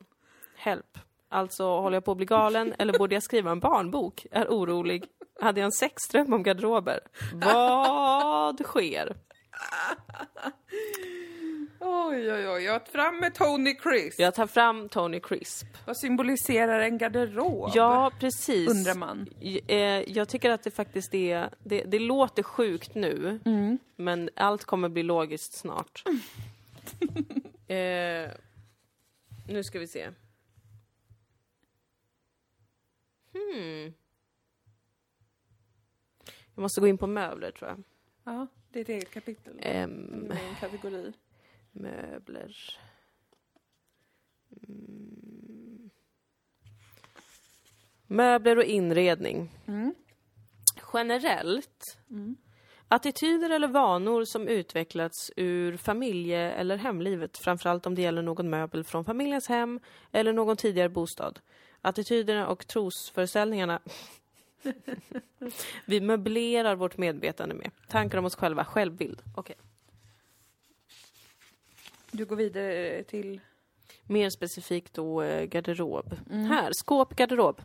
Help. 0.56 0.98
Alltså, 1.28 1.64
håller 1.64 1.96
jag 1.96 2.04
på 2.04 2.10
att 2.10 2.16
bli 2.16 2.26
galen 2.26 2.74
eller 2.78 2.98
borde 2.98 3.14
jag 3.14 3.22
skriva 3.22 3.50
en 3.50 3.60
barnbok? 3.60 4.26
Är 4.30 4.46
orolig. 4.48 5.04
Hade 5.40 5.60
jag 5.60 5.64
en 5.64 5.72
sexdröm 5.72 6.32
om 6.32 6.42
garderober? 6.42 7.00
Vad 7.32 8.66
sker? 8.66 9.16
Oj, 11.84 12.32
oj, 12.32 12.48
oj. 12.48 12.62
Jag 12.62 12.84
tar 12.84 12.92
fram 12.92 13.16
med 13.20 13.34
Tony 13.34 13.74
Crisp. 13.74 14.18
Jag 14.20 14.34
tar 14.34 14.46
fram 14.46 14.88
Tony 14.88 15.20
Crisp. 15.20 15.66
Vad 15.86 15.96
symboliserar 15.96 16.80
en 16.80 16.98
garderob? 16.98 17.70
Ja, 17.74 18.12
precis. 18.20 18.70
Undrar 18.70 18.94
man. 18.94 19.28
Eh, 19.66 19.78
Jag 20.12 20.28
tycker 20.28 20.50
att 20.50 20.62
det 20.62 20.70
faktiskt 20.70 21.14
är... 21.14 21.50
Det, 21.64 21.82
det 21.84 21.98
låter 21.98 22.42
sjukt 22.42 22.94
nu, 22.94 23.40
men 23.96 24.30
allt 24.36 24.64
kommer 24.64 24.88
bli 24.88 25.02
logiskt 25.02 25.52
snart. 25.52 26.04
eh, 27.68 28.30
nu 29.48 29.64
ska 29.64 29.78
vi 29.78 29.86
se. 29.86 30.08
Hmm. 33.32 33.92
Jag 36.54 36.62
måste 36.62 36.80
gå 36.80 36.86
in 36.86 36.98
på 36.98 37.06
möbler, 37.06 37.50
tror 37.50 37.70
jag. 37.70 37.82
Ja, 38.24 38.46
det 38.70 38.78
är 38.78 38.82
ett 38.82 38.88
eget 38.88 39.10
kapitel. 39.10 39.54
Med 39.54 40.38
en 40.48 40.54
kategori. 40.60 41.12
Möbler. 41.72 42.56
Mm. 44.68 45.90
Möbler 48.06 48.56
och 48.56 48.64
inredning. 48.64 49.50
Mm. 49.66 49.94
Generellt, 50.92 51.98
attityder 52.88 53.50
eller 53.50 53.68
vanor 53.68 54.24
som 54.24 54.48
utvecklats 54.48 55.30
ur 55.36 55.76
familje 55.76 56.52
eller 56.52 56.76
hemlivet, 56.76 57.38
framförallt 57.38 57.86
om 57.86 57.94
det 57.94 58.02
gäller 58.02 58.22
någon 58.22 58.50
möbel 58.50 58.84
från 58.84 59.04
familjens 59.04 59.48
hem 59.48 59.80
eller 60.12 60.32
någon 60.32 60.56
tidigare 60.56 60.88
bostad. 60.88 61.40
Attityderna 61.80 62.48
och 62.48 62.66
trosföreställningarna 62.66 63.80
vi 65.86 66.00
möblerar 66.00 66.76
vårt 66.76 66.96
medvetande 66.96 67.54
med. 67.54 67.70
Tankar 67.88 68.18
om 68.18 68.24
oss 68.24 68.36
själva, 68.36 68.64
självbild. 68.64 69.22
Okej. 69.36 69.56
Du 72.12 72.24
går 72.24 72.36
vidare 72.36 73.02
till... 73.02 73.40
Mer 74.06 74.30
specifikt 74.30 74.94
då 74.94 75.22
eh, 75.22 75.44
garderob. 75.44 76.14
Här, 76.30 76.70
skåp, 76.72 77.16
garderob. 77.16 77.62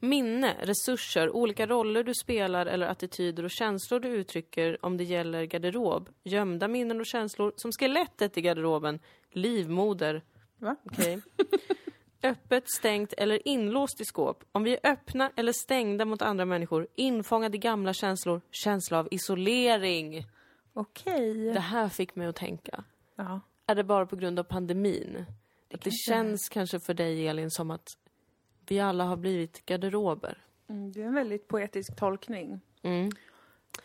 Minne, 0.00 0.56
resurser, 0.62 1.30
olika 1.30 1.66
roller 1.66 2.04
du 2.04 2.14
spelar 2.14 2.66
eller 2.66 2.86
attityder 2.86 3.44
och 3.44 3.50
känslor 3.50 4.00
du 4.00 4.08
uttrycker 4.08 4.84
om 4.84 4.96
det 4.96 5.04
gäller 5.04 5.44
garderob. 5.44 6.08
Gömda 6.22 6.68
minnen 6.68 7.00
och 7.00 7.06
känslor, 7.06 7.52
som 7.56 7.72
skelettet 7.72 8.38
i 8.38 8.40
garderoben. 8.40 8.98
Livmoder. 9.30 10.22
Va? 10.58 10.76
Okej. 10.84 11.20
Öppet, 12.22 12.64
stängt 12.70 13.12
eller 13.12 13.48
inlåst 13.48 14.00
i 14.00 14.04
skåp. 14.04 14.44
Om 14.52 14.62
vi 14.62 14.72
är 14.72 14.90
öppna 14.90 15.30
eller 15.36 15.52
stängda 15.52 16.04
mot 16.04 16.22
andra 16.22 16.44
människor, 16.44 16.86
infångade 16.94 17.56
i 17.56 17.60
gamla 17.60 17.92
känslor, 17.92 18.40
känsla 18.50 18.98
av 18.98 19.08
isolering. 19.10 20.26
Okej. 20.74 21.34
Det 21.52 21.60
här 21.60 21.88
fick 21.88 22.16
mig 22.16 22.26
att 22.26 22.36
tänka. 22.36 22.84
Ja. 23.16 23.40
Är 23.66 23.74
det 23.74 23.84
bara 23.84 24.06
på 24.06 24.16
grund 24.16 24.38
av 24.38 24.44
pandemin? 24.44 25.24
att 25.74 25.80
det 25.80 25.92
känns 25.92 26.48
kanske 26.48 26.80
för 26.80 26.94
dig, 26.94 27.28
Elin, 27.28 27.50
som 27.50 27.70
att 27.70 27.88
vi 28.68 28.80
alla 28.80 29.04
har 29.04 29.16
blivit 29.16 29.66
garderober. 29.66 30.38
Mm, 30.68 30.92
det 30.92 31.02
är 31.02 31.06
en 31.06 31.14
väldigt 31.14 31.48
poetisk 31.48 31.96
tolkning, 31.96 32.60
Mm. 32.82 33.10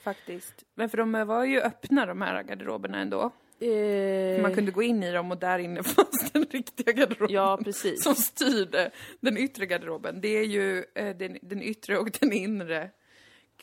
faktiskt. 0.03 0.63
Men 0.75 0.89
för 0.89 0.97
de 0.97 1.11
var 1.27 1.45
ju 1.45 1.61
öppna, 1.61 2.05
de 2.05 2.21
här 2.21 2.43
garderoberna 2.43 2.99
ändå. 2.99 3.31
Eh, 3.59 4.41
Man 4.41 4.55
kunde 4.55 4.71
gå 4.71 4.83
in 4.83 5.03
i 5.03 5.11
dem 5.11 5.31
och 5.31 5.37
där 5.37 5.59
inne 5.59 5.83
fanns 5.95 6.31
den 6.33 6.43
riktiga 6.45 6.91
garderoben. 6.93 7.35
Ja, 7.35 7.59
precis. 7.63 8.03
Som 8.03 8.15
styrde 8.15 8.91
den 9.19 9.37
yttre 9.37 9.65
garderoben. 9.65 10.21
Det 10.21 10.27
är 10.37 10.45
ju 10.45 10.85
eh, 10.95 11.15
den, 11.17 11.37
den 11.41 11.61
yttre 11.61 11.97
och 11.97 12.11
den 12.19 12.33
inre, 12.33 12.89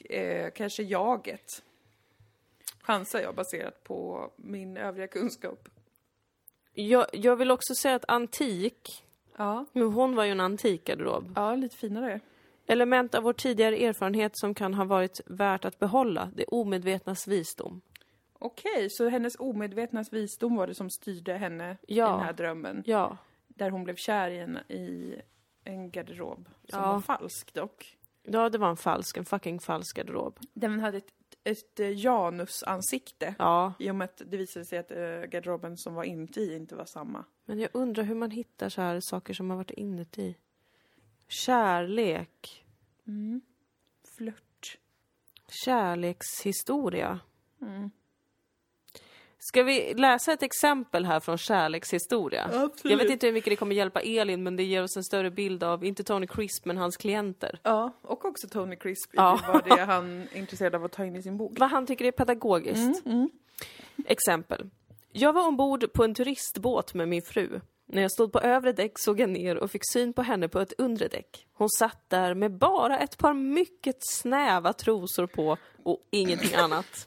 eh, 0.05 0.51
kanske 0.55 0.83
jaget. 0.83 1.63
Chansar 2.87 3.21
jag 3.21 3.35
baserat 3.35 3.85
på 3.85 4.31
min 4.37 4.77
övriga 4.77 5.07
kunskap. 5.07 5.69
Jag, 6.75 7.07
jag 7.13 7.37
vill 7.37 7.51
också 7.51 7.75
säga 7.75 7.95
att 7.95 8.05
antik, 8.09 9.03
Ja, 9.39 9.65
men 9.73 9.93
hon 9.93 10.15
var 10.17 10.25
ju 10.25 10.31
en 10.31 10.41
antik 10.41 10.85
garderob. 10.85 11.33
ja 11.37 11.55
lite 11.55 11.77
finare. 11.77 12.21
Element 12.67 13.15
av 13.15 13.23
vår 13.23 13.33
tidigare 13.33 13.77
erfarenhet 13.77 14.33
som 14.39 14.55
kan 14.55 14.75
ha 14.75 14.85
varit 14.85 15.21
värt 15.27 15.65
att 15.65 15.79
behålla, 15.79 16.31
det 16.35 16.45
omedvetnas 16.45 17.29
visdom. 17.29 17.81
Okej, 18.39 18.91
så 18.91 19.09
hennes 19.09 19.37
omedvetnas 19.39 20.13
visdom 20.13 20.57
var 20.57 20.67
det 20.67 20.75
som 20.75 20.91
styrde 20.91 21.33
henne 21.35 21.77
i 21.89 21.97
Ja. 21.97 22.11
den 22.11 22.21
här 22.21 22.33
drömmen. 22.33 22.83
Ja, 22.87 23.17
Där 23.49 23.71
hon 23.71 23.85
blev 23.85 23.97
kär 23.97 24.31
i 24.31 24.39
en, 24.39 24.57
i 24.69 25.15
en 25.65 25.91
garderob 25.91 26.49
som 26.69 26.81
Ja. 26.83 26.93
var 26.93 27.01
falsk 27.01 27.55
dock. 27.55 27.97
ja 28.23 28.49
det 28.49 28.59
var 28.59 28.71
en 28.71 28.77
falsk, 28.77 29.17
en 29.17 29.25
fucking 29.25 29.61
falsk 29.61 29.97
garderob. 29.97 30.39
Den 30.53 30.81
hade 30.81 30.97
ett, 30.99 31.13
ett 31.47 31.81
eh, 31.81 31.99
janusansikte. 31.99 33.35
Ja, 33.39 33.73
I 33.79 33.91
och 33.91 33.95
med 33.95 34.05
att 34.05 34.23
det 34.27 34.37
visade 34.37 34.65
sig 34.65 34.79
att 34.79 34.91
eh, 34.91 34.99
garderoben 35.31 35.77
som 35.77 35.95
var 35.95 36.05
inuti 36.05 36.57
inte 36.57 36.75
var 36.77 36.85
samma. 36.85 37.25
men 37.45 37.59
jag 37.59 37.71
undrar 37.73 38.05
hur 38.05 38.15
man 38.15 38.31
hittar 38.31 38.69
så 38.69 38.81
här 38.83 39.01
saker 39.03 39.35
som 39.35 39.51
har 39.51 39.57
varit 39.57 39.71
inuti. 39.71 40.37
Kärlek, 41.29 42.63
Mm. 43.07 43.41
Flört. 44.17 44.79
kärlekshistoria. 45.65 47.21
Mm. 47.63 47.91
Ska 49.49 49.63
vi 49.63 49.95
läsa 49.95 50.33
ett 50.33 50.43
exempel 50.43 51.05
här 51.05 51.21
från 51.21 51.39
kärlekshistoria? 51.39 52.45
Absolut. 52.45 52.81
Jag 52.85 52.97
vet 52.99 53.11
inte 53.11 53.27
hur 53.27 53.33
mycket 53.33 53.51
det 53.51 53.57
kommer 53.57 53.75
hjälpa 53.75 54.01
Elin, 54.01 54.43
men 54.43 54.57
det 54.57 54.63
ger 54.63 54.83
oss 54.83 54.97
en 54.97 55.05
större 55.05 55.31
bild 55.31 55.63
av, 55.65 55.85
inte 55.85 56.05
Tony 56.05 56.27
Crisp, 56.27 56.65
men 56.65 56.77
hans 56.77 56.97
klienter. 56.97 57.61
Ja, 57.63 57.93
och 58.03 58.25
också 58.25 58.49
Tony 58.49 58.77
Crisp 58.77 59.11
Ja. 59.13 59.41
var 59.49 59.77
det 59.77 59.83
han 59.85 60.21
är 60.33 60.37
intresserad 60.37 60.75
av 60.75 60.85
att 60.85 60.93
ta 60.93 61.05
in 61.05 61.17
i 61.17 61.23
sin 61.23 61.37
bok. 61.37 61.53
Vad 61.59 61.71
han 61.71 61.87
tycker 61.87 62.05
är 62.05 62.13
pedagogiskt. 62.13 63.07
Mm. 63.07 63.31
Exempel. 64.07 64.71
Jag 65.13 65.33
var 65.33 65.47
ombord 65.47 65.93
på 65.93 66.05
en 66.05 66.15
turistbåt 66.15 66.95
med 66.95 67.09
min 67.09 67.23
fru. 67.23 67.61
När 67.89 68.03
jag 68.03 68.13
stod 68.13 68.33
på 68.33 68.41
övre 68.41 68.73
däck 68.73 68.93
såg 68.95 69.21
jag 69.21 69.31
ner 69.31 69.57
och 69.57 69.71
fick 69.71 69.83
syn 69.93 70.13
på 70.13 70.23
henne 70.23 70.49
på 70.49 70.61
ett 70.61 70.73
undre 70.79 71.09
däck. 71.09 71.47
Hon 71.53 71.69
satt 71.71 72.11
där 72.11 72.35
med 72.35 72.53
bara 72.59 72.99
ett 72.99 73.19
par 73.19 73.35
mycket 73.35 73.97
snäva 74.01 74.73
trosor 74.73 75.27
på 75.27 75.57
och 75.83 76.01
ingenting 76.11 76.55
annat. 76.55 77.07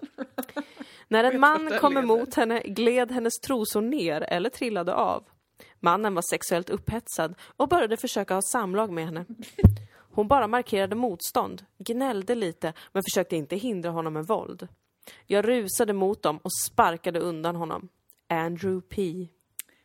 När 1.09 1.23
en 1.23 1.39
man 1.39 1.69
kom 1.79 1.93
leder. 1.93 2.03
emot 2.03 2.33
henne 2.33 2.61
gled 2.61 3.11
hennes 3.11 3.39
trosor 3.39 3.81
ner 3.81 4.21
eller 4.21 4.49
trillade 4.49 4.93
av. 4.93 5.23
Mannen 5.79 6.15
var 6.15 6.21
sexuellt 6.21 6.69
upphetsad 6.69 7.35
och 7.57 7.69
började 7.69 7.97
försöka 7.97 8.33
ha 8.33 8.41
samlag 8.41 8.91
med 8.91 9.05
henne. 9.05 9.25
Hon 10.11 10.27
bara 10.27 10.47
markerade 10.47 10.95
motstånd, 10.95 11.65
gnällde 11.77 12.35
lite 12.35 12.73
men 12.93 13.03
försökte 13.03 13.35
inte 13.35 13.55
hindra 13.55 13.91
honom 13.91 14.13
med 14.13 14.27
våld. 14.27 14.67
Jag 15.25 15.47
rusade 15.47 15.93
mot 15.93 16.23
dem 16.23 16.37
och 16.37 16.53
sparkade 16.53 17.19
undan 17.19 17.55
honom. 17.55 17.89
Andrew 18.29 18.87
P. 18.89 19.27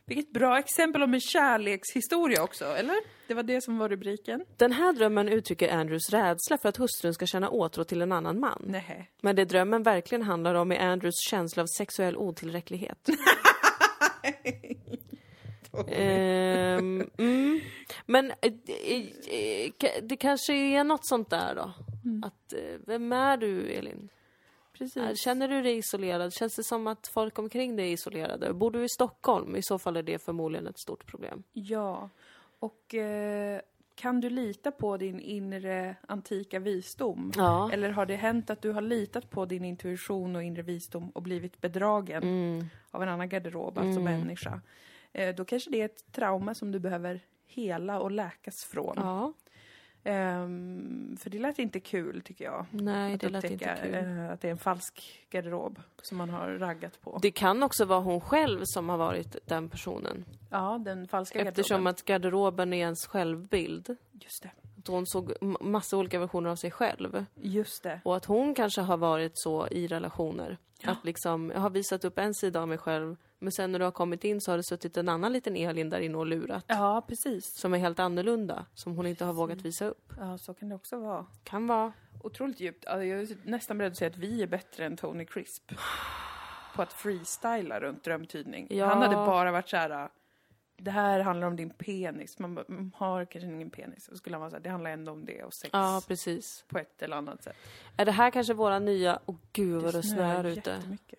Vilket 0.07 0.33
bra 0.33 0.59
exempel 0.59 1.03
om 1.03 1.14
en 1.14 1.21
kärlekshistoria 1.21 2.43
också, 2.43 2.64
eller? 2.64 2.97
Det 3.29 3.35
var 3.35 3.43
det 3.43 3.61
som 3.61 3.79
var 3.79 3.88
rubriken. 3.88 4.45
Den 4.57 4.73
här 4.73 4.93
drömmen 4.93 5.29
uttrycker 5.29 5.69
Andrews 5.73 6.11
rädsla 6.11 6.59
för 6.59 6.69
att 6.69 6.77
hustrun 6.77 7.14
ska 7.14 7.27
känna 7.27 7.51
åtrå 7.51 7.85
till 7.85 8.03
en 8.03 8.12
annan 8.12 8.40
man. 8.40 8.62
Nej. 8.67 9.11
Men 9.23 9.37
det 9.37 9.45
drömmen 9.45 9.83
verkligen 9.83 10.23
handlar 10.23 10.55
om 10.55 10.73
är 10.73 10.79
Andrews 10.79 11.14
känsla 11.31 11.62
av 11.62 11.67
sexuell 11.67 12.17
otillräcklighet. 12.17 13.09
Ehm, 15.88 17.11
mm. 17.19 17.61
Men 18.07 18.31
eh, 18.31 18.53
eh, 18.87 19.01
eh, 19.29 19.71
ka- 19.79 20.01
det 20.03 20.17
kanske 20.17 20.55
är 20.55 20.85
något 20.85 21.07
sånt 21.07 21.31
där 21.31 21.55
då. 21.55 21.73
Att, 22.27 22.53
eh, 22.53 22.81
vem 22.87 23.12
är 23.12 23.37
du, 23.37 23.67
Elin? 23.73 24.09
Precis. 24.79 24.97
Är- 24.97 25.15
Känner 25.15 25.49
du 25.49 25.63
dig 25.63 25.77
isolerad? 25.79 26.33
Känns 26.33 26.57
det 26.57 26.65
som 26.65 26.87
att 26.87 27.07
folk 27.07 27.39
omkring 27.39 27.77
dig 27.77 27.89
är 27.89 27.93
isolerade? 27.93 28.53
Bor 28.55 28.71
du 28.71 28.85
i 28.85 28.89
Stockholm? 28.89 29.57
I 29.57 29.63
så 29.63 29.79
fall 29.79 29.97
är 29.97 30.03
det 30.03 30.19
förmodligen 30.19 30.67
ett 30.67 30.79
stort 30.79 31.07
problem. 31.07 31.43
Ja. 31.53 32.11
Och 32.59 32.95
eh, 32.95 33.61
kan 33.95 34.21
du 34.21 34.31
lita 34.31 34.71
på 34.71 34.97
din 34.97 35.21
inre 35.21 35.97
antika 36.09 36.59
visdom? 36.59 37.33
Ja. 37.37 37.71
Eller 37.73 37.91
har 37.91 38.07
det 38.07 38.17
hänt 38.17 38.51
att 38.51 38.63
du 38.63 38.71
har 38.73 38.81
litat 38.81 39.31
på 39.31 39.45
din 39.47 39.65
intuition 39.65 40.37
och 40.37 40.43
inre 40.43 40.63
visdom 40.63 41.11
och 41.11 41.23
blivit 41.23 41.61
bedragen 41.61 42.23
Mm. 42.23 42.65
av 42.91 43.03
en 43.03 43.09
annan 43.09 43.29
garderob, 43.29 43.79
alltså 43.79 44.01
människa? 44.01 44.61
Eh, 45.13 45.35
då 45.35 45.45
kanske 45.45 45.71
det 45.71 45.81
är 45.81 45.85
ett 45.85 46.13
trauma 46.13 46.55
som 46.55 46.73
du 46.73 46.79
behöver 46.79 47.21
hela 47.47 48.01
och 48.01 48.11
läkas 48.11 48.65
från. 48.65 48.95
Ja. 48.97 49.33
Ehm, 50.05 51.17
för 51.21 51.31
det 51.31 51.38
lät 51.38 51.59
inte 51.59 51.81
kul, 51.81 52.23
tycker 52.23 52.45
jag. 52.45 52.67
Nej, 52.71 53.14
att 53.14 53.21
det 53.21 53.29
lät 53.29 53.45
inte 53.45 53.55
upptäcka, 53.71 53.83
kul. 53.83 53.95
eh, 54.19 54.31
att 54.31 54.40
det 54.40 54.49
är 54.49 54.53
en 54.53 54.59
falsk 54.59 55.27
garderob 55.31 55.81
som 56.03 56.19
man 56.19 56.31
har 56.31 56.49
raggat 56.51 57.01
på. 57.01 57.19
Det 57.23 57.31
kan 57.31 57.62
också 57.62 57.85
vara 57.85 58.01
hon 58.01 58.21
själv 58.21 58.61
som 58.64 58.88
har 58.88 58.97
varit 58.97 59.37
den 59.47 59.69
personen. 59.69 60.25
Ja, 60.51 60.81
den 60.85 61.09
falska 61.09 61.38
Eftersom 61.40 61.75
garderoben. 61.75 61.87
att 61.90 62.05
garderoben 62.05 62.73
är 62.73 62.79
ens 62.79 63.07
självbild. 63.07 63.97
Just 64.12 64.43
det. 64.43 64.51
Att 64.79 64.87
hon 64.88 65.07
såg 65.07 65.33
massa 65.61 65.97
olika 65.97 66.19
versioner 66.19 66.51
av 66.51 66.57
sig 66.57 66.71
själv. 66.71 67.25
Just 67.35 67.83
det. 67.83 68.01
Och 68.05 68.17
att 68.17 68.25
hon 68.25 68.55
kanske 68.55 68.81
har 68.81 68.97
varit 68.97 69.33
så 69.35 69.69
i 69.69 69.87
relationer. 69.87 70.59
Att 70.83 71.05
liksom, 71.05 71.51
jag 71.51 71.61
har 71.61 71.71
visat 71.71 72.05
upp 72.05 72.19
en 72.19 72.35
sida 72.35 72.61
av 72.61 72.69
mig 72.69 72.79
själv, 72.79 73.17
men 73.39 73.53
sen 73.53 73.73
när 73.73 73.79
du 73.79 73.85
har 73.85 73.93
kommit 73.93 74.25
in 74.25 74.41
så 74.41 74.53
har 74.53 74.57
det 74.57 74.63
suttit 74.63 74.97
en 74.97 75.09
annan 75.09 75.33
liten 75.33 75.57
Elin 75.57 75.91
där 75.91 76.01
inne 76.01 76.19
och 76.19 76.27
lurat. 76.27 76.65
Ja, 76.69 77.05
precis. 77.09 77.55
Som 77.55 77.75
är 77.75 77.79
helt 77.79 77.99
annorlunda, 77.99 78.67
som 78.75 78.97
hon 78.97 79.07
inte 79.07 79.25
har 79.25 79.33
vågat 79.33 79.63
visa 79.63 79.85
upp. 79.85 80.13
Ja, 80.19 80.39
så 80.39 80.55
kan 80.55 80.69
det 80.69 80.75
också 80.75 81.01
vara. 81.01 81.27
Kan 81.45 81.67
vara. 81.67 81.93
Otroligt 82.23 82.61
djupt. 82.61 82.87
Alltså, 82.87 83.05
jag 83.05 83.21
är 83.21 83.37
nästan 83.45 83.79
beredd 83.79 83.93
att 83.93 83.99
säga 83.99 84.11
att 84.11 84.17
vi 84.17 84.43
är 84.43 84.47
bättre 84.47 84.87
än 84.87 84.97
Tony 84.97 85.25
Crisp. 85.25 85.73
På 86.75 86.83
att 86.83 86.93
freestyla 86.93 87.81
runt 87.81 88.05
drömtydning. 88.05 88.67
Ja. 88.71 88.87
Han 88.87 89.03
hade 89.03 89.15
bara 89.15 89.53
varit 89.53 89.69
så 89.69 89.77
här. 89.77 90.09
Det 90.77 90.91
här 90.91 91.21
handlar 91.21 91.47
om 91.47 91.57
din 91.57 91.71
penis. 91.71 92.39
Man 92.39 92.55
bara, 92.55 92.65
"Mm, 92.69 92.93
har 92.97 93.25
kanske 93.25 93.47
ingen 93.49 93.71
penis. 93.71 94.05
Så 94.05 94.17
skulle 94.17 94.35
han 94.37 94.41
vara 94.41 94.51
så 94.51 94.57
här, 94.57 94.63
det 94.63 94.71
handlar 94.71 94.91
ändå 94.91 95.13
om 95.13 95.25
det 95.25 95.43
och 95.45 95.55
sex 95.55 95.71
Ja, 95.73 96.03
precis. 96.09 96.65
på 96.69 96.79
ett 96.79 97.03
eller 97.03 97.17
annat 97.17 97.43
sätt. 97.43 97.57
Är 97.97 98.05
det 98.05 98.13
här 98.13 98.31
kanske 98.31 98.55
våra 98.55 98.79
nya... 98.79 99.19
Åh 99.27 99.37
gud 99.53 99.83
vad 99.83 99.95
det 99.95 100.03
snöar 100.03 100.45
ute. 100.45 100.71
jättemycket. 100.71 101.19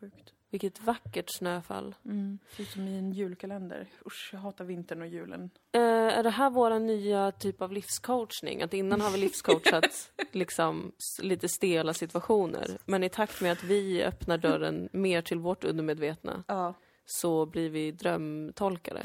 Sjukt. 0.00 0.32
Vilket 0.50 0.80
vackert 0.80 1.30
snöfall. 1.30 1.94
Mm. 2.04 2.38
Ser 2.56 2.62
ut 2.62 2.68
som 2.70 2.88
i 2.88 2.98
en 2.98 3.12
julkalender. 3.12 3.86
Usch, 4.06 4.30
jag 4.32 4.40
hatar 4.40 4.64
vintern 4.64 5.02
och 5.02 5.08
julen. 5.08 5.50
Eh, 5.72 5.80
är 5.82 6.22
det 6.22 6.30
här 6.30 6.50
våra 6.50 6.78
nya 6.78 7.32
typ 7.32 7.62
av 7.62 7.72
livscoachning? 7.72 8.62
Att 8.62 8.74
innan 8.74 9.00
har 9.00 9.10
vi 9.10 9.18
livscoachat 9.18 10.10
liksom 10.32 10.92
lite 11.22 11.48
stela 11.48 11.94
situationer. 11.94 12.66
Men 12.84 13.04
i 13.04 13.08
takt 13.08 13.40
med 13.40 13.52
att 13.52 13.62
vi 13.64 14.04
öppnar 14.04 14.38
dörren 14.38 14.88
mer 14.92 15.22
till 15.22 15.38
vårt 15.38 15.64
undermedvetna 15.64 16.44
Ja. 16.48 16.74
Så 17.10 17.46
blir 17.46 17.70
vi 17.70 17.90
drömtolkare. 17.92 19.02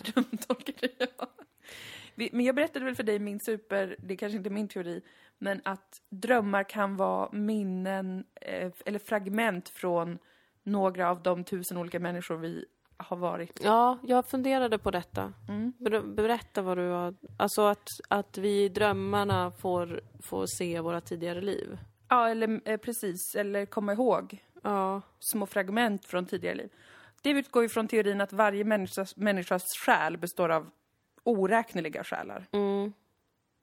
tolkar 0.47 0.73
det, 0.79 1.13
ja. 1.17 1.27
Vi- 2.15 2.29
Men 2.33 2.45
jag 2.45 2.55
berättade 2.55 2.85
väl 2.85 2.95
för 2.95 3.03
dig 3.03 3.19
min 3.19 3.39
super, 3.39 3.95
det 3.99 4.13
är 4.13 4.17
kanske 4.17 4.37
inte 4.37 4.49
är 4.49 4.51
min 4.51 4.67
teori, 4.67 5.01
men 5.37 5.61
att 5.65 6.01
drömmar 6.09 6.63
kan 6.63 6.95
vara 6.95 7.29
minnen 7.31 8.23
eh, 8.41 8.71
eller 8.85 8.99
fragment 8.99 9.69
från 9.69 10.17
några 10.63 11.09
av 11.09 11.23
de 11.23 11.43
tusen 11.43 11.77
olika 11.77 11.99
människor 11.99 12.37
vi 12.37 12.65
har 12.97 13.17
varit. 13.17 13.59
Ja, 13.63 13.97
jag 14.03 14.25
funderade 14.25 14.77
på 14.77 14.91
detta. 14.91 15.33
Mm. 15.49 15.73
Ber- 15.79 16.15
Berätta 16.15 16.61
vad 16.61 16.77
du 16.77 16.89
har... 16.89 17.15
Alltså 17.37 17.61
att, 17.61 17.87
att 18.07 18.37
vi 18.37 18.63
i 18.63 18.69
drömmarna 18.69 19.51
får, 19.51 20.01
får 20.21 20.45
se 20.45 20.79
våra 20.79 21.01
tidigare 21.01 21.41
liv. 21.41 21.77
Ja, 22.09 22.29
eller 22.29 22.61
eh, 22.65 22.77
precis, 22.77 23.35
eller 23.35 23.65
komma 23.65 23.93
ihåg 23.93 24.43
Ja, 24.63 25.01
små 25.19 25.45
fragment 25.45 26.05
från 26.05 26.25
tidigare 26.25 26.55
liv. 26.55 26.69
Det 27.23 27.29
utgår 27.29 27.63
ju 27.63 27.69
från 27.69 27.87
teorin 27.87 28.21
att 28.21 28.33
varje 28.33 28.63
människas, 28.63 29.17
människas 29.17 29.63
själ 29.77 30.17
består 30.17 30.49
av 30.49 30.69
oräkneliga 31.23 32.03
själar. 32.03 32.47
Mm. 32.51 32.93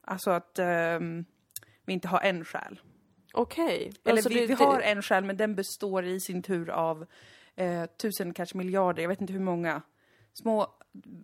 Alltså 0.06 0.30
att 0.30 0.58
ehm, 0.58 1.24
vi 1.86 1.92
inte 1.92 2.08
har 2.08 2.20
en 2.20 2.44
själ. 2.44 2.80
Okej. 3.32 3.92
Eller 4.04 4.12
Alltså, 4.16 4.28
vi, 4.28 4.34
det- 4.40 4.46
vi 4.46 4.54
har 4.54 4.80
en 4.80 5.02
själ, 5.02 5.24
men 5.24 5.36
den 5.36 5.54
består 5.54 6.04
i 6.04 6.20
sin 6.20 6.42
tur 6.42 6.70
av 6.70 7.06
eh, 7.56 7.84
tusen, 7.86 8.34
kanske 8.34 8.56
miljarder, 8.56 9.02
jag 9.02 9.08
vet 9.08 9.20
inte 9.20 9.32
hur 9.32 9.40
många, 9.40 9.82
små 10.32 10.66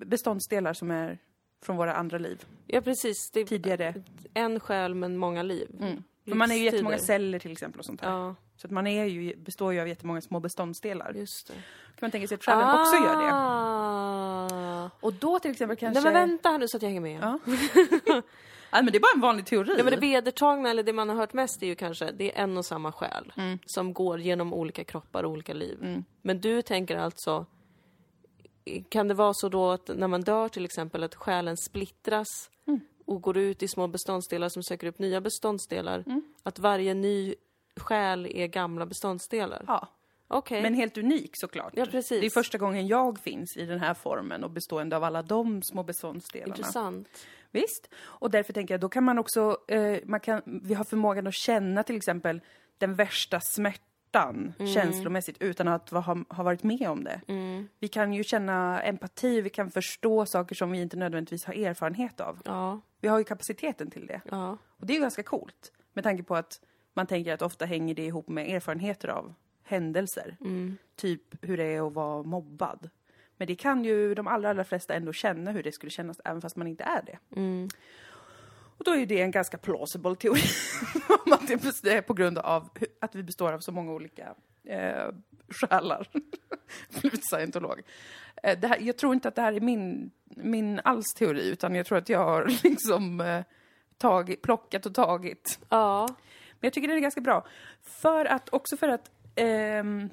beståndsdelar 0.07 0.72
som 0.72 0.91
är 0.91 1.18
från 1.62 1.76
våra 1.76 1.95
andra 1.95 2.18
liv. 2.18 2.45
Ja, 2.66 2.80
precis. 2.80 3.30
Det 3.30 3.41
är 3.41 3.45
Tidigare. 3.45 3.95
en 4.34 4.61
själ 4.61 4.95
men 4.95 5.16
många 5.16 5.43
liv. 5.43 5.68
Mm. 5.80 6.03
För 6.28 6.34
man 6.34 6.51
är 6.51 6.55
ju 6.55 6.64
jättemånga 6.64 6.99
celler 6.99 7.39
till 7.39 7.53
exempel 7.53 7.78
och 7.78 7.84
sånt 7.87 8.01
här. 8.01 8.11
Ja, 8.11 8.34
Så 8.57 8.66
att 8.66 8.70
man 8.70 8.86
är 8.86 9.04
ju, 9.04 9.36
består 9.36 9.72
ju 9.72 9.80
av 9.80 9.88
jättemånga 9.88 10.20
små 10.20 10.40
beståndsdelar. 10.40 11.12
just 11.14 11.46
det. 11.46 11.52
Kan 11.54 11.98
man 12.00 12.11
tänka 12.11 12.28
sig 12.28 12.34
att 12.34 12.44
själen 12.44 12.80
också 12.80 12.96
gör 12.96 13.22
det. 13.22 13.30
Ah. 13.32 14.90
Och 15.00 15.12
då 15.12 15.38
till 15.38 15.50
exempel 15.50 15.76
kanske... 15.76 16.00
Nej 16.02 16.12
men 16.12 16.28
vänta 16.28 16.48
här 16.48 16.59
nu 16.59 16.68
så 16.68 16.76
att 16.76 16.82
jag 16.82 16.88
hänger 16.90 17.00
med. 17.00 17.20
Ja. 17.22 17.38
ja, 18.70 18.82
men 18.82 18.86
det 18.86 18.98
är 18.98 19.00
bara 19.00 19.14
en 19.14 19.20
vanlig 19.20 19.46
teori. 19.46 19.74
Ja, 19.78 19.84
men 19.84 19.92
det 19.92 20.00
vedertagna, 20.00 20.70
eller 20.70 20.82
det 20.82 20.92
man 20.92 21.09
har 21.09 21.16
hört 21.16 21.32
mest, 21.32 21.62
är 21.62 21.66
ju 21.66 21.74
kanske 21.74 22.11
det 22.12 22.38
är 22.38 22.42
en 22.42 22.59
och 22.59 22.64
samma 22.66 22.92
själ 22.92 23.32
Mm. 23.36 23.59
som 23.66 23.92
går 23.94 24.20
genom 24.20 24.54
olika 24.54 24.84
kroppar 24.84 25.22
och 25.24 25.30
olika 25.30 25.54
liv. 25.54 26.02
Men 26.22 26.40
du 26.40 26.62
tänker 26.62 26.96
alltså, 26.96 27.46
kan 28.88 29.09
det 29.09 29.14
vara 29.14 29.32
så 29.34 29.48
då 29.48 29.70
att 29.70 29.90
när 29.96 30.09
man 30.09 30.20
dör 30.22 30.48
till 30.48 30.64
exempel, 30.64 31.02
att 31.02 31.14
själen 31.14 31.57
splittras 31.57 32.26
Mm. 32.66 32.80
och 33.04 33.22
går 33.22 33.36
ut 33.36 33.62
i 33.62 33.68
små 33.68 33.86
beståndsdelar 33.86 34.48
som 34.48 34.62
söker 34.62 34.86
upp 34.86 34.98
nya 34.98 35.20
beståndsdelar? 35.20 36.02
Mm. 36.07 36.22
Att 36.42 36.59
varje 36.59 36.94
ny 36.94 37.34
själ 37.81 38.27
är 38.35 38.47
gamla 38.47 38.87
beståndsdelar? 38.87 39.64
Ja, 39.66 39.89
Okej. 40.29 40.62
men 40.62 40.74
helt 40.74 40.99
unik 40.99 41.31
såklart. 41.37 41.72
Ja, 41.77 41.87
precis. 41.87 42.20
Det 42.20 42.27
är 42.27 42.31
första 42.31 42.59
gången 42.59 42.87
jag 42.87 43.18
finns 43.18 43.57
i 43.57 43.66
den 43.66 43.81
här 43.81 43.95
formen 43.95 44.45
och 44.45 44.51
bestående 44.51 44.97
av 44.97 45.05
alla 45.05 45.22
de 45.22 45.62
små 45.62 45.83
beståndsdelarna. 45.83 46.57
Intressant. 46.57 47.09
Visst. 47.51 47.89
Och 47.99 48.31
därför 48.31 48.53
tänker 48.53 48.74
jag, 48.74 48.81
då 48.81 48.89
kan 48.89 49.05
man 49.05 49.18
också, 49.18 49.57
eh, 49.68 49.99
man 50.05 50.20
kan, 50.20 50.43
vi 50.45 50.74
har 50.74 50.85
förmågan 50.85 51.27
att 51.27 51.35
känna 51.35 51.83
till 51.83 51.97
exempel 51.97 52.41
den 52.79 52.95
värsta 52.95 53.41
smärtan 53.41 54.55
känslomässigt 54.74 55.37
utan 55.43 55.68
att 55.68 55.91
ha, 55.91 56.16
ha 56.29 56.43
varit 56.43 56.62
med 56.62 56.89
om 56.91 57.05
det. 57.05 57.20
Vi 57.79 57.89
kan 57.89 58.12
ju 58.12 58.24
känna 58.24 58.83
empati, 58.83 59.41
vi 59.41 59.51
kan 59.51 59.70
förstå 59.70 60.27
saker 60.27 60.55
som 60.55 60.70
vi 60.70 60.81
inte 60.83 60.97
nödvändigtvis 60.97 61.45
har 61.45 61.55
erfarenhet 61.55 62.20
av. 62.20 62.39
Ja, 62.45 62.81
Vi 63.01 63.09
har 63.09 63.18
ju 63.18 63.24
kapaciteten 63.24 63.91
till 63.91 64.07
det. 64.07 64.20
ja. 64.31 64.59
Och 64.81 64.87
det 64.87 64.93
är 64.93 64.95
ju 64.95 65.01
ganska 65.01 65.22
coolt. 65.22 65.72
Med 65.93 66.05
tanke 66.05 66.22
på 66.22 66.37
att 66.37 66.61
man 66.97 67.07
tänker 67.07 67.32
att 67.32 67.42
ofta 67.42 67.64
hänger 67.64 67.94
det 67.94 68.05
ihop 68.05 68.28
med 68.28 68.51
erfarenheter 68.51 69.09
av 69.09 69.34
händelser. 69.62 70.36
Typ 70.97 71.22
hur 71.42 71.57
det 71.57 71.64
är 71.64 71.86
att 71.86 71.92
vara 71.92 72.22
mobbad. 72.22 72.90
Men 73.36 73.47
det 73.47 73.55
kan 73.55 73.84
ju 73.84 74.14
de 74.14 74.26
allra, 74.26 74.51
allra 74.51 74.64
flesta 74.64 74.94
ändå 74.94 75.12
känna 75.12 75.51
hur 75.51 75.62
det 75.62 75.72
skulle 75.72 75.90
kännas 75.90 76.20
även 76.24 76.40
fast 76.40 76.57
man 76.57 76.66
inte 76.66 76.84
är 76.84 77.03
det. 77.03 77.18
Och 78.78 78.84
då 78.84 78.90
är 78.90 78.97
ju 78.97 79.07
det 79.07 79.20
en 79.20 79.30
ganska 79.30 79.59
plausible 79.59 80.16
teori. 80.16 80.42
om 81.26 81.32
att 81.32 81.49
det 81.82 81.92
är 81.92 82.03
på 82.03 82.14
grund 82.14 82.38
av 82.38 82.68
att 83.01 83.14
vi 83.14 83.22
består 83.22 83.53
av 83.53 83.61
så 83.61 83.72
många 83.72 83.92
olika 83.92 84.34
eh, 84.64 85.09
själar. 85.49 86.09
Blivit 87.01 87.28
scientolog. 87.28 87.82
Eh, 88.42 88.59
det 88.59 88.68
här, 88.68 88.78
jag 88.80 88.97
tror 88.97 89.14
inte 89.14 89.28
att 89.28 89.34
det 89.34 89.42
här 89.42 89.53
är 89.53 89.61
min, 89.61 90.11
min 90.24 90.80
alls 90.84 91.14
teori, 91.14 91.49
utan 91.49 91.74
jag 91.74 91.86
tror 91.86 91.99
att 91.99 92.09
jag 92.09 92.24
har 92.24 92.47
liksom 92.64 93.20
eh, 93.20 93.42
tagit, 93.99 94.42
plockat 94.42 94.86
och 94.86 94.94
tagit. 94.94 95.59
Ja. 95.68 96.09
Men 96.61 96.66
jag 96.66 96.72
tycker 96.72 96.88
den 96.88 96.96
är 96.96 97.00
ganska 97.00 97.20
bra. 97.20 97.46
För 97.82 98.24
att, 98.24 98.48
också 98.52 98.76
för 98.76 98.88
att 98.88 99.11
ehm, 99.34 100.11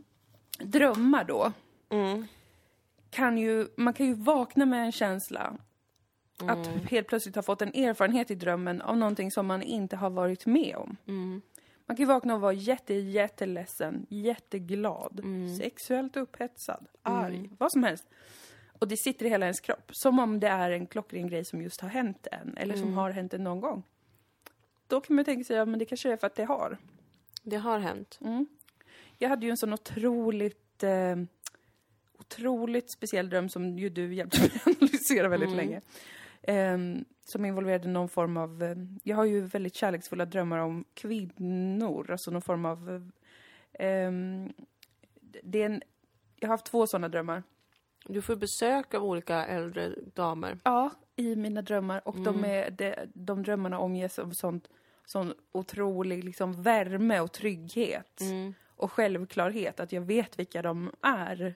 drömmar 0.59 1.23
då, 1.23 1.51
Mm. 1.89 2.25
kan 3.09 3.37
ju, 3.37 3.67
man 3.77 3.93
kan 3.93 4.05
ju 4.05 4.13
vakna 4.13 4.65
med 4.65 4.85
en 4.85 4.91
känsla 4.91 5.57
att 6.47 6.67
helt 6.91 7.07
plötsligt 7.07 7.35
ha 7.35 7.41
fått 7.43 7.61
en 7.61 7.73
erfarenhet 7.73 8.31
i 8.31 8.35
drömmen 8.35 8.81
av 8.81 8.97
någonting 8.97 9.31
som 9.31 9.47
man 9.47 9.61
inte 9.61 9.95
har 9.95 10.09
varit 10.09 10.45
med 10.45 10.75
om. 10.75 10.97
Man 11.85 11.97
kan 11.97 12.03
ju 12.03 12.07
vakna 12.07 12.35
och 12.35 12.41
vara 12.41 12.53
jätte, 12.53 12.93
jätteledsen, 12.93 14.05
jätteglad, 14.09 15.21
sexuellt 15.61 16.17
upphetsad, 16.17 16.87
arg, 17.01 17.49
vad 17.57 17.71
som 17.71 17.83
helst. 17.83 18.05
Och 18.79 18.87
det 18.87 18.97
sitter 18.97 19.25
i 19.25 19.29
hela 19.29 19.45
ens 19.45 19.59
kropp, 19.59 19.89
som 19.91 20.19
om 20.19 20.39
det 20.39 20.47
är 20.47 20.71
en 20.71 20.87
klockren 20.87 21.27
grej 21.27 21.45
som 21.45 21.61
just 21.61 21.81
har 21.81 21.89
hänt 21.89 22.27
en, 22.31 22.57
eller 22.57 22.75
som 22.75 22.93
har 22.93 23.11
hänt 23.11 23.33
en 23.33 23.43
någon 23.43 23.61
gång. 23.61 23.83
Då 24.93 25.01
kan 25.01 25.15
man 25.15 25.25
tänka 25.25 25.43
sig, 25.43 25.55
ja 25.55 25.65
men 25.65 25.79
det 25.79 25.85
kanske 25.85 26.11
är 26.11 26.17
för 26.17 26.27
att 26.27 26.35
det 26.35 26.43
har. 26.43 26.77
Det 27.43 27.57
har 27.57 27.79
hänt. 27.79 28.19
Jag 29.17 29.29
hade 29.29 29.45
ju 29.45 29.49
en 29.49 29.57
sån 29.57 29.73
otroligt, 29.73 30.83
eh, 30.83 31.15
otroligt 32.19 32.91
speciell 32.91 33.29
dröm 33.29 33.49
som 33.49 33.79
ju 33.79 33.89
du 33.89 34.13
hjälpte 34.13 34.41
mig 34.41 34.51
att 34.65 34.67
analysera 34.67 35.27
väldigt 35.27 35.55
länge. 35.55 35.81
Ehm, 36.41 37.05
som 37.25 37.45
involverade 37.45 37.87
någon 37.87 38.09
form 38.09 38.37
av, 38.37 38.63
eh, 38.63 38.75
jag 39.03 39.15
har 39.15 39.25
ju 39.25 39.41
väldigt 39.41 39.75
kärleksfulla 39.75 40.25
drömmar 40.25 40.57
om 40.57 40.85
kvinnor, 40.93 42.11
alltså 42.11 42.31
någon 42.31 42.41
form 42.41 42.65
av, 42.65 43.11
eh, 43.73 43.87
ehm, 43.87 44.53
det 45.43 45.61
är 45.61 45.65
en, 45.65 45.81
jag 46.35 46.47
har 46.47 46.53
haft 46.53 46.65
två 46.65 46.87
sådana 46.87 47.09
drömmar. 47.09 47.43
Du 48.05 48.21
får 48.21 48.35
besök 48.35 48.93
av 48.93 49.03
olika 49.03 49.45
äldre 49.45 49.95
damer. 50.13 50.59
Ja, 50.63 50.91
i 51.15 51.35
mina 51.35 51.61
drömmar. 51.61 52.07
Och 52.07 52.19
de, 52.19 52.45
är, 52.45 52.71
de, 52.71 52.95
de 53.13 53.43
drömmarna 53.43 53.79
omges 53.79 54.19
av 54.19 54.31
sånt, 54.31 54.69
sån 55.05 55.33
otrolig 55.51 56.23
liksom, 56.23 56.61
värme 56.63 57.19
och 57.19 57.31
trygghet. 57.31 58.21
Och 58.75 58.91
självklarhet, 58.91 59.79
att 59.79 59.91
jag 59.91 60.01
vet 60.01 60.39
vilka 60.39 60.61
de 60.61 60.91
är. 61.01 61.55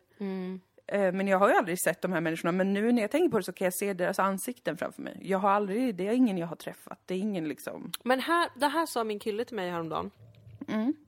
Eh, 0.88 1.12
Men 1.14 1.28
jag 1.28 1.40
har 1.40 1.50
ju 1.50 1.56
aldrig 1.56 1.80
sett 1.80 2.02
de 2.02 2.14
här 2.14 2.22
människorna, 2.22 2.52
men 2.52 2.74
nu 2.74 2.92
när 2.92 3.02
jag 3.02 3.12
tänker 3.12 3.30
på 3.30 3.38
det 3.38 3.44
så 3.44 3.54
kan 3.54 3.66
jag 3.66 3.74
se 3.74 3.94
deras 3.94 4.20
ansikten 4.20 4.78
framför 4.78 5.02
mig. 5.02 5.20
Jag 5.22 5.38
har 5.40 5.50
aldrig, 5.50 5.96
det 5.96 6.08
är 6.08 6.14
ingen 6.14 6.38
jag 6.38 6.48
har 6.48 6.56
träffat, 6.56 7.00
det 7.06 7.14
är 7.14 7.20
ingen 7.20 7.48
liksom... 7.48 7.92
Men 8.04 8.20
här, 8.20 8.50
det 8.56 8.68
här 8.68 8.86
sa 8.86 9.04
min 9.04 9.20
kille 9.20 9.46
till 9.46 9.56
mig 9.56 9.70
häromdagen. 9.72 10.12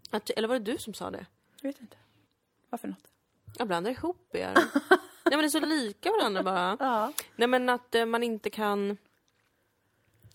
Att, 0.10 0.30
eller 0.30 0.48
var 0.48 0.60
det 0.60 0.72
du 0.72 0.78
som 0.78 0.94
sa 0.94 1.12
det? 1.12 1.26
Jag 1.62 1.70
vet 1.70 1.82
inte. 1.82 1.98
Vad 2.70 2.80
för 2.82 2.88
något? 2.88 3.08
Jag 3.58 3.68
blandar 3.68 3.92
ihop 3.92 4.36
er. 4.36 4.54
Nej 5.26 5.38
men 5.38 5.40
det 5.40 5.46
är 5.46 5.50
så 5.50 5.60
lika 5.60 6.12
varandra 6.12 6.44
bara. 6.44 6.78
Ja. 6.80 7.14
Nej 7.36 7.48
men 7.48 7.70
att 7.70 7.96
eh, 7.96 8.06
man 8.06 8.24
inte 8.24 8.50
kan... 8.50 8.98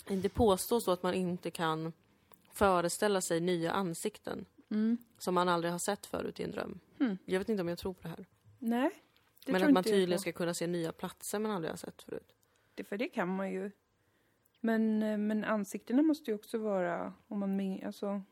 Det 0.05 0.29
påstås 0.29 0.85
då 0.85 0.91
att 0.91 1.03
man 1.03 1.15
inte 1.15 1.51
kan 1.51 1.93
föreställa 2.53 3.21
sig 3.21 3.41
nya 3.41 3.73
ansikten. 3.73 4.47
Som 5.19 5.35
man 5.35 5.49
aldrig 5.49 5.73
har 5.73 5.79
sett 5.79 6.07
förut 6.07 6.41
i 6.41 6.43
en 6.43 6.51
dröm. 6.51 6.81
Jag 7.25 7.39
vet 7.39 7.49
inte 7.49 7.61
om 7.61 7.69
jag 7.69 7.79
tror 7.79 7.95
på 7.95 8.03
det 8.03 8.09
här. 8.09 8.27
Nej, 8.59 8.91
det 9.45 9.53
men 9.53 9.61
tror 9.61 9.69
att 9.69 9.75
man 9.75 9.81
inte 9.81 9.91
jag 9.91 9.97
tydligen 9.97 10.21
ska 10.21 10.33
kunna 10.33 10.55
se 10.55 10.67
nya 10.67 10.93
platser 10.93 11.39
man 11.39 11.51
aldrig 11.51 11.73
har 11.73 11.77
sett 11.77 12.03
förut. 12.03 12.35
Det, 12.75 12.85
för 12.85 12.99
det 12.99 13.09
kan 13.09 13.37
man 13.37 13.53
ju. 13.53 13.71
Men, 14.61 15.03
eh, 15.03 15.19
men 15.19 15.45
ansiktena 15.45 16.03
måste 16.03 16.31
ju 16.31 16.35
också 16.35 16.59
vara, 16.59 17.13
om 17.29 17.39
man 17.39 17.85
alltså... 17.85 18.23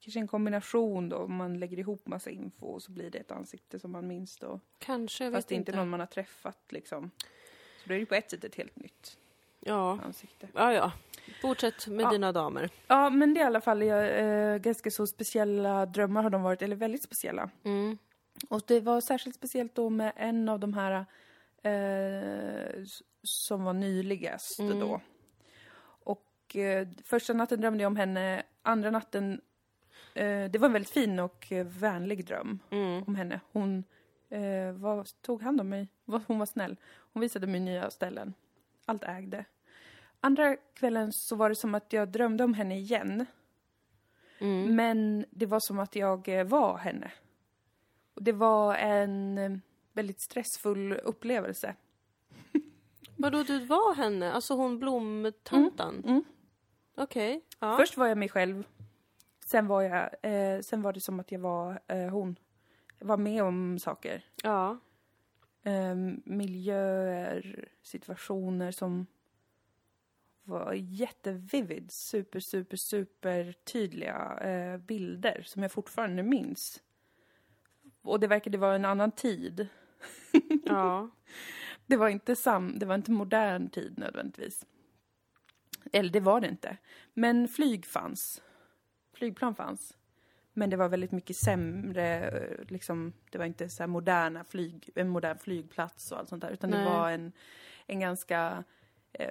Kanske 0.00 0.20
en 0.20 0.28
kombination 0.28 1.08
då, 1.08 1.16
om 1.16 1.34
man 1.34 1.58
lägger 1.58 1.78
ihop 1.78 2.06
massa 2.06 2.30
info 2.30 2.66
och 2.66 2.82
så 2.82 2.92
blir 2.92 3.10
det 3.10 3.18
ett 3.18 3.30
ansikte 3.30 3.78
som 3.78 3.92
man 3.92 4.06
minns 4.06 4.36
då. 4.36 4.60
Kanske, 4.78 5.24
jag 5.24 5.32
Fast 5.32 5.44
vet 5.44 5.48
det 5.48 5.54
är 5.54 5.56
inte 5.56 5.70
inte. 5.70 5.78
någon 5.78 5.88
man 5.88 6.00
har 6.00 6.06
träffat 6.06 6.72
liksom. 6.72 7.10
Så 7.82 7.88
då 7.88 7.94
är 7.94 7.98
det 7.98 8.06
på 8.06 8.14
ett 8.14 8.30
sätt 8.30 8.44
ett 8.44 8.54
helt 8.54 8.76
nytt 8.76 9.18
Ja. 9.64 9.98
ansikte. 10.04 10.48
ja, 10.54 10.72
ja. 10.72 10.92
Fortsätt 11.42 11.86
med 11.86 12.04
Ja. 12.04 12.10
dina 12.10 12.32
damer. 12.32 12.70
Ja, 12.86 13.10
men 13.10 13.34
det 13.34 13.40
är 13.40 13.44
i 13.44 13.46
alla 13.46 13.60
fall 13.60 13.82
eh, 13.82 14.56
ganska 14.56 14.90
så 14.90 15.06
speciella 15.06 15.86
drömmar 15.86 16.22
har 16.22 16.30
de 16.30 16.42
varit, 16.42 16.62
eller 16.62 16.76
väldigt 16.76 17.02
speciella. 17.02 17.50
Mm. 17.64 17.98
Och 18.48 18.62
det 18.66 18.80
var 18.80 19.00
särskilt 19.00 19.36
speciellt 19.36 19.74
då 19.74 19.90
med 19.90 20.12
en 20.16 20.48
av 20.48 20.60
de 20.60 20.74
här 20.74 21.06
eh, 21.62 22.82
som 23.22 23.64
var 23.64 23.72
nyligast 23.72 24.58
Mm. 24.58 24.78
då. 24.80 25.00
Och 26.04 26.56
eh, 26.56 26.88
första 27.04 27.32
natten 27.32 27.60
drömde 27.60 27.82
jag 27.82 27.90
om 27.90 27.96
henne, 27.96 28.42
andra 28.62 28.90
natten, 28.90 29.40
eh, 30.14 30.50
det 30.50 30.58
var 30.58 30.66
en 30.66 30.72
väldigt 30.72 30.90
fin 30.90 31.18
och 31.20 31.46
vänlig 31.64 32.26
dröm 32.26 32.58
Mm. 32.70 33.02
om 33.06 33.14
henne. 33.14 33.40
Hon 33.52 33.84
eh, 34.28 34.72
var, 34.72 35.06
tog 35.22 35.42
hand 35.42 35.60
om 35.60 35.68
mig, 35.68 35.88
hon 36.26 36.38
var 36.38 36.46
snäll. 36.46 36.76
Hon 37.12 37.20
visade 37.20 37.46
mig 37.46 37.60
nya 37.60 37.90
ställen. 37.90 38.34
Allt 38.86 39.04
ägde. 39.04 39.44
Andra 40.24 40.56
kvällen 40.56 41.12
så 41.12 41.36
var 41.36 41.48
det 41.48 41.54
som 41.54 41.74
att 41.74 41.92
jag 41.92 42.08
drömde 42.08 42.44
om 42.44 42.54
henne 42.54 42.78
igen. 42.78 43.26
Mm. 44.38 44.76
Men 44.76 45.24
det 45.30 45.46
var 45.46 45.60
som 45.60 45.78
att 45.78 45.96
jag 45.96 46.28
eh, 46.28 46.44
var 46.44 46.78
henne. 46.78 47.12
Och 48.14 48.22
det 48.22 48.32
var 48.32 48.74
en 48.74 49.38
eh, 49.38 49.56
väldigt 49.92 50.20
stressfull 50.20 50.92
upplevelse. 50.92 51.74
Vadå, 53.16 53.42
du 53.42 53.64
var 53.64 53.94
henne? 53.94 54.32
Alltså 54.32 54.54
hon 54.54 54.78
blomtanten? 54.78 56.02
mm. 56.06 56.24
Okej. 56.96 57.44
Ja. 57.58 57.76
Först 57.76 57.96
var 57.96 58.06
jag 58.06 58.18
mig 58.18 58.28
själv. 58.28 58.64
Sen 59.46 59.66
var, 59.66 59.82
jag, 59.82 60.10
eh, 60.22 60.60
sen 60.60 60.82
var 60.82 60.92
det 60.92 61.00
som 61.00 61.20
att 61.20 61.32
jag 61.32 61.40
var 61.40 61.80
eh, 61.86 62.08
hon. 62.08 62.38
Jag 62.98 63.06
var 63.06 63.16
med 63.16 63.42
om 63.42 63.78
saker. 63.78 64.24
ja. 64.42 64.78
Eh, 65.62 65.94
miljöer, 66.24 67.68
situationer 67.82 68.70
som 68.70 69.06
var 70.44 70.72
jättevivid. 70.72 71.90
Super, 71.90 72.40
super, 72.40 72.76
super 72.76 73.52
tydliga 73.52 74.38
eh, 74.40 74.78
bilder 74.78 75.42
som 75.46 75.62
jag 75.62 75.72
fortfarande 75.72 76.22
minns. 76.22 76.82
Och 78.02 78.20
det 78.20 78.26
verkade 78.26 78.58
vara 78.58 78.74
en 78.74 78.84
annan 78.84 79.12
tid. 79.12 79.68
Ja. 80.64 81.10
Det 81.86 81.96
var 81.96 82.08
inte 82.08 82.36
sam, 82.36 82.78
det 82.78 82.86
var 82.86 82.94
inte 82.94 83.10
modern 83.10 83.70
tid 83.70 83.98
nödvändigtvis. 83.98 84.66
Eller 85.92 86.10
det 86.10 86.20
var 86.20 86.40
det 86.40 86.48
inte. 86.48 86.76
Men 87.14 87.48
flyg 87.48 87.86
fanns. 87.86 88.42
Flygplan 89.14 89.54
fanns. 89.54 89.96
Men 90.52 90.70
det 90.70 90.76
var 90.76 90.88
väldigt 90.88 91.12
mycket 91.12 91.36
sämre, 91.36 92.30
eh, 92.30 92.64
liksom, 92.68 93.12
det 93.30 93.38
var 93.38 93.44
inte 93.44 93.68
så 93.68 93.82
här 93.82 93.88
moderna 93.88 94.44
flyg, 94.44 94.90
en 94.94 95.08
modern 95.08 95.38
flygplats 95.38 96.12
och 96.12 96.18
allt 96.18 96.28
sånt 96.28 96.42
där. 96.42 96.50
Utan 96.50 96.70
Nej. 96.70 96.84
det 96.84 96.90
var 96.90 97.10
en, 97.10 97.32
en 97.86 98.00
ganska, 98.00 98.64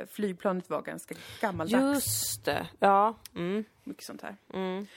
flygplanet 0.07 0.69
var 0.69 0.81
ganska 0.81 1.15
gammaldags. 1.41 1.95
Just 1.95 2.45
det. 2.45 2.67
Ja. 2.79 3.15
Mm. 3.35 3.63
Mycket 3.83 4.03
sånt 4.03 4.21
här. 4.21 4.35
Mm. 4.53 4.87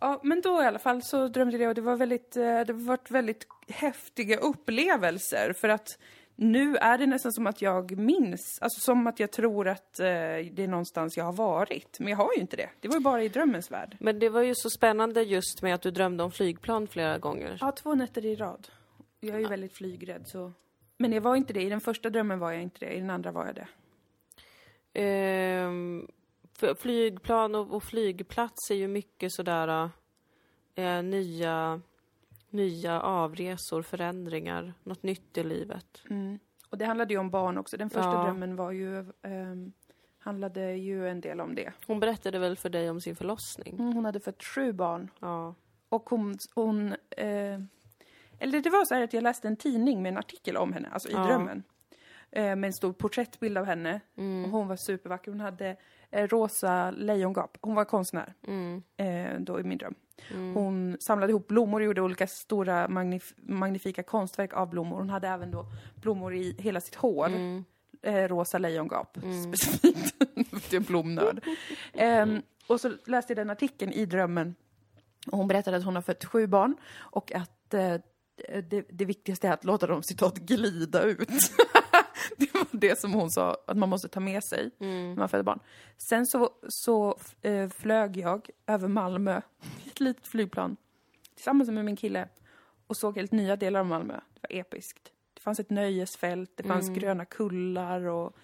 Ja, 0.00 0.20
men 0.22 0.40
då 0.40 0.62
i 0.62 0.66
alla 0.66 0.78
fall 0.78 1.02
så 1.02 1.28
drömde 1.28 1.56
jag 1.56 1.68
och 1.68 1.74
det 1.74 1.80
var 1.80 1.96
väldigt, 1.96 2.36
eh, 2.36 2.42
det 2.42 2.72
har 2.72 2.86
varit 2.86 3.10
väldigt 3.10 3.46
häftiga 3.68 4.36
upplevelser 4.36 5.52
för 5.52 5.68
att 5.68 5.98
nu 6.36 6.76
är 6.76 6.98
det 6.98 7.06
nästan 7.06 7.32
som 7.32 7.46
att 7.46 7.62
jag 7.62 7.98
minns, 7.98 8.58
alltså 8.60 8.80
som 8.80 9.06
att 9.06 9.20
jag 9.20 9.30
tror 9.30 9.68
att 9.68 10.00
eh, 10.00 10.06
det 10.06 10.58
är 10.58 10.68
någonstans 10.68 11.16
jag 11.16 11.24
har 11.24 11.32
varit. 11.32 12.00
Men 12.00 12.08
jag 12.08 12.16
har 12.16 12.34
ju 12.34 12.40
inte 12.40 12.56
det. 12.56 12.68
Det 12.80 12.88
var 12.88 12.94
ju 12.94 13.00
bara 13.00 13.22
i 13.22 13.28
drömmens 13.28 13.70
värld. 13.70 13.96
Men 14.00 14.18
det 14.18 14.28
var 14.28 14.42
ju 14.42 14.54
så 14.54 14.70
spännande 14.70 15.22
just 15.22 15.62
med 15.62 15.74
att 15.74 15.82
du 15.82 15.90
drömde 15.90 16.22
om 16.22 16.30
flygplan 16.30 16.88
flera 16.88 17.18
gånger. 17.18 17.58
Ja, 17.60 17.72
två 17.72 17.94
nätter 17.94 18.24
i 18.24 18.36
rad. 18.36 18.68
Jag 19.20 19.36
är 19.36 19.40
ju 19.40 19.46
väldigt 19.46 19.76
flygrädd 19.76 20.28
så. 20.28 20.52
Men 20.98 21.12
jag 21.12 21.20
var 21.20 21.36
inte 21.36 21.52
det. 21.52 21.62
I 21.62 21.68
den 21.68 21.80
första 21.80 22.10
drömmen 22.10 22.38
var 22.38 22.52
jag 22.52 22.62
inte 22.62 22.86
det. 22.86 22.92
I 22.92 23.00
den 23.00 23.10
andra 23.10 23.32
var 23.32 23.46
jag 23.46 23.54
det. 23.54 23.68
För 26.58 26.74
flygplan 26.74 27.54
och, 27.54 27.74
och 27.74 27.82
flygplats 27.82 28.70
är 28.70 28.74
ju 28.74 28.88
mycket 28.88 29.32
sådär 29.32 29.90
eh, 30.74 31.02
nya, 31.02 31.80
nya 32.50 33.00
avresor, 33.00 33.82
förändringar, 33.82 34.74
något 34.82 35.02
nytt 35.02 35.38
i 35.38 35.44
livet. 35.44 36.02
Mm. 36.10 36.38
Och 36.70 36.78
det 36.78 36.84
handlade 36.84 37.14
ju 37.14 37.20
om 37.20 37.30
barn 37.30 37.58
också. 37.58 37.76
Den 37.76 37.90
första 37.90 38.12
Ja. 38.12 38.22
drömmen 38.24 38.56
var 38.56 38.70
ju, 38.70 38.98
ehm, 39.22 39.72
handlade 40.18 40.72
ju 40.72 41.08
en 41.08 41.20
del 41.20 41.40
om 41.40 41.54
det. 41.54 41.72
Hon 41.86 42.00
berättade 42.00 42.38
väl 42.38 42.56
för 42.56 42.68
dig 42.68 42.90
om 42.90 43.00
sin 43.00 43.16
förlossning? 43.16 43.74
Mm, 43.78 43.92
hon 43.92 44.04
hade 44.04 44.20
fött 44.20 44.44
sju 44.44 44.72
barn. 44.72 45.10
Ja. 45.20 45.54
Och 45.88 46.10
hon, 46.10 46.38
hon 46.54 46.92
eh, 47.10 47.60
eller 48.38 48.60
det 48.60 48.70
var 48.70 48.84
så 48.84 48.94
här 48.94 49.02
att 49.02 49.12
jag 49.12 49.22
läste 49.22 49.48
en 49.48 49.56
tidning 49.56 50.02
med 50.02 50.12
en 50.12 50.18
artikel 50.18 50.56
om 50.56 50.72
henne, 50.72 50.88
alltså 50.92 51.08
i 51.08 51.12
Ja. 51.12 51.26
drömmen. 51.26 51.62
Eh, 52.30 52.56
med 52.56 52.64
en 52.64 52.72
stor 52.72 52.92
porträttbild 52.92 53.58
av 53.58 53.64
henne. 53.64 54.00
Mm. 54.16 54.44
Och 54.44 54.50
hon 54.50 54.68
var 54.68 54.76
supervacker. 54.76 55.30
Hon 55.30 55.40
hade 55.40 55.76
eh, 56.10 56.26
rosa 56.28 56.90
lejongap. 56.90 57.58
Hon 57.60 57.74
var 57.74 57.84
konstnär 57.84 58.34
Mm. 58.46 58.82
eh, 58.96 59.40
då 59.40 59.60
i 59.60 59.62
min 59.62 59.78
dröm. 59.78 59.94
Mm. 60.30 60.54
Hon 60.54 60.96
samlade 61.00 61.30
ihop 61.30 61.46
blommor 61.48 61.80
och 61.80 61.86
gjorde 61.86 62.00
olika 62.00 62.26
stora 62.26 62.88
magnif 62.88 63.34
magnifika 63.36 64.02
konstverk 64.02 64.54
av 64.54 64.70
blommor. 64.70 64.96
Hon 64.98 65.10
hade 65.10 65.28
även 65.28 65.50
då 65.50 65.66
blommor 65.94 66.34
i 66.34 66.56
hela 66.58 66.80
sitt 66.80 66.94
hår. 66.94 67.26
Mm. 67.26 67.64
Rosa 68.28 68.58
lejongap 68.58 69.18
specifikt. 69.46 70.14
För 70.34 70.74
jag 70.74 70.82
är 70.82 70.86
blomnörd. 70.86 71.44
Ehm, 71.92 72.42
och 72.68 72.80
så 72.80 72.92
läste 73.06 73.32
jag 73.32 73.36
den 73.36 73.50
artikeln 73.50 73.92
i 73.92 74.06
drömmen. 74.06 74.54
Och 75.32 75.38
hon 75.38 75.48
berättade 75.48 75.76
att 75.76 75.84
hon 75.84 75.94
har 75.94 76.02
fött 76.02 76.24
sju 76.24 76.46
barn 76.46 76.76
och 76.96 77.32
att 77.32 77.74
det, 78.70 78.86
det 78.88 79.04
viktigaste 79.04 79.48
är 79.48 79.52
att 79.52 79.64
låta 79.64 79.86
dem 79.86 80.02
citat 80.02 80.38
glida 80.38 81.02
ut. 81.02 81.28
det 82.36 82.54
var 82.54 82.66
det 82.72 82.98
som 83.00 83.12
hon 83.12 83.30
sa 83.30 83.56
att 83.66 83.76
man 83.76 83.88
måste 83.88 84.08
ta 84.08 84.20
med 84.20 84.44
sig 84.44 84.70
Mm. 84.80 85.08
när 85.08 85.16
man 85.16 85.28
föder 85.28 85.44
barn. 85.44 85.60
Sen 85.96 86.26
så, 86.26 86.50
så 86.68 87.18
eh, 87.42 87.68
flög 87.68 88.16
jag 88.16 88.50
över 88.66 88.88
Malmö 88.88 89.40
i 89.84 89.88
ett 89.88 90.00
litet 90.00 90.26
flygplan 90.26 90.76
tillsammans 91.34 91.70
med 91.70 91.84
min 91.84 91.96
kille 91.96 92.28
och 92.86 92.96
såg 92.96 93.16
helt 93.16 93.32
nya 93.32 93.56
delar 93.56 93.80
av 93.80 93.86
Malmö. 93.86 94.14
Det 94.34 94.40
var 94.42 94.60
episkt. 94.60 95.12
Det 95.34 95.40
fanns 95.40 95.60
ett 95.60 95.70
nöjesfält, 95.70 96.50
det 96.56 96.62
fanns 96.62 96.88
gröna 96.88 97.24
kullar 97.24 98.00
och 98.00 98.36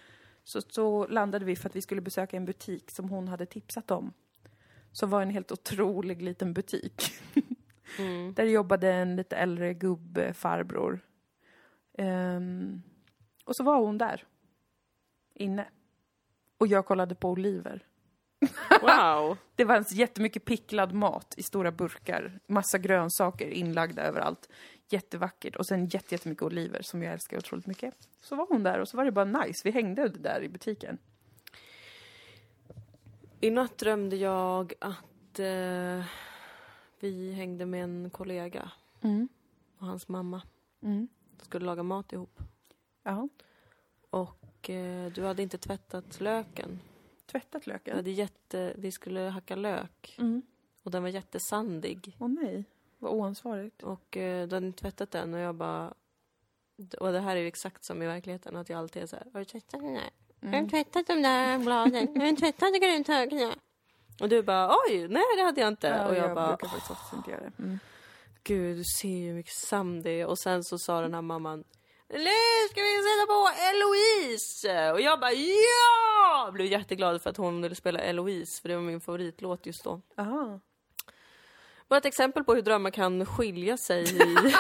så, 0.44 0.60
så 0.60 1.06
landade 1.06 1.44
vi 1.44 1.56
för 1.56 1.68
att 1.68 1.76
vi 1.76 1.82
skulle 1.82 2.00
besöka 2.00 2.36
en 2.36 2.44
butik 2.44 2.90
som 2.90 3.08
hon 3.08 3.28
hade 3.28 3.46
tipsat 3.46 3.90
om. 3.90 4.12
Som 4.92 5.10
var 5.10 5.22
en 5.22 5.30
helt 5.30 5.52
otrolig 5.52 6.22
liten 6.22 6.52
butik. 6.52 7.02
Mm. 7.98 8.34
Där 8.34 8.44
jobbade 8.44 8.92
en 8.92 9.16
lite 9.16 9.36
äldre 9.36 9.74
gubbfarbror. 9.74 11.00
Ehm, 11.98 12.82
och 13.44 13.56
så 13.56 13.64
var 13.64 13.76
hon 13.80 13.98
där. 13.98 14.24
Inne. 15.34 15.68
Och 16.58 16.66
jag 16.66 16.86
kollade 16.86 17.14
på 17.14 17.30
oliver. 17.30 17.86
Wow! 18.82 19.36
Det 19.56 19.64
var 19.64 19.84
jättemycket 19.94 20.44
picklad 20.44 20.92
mat 20.92 21.34
i 21.36 21.42
stora 21.42 21.72
burkar. 21.72 22.40
Massa 22.46 22.78
grönsaker 22.78 23.46
inlagda 23.48 24.02
överallt. 24.02 24.48
Jättevackert. 24.88 25.56
Och 25.56 25.66
sen 25.66 25.86
jätte- 25.86 26.14
jättemycket 26.14 26.42
oliver 26.42 26.82
som 26.82 27.02
jag 27.02 27.12
älskar 27.12 27.38
otroligt 27.38 27.66
mycket. 27.66 27.94
Så 28.20 28.36
var 28.36 28.46
hon 28.48 28.62
där 28.62 28.78
och 28.78 28.88
så 28.88 28.96
var 28.96 29.04
det 29.04 29.12
bara 29.12 29.24
nice. 29.24 29.60
Vi 29.64 29.70
hängde 29.70 30.08
där 30.08 30.42
i 30.42 30.48
butiken. 30.48 30.98
I 33.40 33.50
natt 33.50 33.78
drömde 33.78 34.16
jag 34.16 34.72
att 34.78 35.38
eh, 35.38 36.04
vi 37.02 37.32
hängde 37.32 37.66
med 37.66 37.84
en 37.84 38.10
kollega 38.10 38.70
Mm. 39.00 39.28
och 39.78 39.86
hans 39.86 40.08
mamma. 40.08 40.42
Mm. 40.82 41.08
Skulle 41.42 41.66
laga 41.66 41.82
mat 41.82 42.12
ihop. 42.12 42.38
Ja. 43.02 43.28
Och 44.10 44.70
eh, 44.70 45.12
du 45.12 45.24
hade 45.24 45.42
inte 45.42 45.58
tvättat 45.58 46.20
löken. 46.20 46.80
Tvättat 47.26 47.66
Vi, 47.66 47.70
löken. 47.70 47.96
hade 47.96 48.10
jätte, 48.10 48.74
vi 48.78 48.92
skulle 48.92 49.20
hacka 49.20 49.56
lök 49.56 50.14
Mm. 50.18 50.42
och 50.82 50.90
den 50.90 51.02
var 51.02 51.10
jättesandig. 51.10 52.16
Åh 52.18 52.28
nej. 52.28 52.64
Vad 52.98 53.12
oansvarigt. 53.12 53.82
Och 53.82 54.16
eh, 54.16 54.48
du 54.48 54.56
hade 54.56 54.66
inte 54.66 54.80
tvättat 54.80 55.10
den 55.10 55.34
och 55.34 55.40
jag 55.40 55.54
bara... 55.54 55.94
Och 57.00 57.12
det 57.12 57.20
här 57.20 57.36
är 57.36 57.40
ju 57.40 57.46
exakt 57.46 57.84
som 57.84 58.02
i 58.02 58.06
verkligheten, 58.06 58.56
att 58.56 58.68
jag 58.68 58.78
alltid 58.78 59.02
är 59.02 59.06
så 59.06 59.16
här, 59.16 59.26
har 59.32 59.40
du 59.40 59.44
tvättat 59.44 59.80
den 59.80 59.94
där? 59.94 60.10
Har 60.50 60.62
du 60.62 60.68
tvättat 60.68 61.06
de 61.06 61.22
där 61.22 61.58
bladen? 61.58 62.08
Har 62.20 62.30
du 62.30 62.36
tvättat 62.36 62.80
grönsakerna? 62.82 63.54
Och 64.20 64.28
du 64.28 64.42
bara, 64.42 64.76
oj, 64.86 65.08
nej 65.08 65.24
det 65.36 65.42
hade 65.42 65.60
jag 65.60 65.68
inte. 65.68 65.86
Ja, 65.86 66.08
och 66.08 66.14
jag, 66.14 66.28
jag 66.28 66.34
bara, 66.34 66.46
brukar 66.46 66.68
faktiskt 66.68 66.90
oftast 66.90 67.12
inte 67.12 67.30
göra 67.30 67.40
det. 67.40 67.62
Mm. 67.62 67.78
gud 68.44 68.76
du 68.76 68.84
ser 68.84 69.08
ju 69.08 69.28
hur 69.28 69.34
mycket 69.34 69.54
sand 69.54 70.02
det 70.04 70.20
är. 70.20 70.26
Och 70.26 70.38
sen 70.38 70.64
så 70.64 70.78
sa 70.78 71.00
den 71.00 71.14
här 71.14 71.22
mamman, 71.22 71.64
nu 72.08 72.68
ska 72.70 72.80
vi 72.80 73.02
sätta 73.02 73.26
på 73.26 73.50
Eloise! 73.70 74.92
Och 74.92 75.00
jag 75.00 75.20
bara, 75.20 75.32
ja! 75.32 76.44
Jag 76.44 76.52
blev 76.54 76.66
jätteglad 76.66 77.22
för 77.22 77.30
att 77.30 77.36
hon 77.36 77.62
ville 77.62 77.74
spela 77.74 77.98
Eloise, 78.00 78.62
för 78.62 78.68
det 78.68 78.74
var 78.74 78.82
min 78.82 79.00
favoritlåt 79.00 79.66
just 79.66 79.84
då. 79.84 80.00
Aha. 80.18 80.60
Bara 81.92 81.98
ett 81.98 82.06
exempel 82.06 82.44
på 82.44 82.54
hur 82.54 82.62
drömmar 82.62 82.90
kan 82.90 83.26
skilja 83.26 83.76
sig 83.76 84.02
i... 84.02 84.54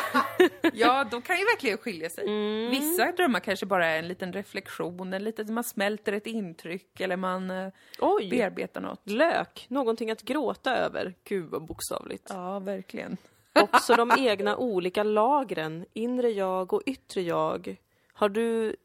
Ja, 0.72 1.04
de 1.10 1.22
kan 1.22 1.38
ju 1.38 1.44
verkligen 1.44 1.78
skilja 1.78 2.10
sig. 2.10 2.24
Mm. 2.24 2.70
Vissa 2.70 3.12
drömmar 3.12 3.40
kanske 3.40 3.66
bara 3.66 3.86
är 3.86 3.98
en 3.98 4.08
liten 4.08 4.32
reflektion, 4.32 5.12
en 5.12 5.24
liten, 5.24 5.54
man 5.54 5.64
smälter 5.64 6.12
ett 6.12 6.26
intryck 6.26 7.00
eller 7.00 7.16
man 7.16 7.50
eh, 7.50 7.68
Oj! 7.98 8.30
bearbetar 8.30 8.80
något. 8.80 9.10
Lök, 9.10 9.66
någonting 9.68 10.10
att 10.10 10.22
gråta 10.22 10.76
över. 10.76 11.14
Gud 11.24 11.50
vad 11.50 11.66
bokstavligt. 11.66 12.26
Ja, 12.28 12.58
verkligen. 12.58 13.16
Också 13.60 13.94
de 13.94 14.10
egna 14.18 14.56
olika 14.56 15.02
lagren, 15.02 15.86
inre 15.92 16.30
jag 16.30 16.72
och 16.72 16.82
yttre 16.86 17.22
jag. 17.22 17.76
Har 18.12 18.28
du, 18.28 18.76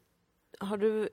har 0.58 0.76
du, 0.76 1.08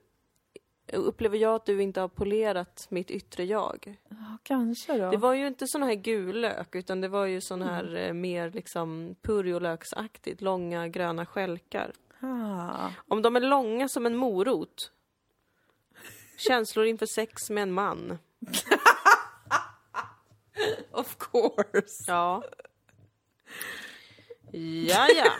upplever 0.92 1.38
jag 1.38 1.54
att 1.54 1.66
du 1.66 1.82
inte 1.82 2.00
har 2.00 2.08
polerat 2.08 2.86
mitt 2.90 3.10
yttre 3.10 3.44
jag? 3.44 3.96
Ja, 4.08 4.38
kanske 4.42 4.98
då. 4.98 5.10
Det 5.10 5.16
var 5.16 5.34
ju 5.34 5.46
inte 5.46 5.66
sån 5.66 5.82
här 5.82 5.94
gul 5.94 6.40
lök, 6.40 6.74
utan 6.74 7.00
det 7.00 7.08
var 7.08 7.26
ju 7.26 7.40
sån 7.40 7.62
här 7.62 7.96
eh, 7.96 8.12
mer 8.12 8.50
liksom 8.50 9.16
purjolöksaktigt, 9.22 10.40
långa 10.40 10.88
gröna 10.88 11.26
stjälkar. 11.26 11.92
Ah. 12.20 12.90
Om 13.08 13.22
de 13.22 13.36
är 13.36 13.40
långa 13.40 13.88
som 13.88 14.06
en 14.06 14.16
morot, 14.16 14.92
känslor 16.36 16.86
inför 16.86 17.06
sex 17.06 17.50
med 17.50 17.62
en 17.62 17.72
man. 17.72 18.18
Of 20.90 21.16
course. 21.18 22.04
Ja. 22.06 22.44
Ja, 24.52 25.08
ja. 25.16 25.32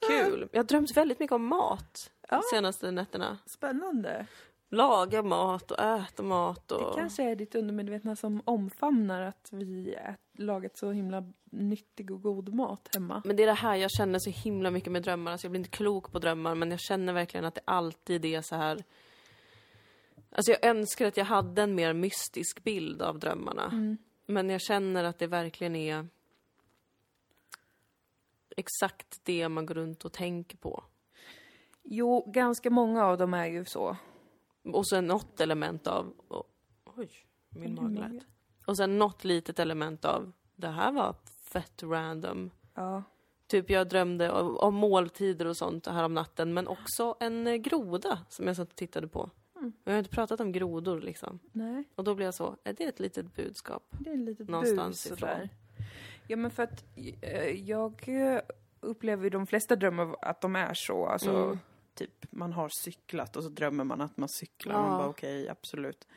Kul. 0.08 0.48
Jag 0.52 0.58
har 0.58 0.64
drömt 0.64 0.96
väldigt 0.96 1.18
mycket 1.18 1.34
om 1.34 1.44
mat 1.44 2.10
Ja. 2.30 2.36
de 2.36 2.56
senaste 2.56 2.90
nätterna. 2.90 3.38
Spännande. 3.46 4.26
Laga 4.68 5.22
mat 5.22 5.70
och 5.70 5.80
äta 5.80 6.22
mat 6.22 6.72
och... 6.72 6.94
Det 6.94 7.00
kanske 7.00 7.22
är 7.22 7.36
ditt 7.36 7.54
undermedvetna 7.54 8.16
som 8.16 8.42
omfamnar 8.44 9.22
att 9.22 9.48
vi 9.52 9.96
lagat 10.32 10.76
så 10.78 10.90
himla 10.90 11.32
nyttig 11.44 12.10
och 12.10 12.22
god 12.22 12.54
mat 12.54 12.88
hemma. 12.94 13.22
Men 13.24 13.36
det 13.36 13.42
är 13.42 13.46
det 13.46 13.52
här 13.52 13.76
jag 13.76 13.90
känner 13.90 14.18
så 14.18 14.30
himla 14.30 14.70
mycket 14.70 14.92
med 14.92 15.02
drömmar. 15.02 15.32
Alltså 15.32 15.44
jag 15.44 15.50
blir 15.50 15.58
inte 15.60 15.70
klok 15.70 16.12
på 16.12 16.18
drömmar, 16.18 16.54
men 16.54 16.70
jag 16.70 16.80
känner 16.80 17.12
verkligen 17.12 17.44
att 17.44 17.54
det 17.54 17.60
alltid 17.64 18.24
är 18.24 18.42
så 18.42 18.56
här... 18.56 18.84
Alltså 20.30 20.52
jag 20.52 20.64
önskar 20.64 21.06
att 21.06 21.16
jag 21.16 21.24
hade 21.24 21.62
en 21.62 21.74
mer 21.74 21.92
mystisk 21.92 22.64
bild 22.64 23.02
av 23.02 23.18
drömmarna. 23.18 23.96
Men 24.26 24.50
jag 24.50 24.60
känner 24.60 25.04
att 25.04 25.18
det 25.18 25.26
verkligen 25.26 25.76
är 25.76 26.06
exakt 28.56 29.20
det 29.22 29.48
man 29.48 29.66
går 29.66 29.74
runt 29.74 30.04
och 30.04 30.12
tänker 30.12 30.56
på. 30.56 30.84
Jo, 31.82 32.30
ganska 32.32 32.70
många 32.70 33.04
av 33.04 33.18
dem 33.18 33.34
är 33.34 33.46
ju 33.46 33.64
så. 33.64 33.96
Och 34.72 34.88
sen 34.88 35.06
något 35.06 35.40
element 35.40 35.86
av... 35.86 36.12
oh, 36.28 36.42
oj, 36.96 37.10
min 37.48 37.74
mage 37.74 38.08
lät. 38.08 38.22
Och 38.66 38.76
sen 38.76 38.98
något 38.98 39.24
litet 39.24 39.58
element 39.58 40.04
av 40.04 40.32
det 40.56 40.68
här 40.68 40.92
var 40.92 41.14
fett 41.42 41.82
random. 41.82 42.50
Ja. 42.74 43.02
Typ 43.46 43.70
jag 43.70 43.88
drömde 43.88 44.30
om, 44.32 44.56
om 44.56 44.74
måltider 44.74 45.46
och 45.46 45.56
sånt 45.56 45.86
här 45.86 46.04
om 46.04 46.14
natten, 46.14 46.54
men 46.54 46.68
också 46.68 47.16
en 47.20 47.46
eh, 47.46 47.54
groda 47.54 48.18
som 48.28 48.46
jag 48.46 48.56
satt 48.56 48.68
och 48.68 48.76
tittade 48.76 49.08
på. 49.08 49.30
Mm. 49.56 49.72
Jag 49.84 49.92
har 49.92 49.98
inte 49.98 50.10
pratat 50.10 50.40
om 50.40 50.52
grodor 50.52 51.00
liksom. 51.00 51.38
Nej, 51.52 51.84
Och 51.94 52.04
då 52.04 52.14
blev 52.14 52.26
jag 52.26 52.34
så, 52.34 52.56
är 52.64 52.72
det 52.72 52.84
ett 52.84 53.00
litet 53.00 53.34
budskap? 53.36 53.82
det 53.90 54.10
är 54.10 54.14
ett 54.14 54.20
litet 54.20 54.48
Någonstans 54.48 54.88
bus 55.04 55.06
ifrån. 55.06 55.18
sådär. 55.18 55.48
Ja, 56.28 56.36
men 56.36 56.50
för 56.50 56.62
att 56.62 56.84
eh, 57.22 57.68
jag 57.68 58.04
eh, 58.08 58.40
upplever 58.80 59.24
ju 59.24 59.30
de 59.30 59.46
flesta 59.46 59.76
drömmar 59.76 60.16
att 60.22 60.40
de 60.40 60.56
är 60.56 60.74
så. 60.74 61.06
Alltså, 61.06 61.30
Mm. 61.30 61.58
Typ 61.94 62.32
man 62.32 62.52
har 62.52 62.68
cyklat 62.84 63.36
och 63.36 63.42
så 63.42 63.48
drömmer 63.48 63.84
man 63.84 64.00
att 64.00 64.16
man 64.16 64.28
cyklar. 64.28 64.74
Ja. 64.74 64.82
Man 64.82 64.98
bara 64.98 65.08
okej, 65.08 65.48
absolut. 65.48 66.08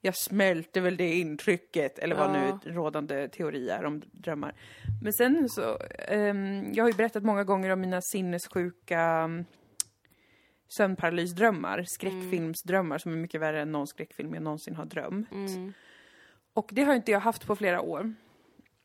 Jag 0.00 0.16
smälter 0.16 0.80
väl 0.80 0.96
det 0.96 1.14
intrycket, 1.14 1.98
eller 1.98 2.16
vad 2.16 2.36
Ja. 2.36 2.58
nu 2.64 2.72
rådande 2.72 3.28
teori 3.28 3.68
är 3.68 3.84
om 3.84 4.02
drömmar. 4.12 4.54
Men 5.02 5.12
sen 5.12 5.48
så, 5.48 5.78
ehm, 6.08 6.72
jag 6.72 6.84
har 6.84 6.88
ju 6.90 6.96
berättat 6.96 7.24
många 7.24 7.44
gånger 7.44 7.70
om 7.70 7.80
mina 7.80 8.00
sinnessjuka 8.02 9.24
um, 9.24 9.44
sömnparalysdrömmar, 10.76 11.84
skräckfilmsdrömmar 11.86 12.98
som 12.98 13.12
är 13.12 13.16
mycket 13.16 13.40
värre 13.40 13.62
än 13.62 13.72
någon 13.72 13.86
skräckfilm 13.86 14.34
jag 14.34 14.42
någonsin 14.42 14.76
har 14.76 14.84
drömt. 14.84 15.32
Mm. 15.32 15.72
Och 16.52 16.68
det 16.72 16.82
har 16.82 16.94
inte 16.94 17.10
jag 17.12 17.20
haft 17.20 17.46
på 17.46 17.56
flera 17.56 17.80
år. 17.80 18.14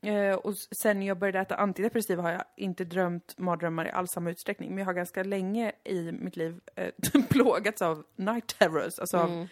Eh, 0.03 0.35
och 0.35 0.53
sen 0.57 1.01
jag 1.01 1.17
började 1.19 1.39
äta 1.39 1.55
antidepressiva 1.55 2.21
har 2.21 2.31
jag 2.31 2.43
inte 2.57 2.85
drömt 2.85 3.37
mardrömmar 3.37 3.85
i 3.87 3.91
all 3.91 4.07
samma 4.07 4.31
utsträckning. 4.31 4.69
Men 4.69 4.77
jag 4.77 4.85
har 4.85 4.93
ganska 4.93 5.23
länge 5.23 5.71
i 5.83 6.11
mitt 6.11 6.35
liv 6.35 6.59
eh, 6.75 6.91
plågats 7.29 7.81
av 7.81 8.05
night 8.15 8.47
terrors. 8.59 8.99
Alltså 8.99 9.17
av, 9.17 9.29
Mm. 9.31 9.47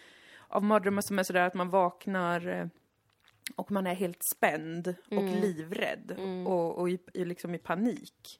av 0.47 0.63
mardrömmar 0.63 1.01
som 1.01 1.19
är 1.19 1.23
sådär 1.23 1.41
att 1.47 1.53
man 1.53 1.69
vaknar 1.69 2.47
eh, 2.47 2.67
och 3.55 3.71
man 3.71 3.87
är 3.87 3.93
helt 3.93 4.23
spänd 4.35 4.95
och 5.05 5.11
Mm. 5.11 5.41
livrädd 5.41 6.11
Mm. 6.17 6.47
och, 6.47 6.77
och 6.77 6.89
i, 6.89 6.99
i, 7.13 7.25
liksom 7.25 7.55
i 7.55 7.57
panik. 7.57 8.39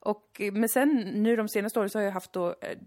Och, 0.00 0.40
eh, 0.40 0.52
men 0.52 0.68
sen 0.68 0.88
nu 0.98 1.36
de 1.36 1.48
senaste 1.48 1.78
åren 1.78 1.90
så 1.90 1.98
har 1.98 2.04
jag 2.04 2.12
haft 2.12 2.32
då 2.32 2.48
eh, 2.60 2.78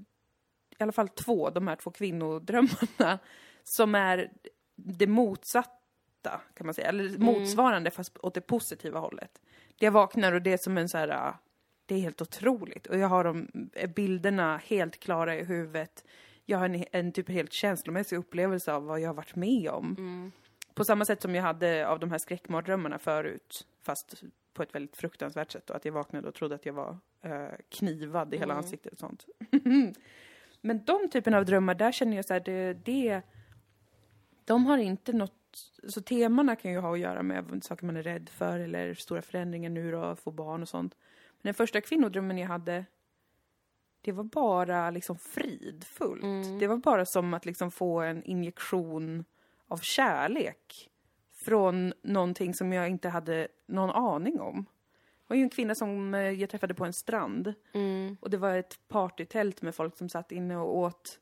i 0.80 0.84
alla 0.84 0.92
fall 0.92 1.10
två, 1.10 1.50
de 1.50 1.68
här 1.68 1.76
två 1.76 1.92
kvinnodrömmarna 1.92 3.20
som 3.64 3.96
är 3.96 4.32
det 4.76 5.08
motsatta 5.08 5.72
kan 6.30 6.66
man 6.68 6.74
säga, 6.74 6.88
eller 6.88 7.18
motsvarande 7.18 7.92
fast 7.92 8.18
åt 8.18 8.34
det 8.34 8.42
positiva 8.42 9.00
hållet. 9.00 9.42
Det 9.80 9.86
jag 9.86 9.92
vaknar 9.92 10.34
och 10.34 10.42
det 10.42 10.54
är 10.54 10.58
som 10.58 10.78
en 10.78 10.90
så 10.90 10.98
här, 10.98 11.34
det 11.86 11.96
är 11.96 12.00
helt 12.00 12.22
otroligt 12.22 12.88
och 12.88 12.98
jag 12.98 13.08
har 13.08 13.24
de 13.24 13.48
eh, 13.74 13.90
bilderna 13.90 14.58
helt 14.58 15.00
klara 15.00 15.36
i 15.36 15.44
huvudet. 15.44 16.04
Jag 16.46 16.58
har 16.58 16.66
en, 16.66 16.86
en 16.92 17.12
typ 17.12 17.30
helt 17.30 17.54
känslomässig 17.54 18.18
upplevelse 18.18 18.74
av 18.74 18.86
vad 18.86 19.00
jag 19.00 19.10
har 19.10 19.14
varit 19.14 19.36
med 19.36 19.70
om. 19.70 19.96
Mm. 19.98 20.32
På 20.74 20.84
samma 20.84 21.06
sätt 21.06 21.22
som 21.22 21.36
jag 21.36 21.44
hade 21.44 21.88
av 21.88 22.00
de 22.00 22.12
här 22.12 22.18
skräckmardrömmarna 22.18 23.00
förut, 23.00 23.68
fast 23.82 24.24
på 24.54 24.64
ett 24.64 24.76
väldigt 24.76 24.98
fruktansvärt 24.98 25.52
sätt. 25.52 25.70
Och 25.70 25.76
att 25.76 25.86
jag 25.86 25.92
vaknade 25.92 26.28
och 26.28 26.34
trodde 26.36 26.56
att 26.56 26.66
jag 26.66 26.74
var 26.74 26.98
eh, 27.22 27.48
knivad 27.70 28.34
i 28.34 28.38
hela 28.38 28.54
Mm. 28.54 28.64
ansiktet 28.64 28.94
och 28.94 29.00
sånt. 29.00 29.26
Men 30.62 30.84
de 30.86 31.10
typen 31.10 31.34
av 31.34 31.46
drömmar, 31.46 31.76
där 31.76 31.92
känner 31.92 32.16
jag 32.16 32.26
så 32.26 32.34
här, 32.34 32.40
det, 32.40 32.74
det... 32.74 33.22
De 34.46 34.66
har 34.66 34.78
inte 34.78 35.14
något... 35.14 35.34
Så 35.88 36.02
temana 36.02 36.56
kan 36.56 36.72
ju 36.72 36.80
ha 36.80 36.94
att 36.94 37.00
göra 37.00 37.24
med 37.24 37.64
saker 37.64 37.86
man 37.86 37.98
är 37.98 38.04
rädd 38.04 38.30
för 38.30 38.60
eller 38.60 38.94
stora 38.94 39.22
förändringar 39.22 39.70
nu 39.70 39.92
då, 39.92 40.16
få 40.16 40.32
barn 40.32 40.62
och 40.62 40.70
sånt. 40.70 40.98
Men 41.32 41.50
den 41.50 41.54
första 41.54 41.82
kvinnodrömmen 41.82 42.38
jag 42.38 42.48
hade, 42.48 42.86
det 44.02 44.12
var 44.12 44.24
bara 44.24 44.90
liksom 44.90 45.18
fridfullt. 45.18 46.24
Mm. 46.24 46.60
Det 46.60 46.68
var 46.68 46.78
bara 46.78 47.06
som 47.06 47.34
att 47.34 47.46
liksom 47.46 47.72
få 47.72 48.00
en 48.02 48.24
injektion 48.24 49.26
av 49.68 49.78
kärlek 49.78 50.90
från 51.34 51.94
någonting 52.02 52.54
som 52.54 52.74
jag 52.74 52.90
inte 52.90 53.10
hade 53.10 53.48
någon 53.66 53.90
aning 53.90 54.40
om. 54.40 54.66
Det 55.28 55.34
var 55.34 55.36
ju 55.36 55.44
en 55.44 55.50
kvinna 55.50 55.76
som 55.76 56.14
eh, 56.14 56.22
jag 56.22 56.50
träffade 56.50 56.74
på 56.74 56.86
en 56.86 56.94
strand 56.94 57.54
Mm. 57.74 58.18
och 58.22 58.30
det 58.30 58.38
var 58.38 58.56
ett 58.56 58.80
partytält 58.88 59.62
med 59.62 59.76
folk 59.76 59.98
som 59.98 60.10
satt 60.10 60.32
inne 60.32 60.58
och 60.58 60.78
åt 60.78 61.20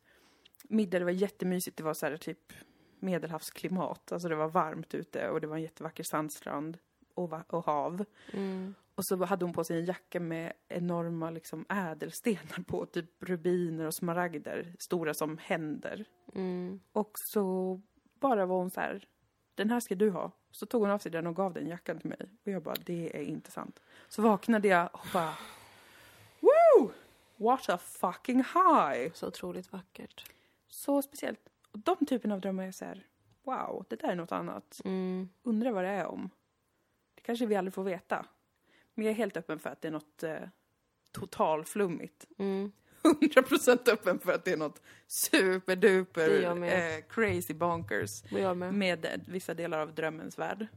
middag. 0.63 0.99
Det 0.99 1.05
var 1.05 1.11
jättemysigt. 1.11 1.77
Det 1.77 1.83
var 1.83 1.93
så 1.93 2.05
här 2.05 2.17
typ 2.17 2.53
medelhavsklimat. 3.01 4.11
Alltså 4.11 4.29
det 4.29 4.35
var 4.35 4.47
varmt 4.47 4.95
ute 4.95 5.29
och 5.29 5.41
det 5.41 5.47
var 5.47 5.55
en 5.55 5.61
jättevacker 5.61 6.03
sandstrand 6.03 6.77
och, 7.13 7.53
och 7.53 7.65
hav. 7.65 8.05
Mm. 8.33 8.75
Och 8.95 9.05
så 9.05 9.25
hade 9.25 9.45
hon 9.45 9.53
på 9.53 9.63
sig 9.63 9.79
en 9.79 9.85
jacka 9.85 10.19
med 10.19 10.53
enorma 10.67 11.29
liksom 11.29 11.65
ädelstenar 11.69 12.63
på, 12.67 12.85
typ 12.85 13.23
rubiner 13.23 13.85
och 13.85 13.93
smaragder, 13.93 14.75
stora 14.79 15.13
som 15.13 15.37
händer. 15.37 16.05
Mm. 16.33 16.79
Och 16.91 17.11
så 17.15 17.81
bara 18.19 18.45
var 18.45 18.57
hon 18.57 18.71
så 18.71 18.79
här, 18.79 19.07
den 19.55 19.69
här 19.69 19.79
ska 19.79 19.95
du 19.95 20.09
ha. 20.09 20.31
Så 20.51 20.65
tog 20.65 20.81
hon 20.81 20.91
av 20.91 20.99
sig 20.99 21.11
den 21.11 21.27
och 21.27 21.35
gav 21.35 21.53
den 21.53 21.67
jackan 21.67 21.99
till 21.99 22.09
mig. 22.09 22.29
Och 22.45 22.51
jag 22.51 22.63
bara, 22.63 22.75
det 22.85 23.17
är 23.17 23.23
inte 23.23 23.51
sant. 23.51 23.81
Så 24.07 24.21
vaknade 24.21 24.67
jag 24.67 24.89
och 24.93 25.07
bara, 25.13 25.33
woo! 26.39 26.91
What 27.37 27.69
a 27.69 27.77
fucking 27.77 28.37
high! 28.37 29.11
Så 29.13 29.27
otroligt 29.27 29.71
vackert. 29.71 30.31
Så 30.67 31.01
speciellt. 31.01 31.48
Och 31.71 31.79
de 31.79 32.05
typen 32.05 32.31
av 32.31 32.41
drömmar 32.41 32.63
är 32.63 32.71
så 32.71 32.85
här, 32.85 33.05
wow, 33.43 33.85
det 33.89 33.95
där 33.95 34.09
är 34.09 34.15
något 34.15 34.31
annat. 34.31 34.81
Mm. 34.85 35.29
Undrar 35.43 35.71
vad 35.71 35.83
det 35.83 35.89
är 35.89 36.05
om. 36.05 36.29
Det 37.15 37.21
kanske 37.21 37.45
vi 37.45 37.55
aldrig 37.55 37.73
får 37.73 37.83
veta. 37.83 38.25
Men 38.93 39.05
jag 39.05 39.11
är 39.11 39.15
helt 39.15 39.37
öppen 39.37 39.59
för 39.59 39.69
att 39.69 39.81
det 39.81 39.87
är 39.87 39.91
något 39.91 40.23
eh, 40.23 40.39
totalflummigt. 41.11 42.25
Mm. 42.37 42.71
100% 43.03 43.89
öppen 43.91 44.19
för 44.19 44.31
att 44.31 44.45
det 44.45 44.51
är 44.51 44.57
något 44.57 44.81
superduper 45.07 46.63
eh, 46.63 47.01
crazy 47.09 47.53
bonkers 47.53 48.31
med. 48.31 48.73
med 48.73 49.05
eh, 49.05 49.11
vissa 49.27 49.53
delar 49.53 49.79
av 49.79 49.95
drömmens 49.95 50.39
värld. 50.39 50.67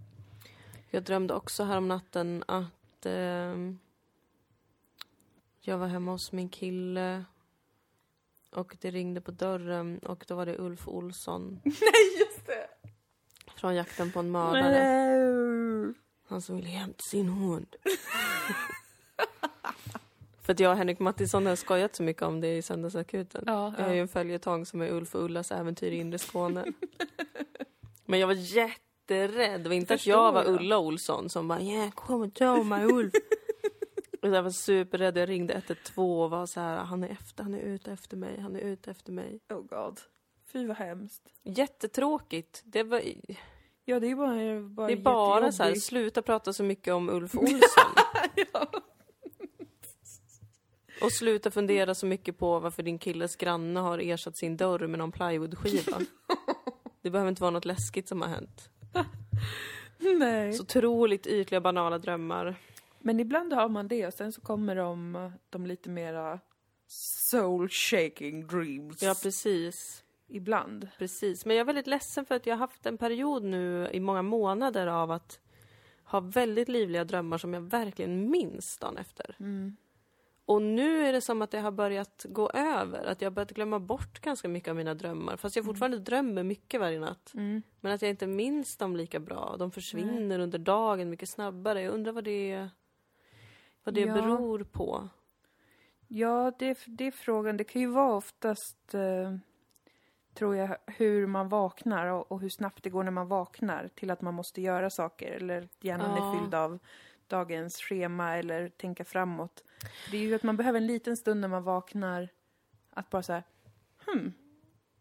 Jag 0.90 1.03
drömde 1.03 1.34
också 1.34 1.64
här 1.64 1.78
om 1.78 1.88
natten 1.88 2.45
att 2.49 3.07
ehm, 3.07 3.78
jag 5.61 5.78
var 5.78 5.86
hemma 5.86 6.12
hos 6.12 6.32
min 6.32 6.49
kille 6.49 7.24
och 8.55 8.76
det 8.80 8.90
ringde 8.90 9.20
på 9.20 9.30
dörren 9.30 9.98
och 9.98 10.24
då 10.28 10.34
var 10.34 10.46
det 10.46 10.59
Ulf 10.59 10.88
Olsson 10.88 11.61
Nej, 11.64 12.18
just 12.18 12.46
det! 12.46 12.68
från 13.57 13.74
Jakten 13.74 14.12
på 14.12 14.20
en 14.20 14.30
mördare. 14.30 15.94
Han 16.28 16.42
som 16.42 16.57
ville 16.57 16.68
hämta 16.68 17.03
sin 17.03 17.28
hund. 17.28 17.76
För 20.42 20.53
att 20.53 20.61
jag 20.61 20.70
och 20.70 20.76
Henrik 20.76 20.98
Mattisson 20.98 21.46
har 21.46 21.57
skojat 21.57 21.96
så 21.96 22.03
mycket 22.03 22.22
om 22.22 22.40
det 22.40 22.57
i 22.57 22.62
Söndagsakuten. 22.62 23.44
Ja, 23.46 23.74
Jag 23.78 23.84
har 23.84 23.92
ju 23.94 24.00
en 24.00 24.09
följetong 24.09 24.66
som 24.66 24.80
är 24.82 24.90
Ulf 24.92 25.14
och 25.14 25.24
Ullas 25.24 25.53
äventyr 25.53 25.92
i 25.92 25.96
inre 25.96 26.18
Skåne. 26.18 26.64
Men 28.05 28.20
jag 28.20 28.26
var 28.26 28.34
jätterädd. 28.34 29.61
Det 29.61 29.68
var 29.68 29.76
inte 29.76 29.94
att 29.94 30.07
jag 30.07 30.32
var. 30.32 30.48
Ulla 30.48 30.78
Olsson 30.78 31.28
som 31.28 31.48
bara 31.48 31.61
yeah, 31.61 31.90
kom 31.90 32.22
och 32.22 32.34
ta 32.34 32.62
mig 32.62 32.84
Ulf. 32.84 33.12
Och 34.22 34.28
jag 34.28 34.42
var 34.42 34.50
superrädd. 34.50 35.18
Jag 35.18 35.28
ringde 35.28 35.54
112 35.54 36.22
och 36.22 36.30
var 36.30 36.46
så 36.46 36.60
här, 36.60 36.76
han 36.76 37.04
är 37.04 37.08
efter, 37.08 37.42
han 37.42 37.54
är 37.54 37.60
ute 37.60 37.92
efter 37.92 38.16
mig, 38.16 38.40
han 38.40 38.56
är 38.56 38.60
ute 38.60 38.90
efter 38.90 39.12
mig. 39.12 39.40
Oh 39.48 39.62
god. 39.62 40.00
Fy 40.52 40.66
vad 40.66 40.76
hemskt. 40.76 41.22
Jättetråkigt. 41.42 42.62
Det, 42.64 42.82
var, 42.82 43.02
Ja, 43.84 44.00
det 44.00 44.10
är 44.10 44.16
bara, 44.16 44.68
bara 44.68 44.86
det 44.86 44.92
är 44.92 44.96
bara 44.96 45.52
så 45.52 45.62
här, 45.62 45.74
sluta 45.74 46.22
prata 46.22 46.52
så 46.52 46.62
mycket 46.62 46.94
om 46.94 47.10
Ulf 47.10 47.34
Olsson. 47.38 47.94
Och 51.02 51.12
sluta 51.12 51.50
fundera 51.50 51.94
så 51.94 52.06
mycket 52.06 52.38
på 52.38 52.58
varför 52.58 52.82
din 52.82 52.98
killes 52.98 53.36
granne 53.36 53.80
har 53.80 53.98
ersatt 53.98 54.36
sin 54.36 54.56
dörr 54.56 54.86
med 54.86 54.98
någon 54.98 55.12
plywoodskiva. 55.12 56.00
Det 57.02 57.10
behöver 57.10 57.28
inte 57.28 57.42
vara 57.42 57.50
något 57.50 57.64
läskigt 57.64 58.08
som 58.08 58.20
har 58.20 58.28
hänt. 58.28 58.70
Nej. 60.18 60.52
Så 60.52 60.62
otroligt 60.62 61.26
ytliga 61.26 61.60
banala 61.60 61.98
drömmar. 61.98 62.56
Men 63.05 63.20
ibland 63.20 63.53
har 63.53 63.68
man 63.68 63.88
det 63.88 64.07
och 64.07 64.14
sen 64.14 64.32
så 64.32 64.40
kommer 64.40 64.76
de, 64.76 65.32
de 65.50 65.66
lite 65.66 65.90
mera 65.90 66.40
soul 66.86 67.68
shaking 67.68 68.46
dreams. 68.46 69.03
Ja, 69.03 69.14
precis. 69.22 70.05
Ibland. 70.28 70.88
Precis. 70.98 71.46
Men 71.46 71.57
jag 71.57 71.61
är 71.61 71.66
väldigt 71.66 71.86
ledsen 71.86 72.26
för 72.26 72.34
att 72.34 72.46
jag 72.46 72.55
har 72.55 72.59
haft 72.59 72.86
en 72.86 72.98
period 72.98 73.44
nu 73.44 73.88
i 73.92 74.00
många 74.00 74.22
månader 74.22 74.86
av 74.86 75.11
att 75.11 75.40
ha 76.05 76.20
väldigt 76.20 76.68
livliga 76.68 77.05
drömmar 77.05 77.38
som 77.38 77.55
jag 77.55 77.61
verkligen 77.61 78.30
minns 78.30 78.78
dagen 78.78 78.96
efter. 78.96 79.36
Mm. 79.40 79.76
Och 80.44 80.62
nu 80.62 81.07
är 81.07 81.12
det 81.12 81.20
som 81.20 81.42
att 81.42 81.50
det 81.50 81.61
har 81.61 81.70
börjat 81.70 82.26
gå 82.28 82.50
över. 82.50 83.05
Att 83.05 83.20
jag 83.20 83.30
har 83.30 83.34
börjat 83.34 83.53
glömma 83.53 83.80
bort 83.80 84.20
ganska 84.20 84.48
mycket 84.48 84.68
av 84.68 84.76
mina 84.76 84.94
drömmar. 84.94 85.36
Fast 85.36 85.57
jag 85.57 85.64
fortfarande 85.64 85.98
drömmer 85.98 86.42
mycket 86.42 86.80
varje 86.80 87.00
natt. 87.00 87.34
Mm. 87.34 87.62
Men 87.80 87.92
att 87.92 88.03
jag 88.03 88.11
inte 88.11 88.26
minns 88.26 88.76
dem 88.76 88.96
lika 88.96 89.20
bra. 89.20 89.57
De 89.59 89.70
försvinner 89.70 90.38
under 90.38 90.59
dagen 90.59 91.11
mycket 91.11 91.28
snabbare. 91.28 91.82
Jag 91.82 91.94
undrar 91.94 92.12
vad 92.12 92.24
det, 92.24 92.68
vad 93.84 93.94
det 93.94 94.00
Ja. 94.00 94.14
beror 94.14 94.64
på. 94.64 95.08
Ja, 96.08 96.52
det, 96.58 96.78
det 96.86 97.04
är 97.06 97.10
frågan. 97.10 97.56
Det 97.56 97.64
kan 97.64 97.80
ju 97.82 97.88
vara 97.88 98.14
oftast, 98.14 98.94
eh, 98.94 99.36
tror 100.34 100.56
jag, 100.56 100.76
hur 100.86 101.26
man 101.26 101.48
vaknar 101.48 102.06
och, 102.06 102.32
och 102.32 102.40
hur 102.40 102.48
snabbt 102.48 102.82
det 102.82 102.90
går 102.90 103.04
när 103.04 103.10
man 103.10 103.28
vaknar 103.28 103.88
till 103.94 104.10
att 104.10 104.20
man 104.20 104.34
måste 104.34 104.60
göra 104.62 104.90
saker. 104.90 105.32
Eller 105.32 105.68
hjärnan 105.80 106.16
Ja. 106.16 106.32
är 106.34 106.38
fylld 106.40 106.54
av 106.54 106.78
dagens 107.26 107.76
schema 107.76 108.36
eller 108.36 108.68
tänka 108.68 109.04
framåt. 109.04 109.64
Det 110.10 110.16
är 110.16 110.20
ju 110.20 110.34
att 110.34 110.42
man 110.42 110.56
behöver 110.56 110.78
en 110.78 110.86
liten 110.86 111.16
stund 111.16 111.40
när 111.40 111.48
man 111.48 111.62
vaknar 111.62 112.28
att 112.90 113.10
bara 113.10 113.22
säga, 113.22 113.42
hmm, 114.06 114.32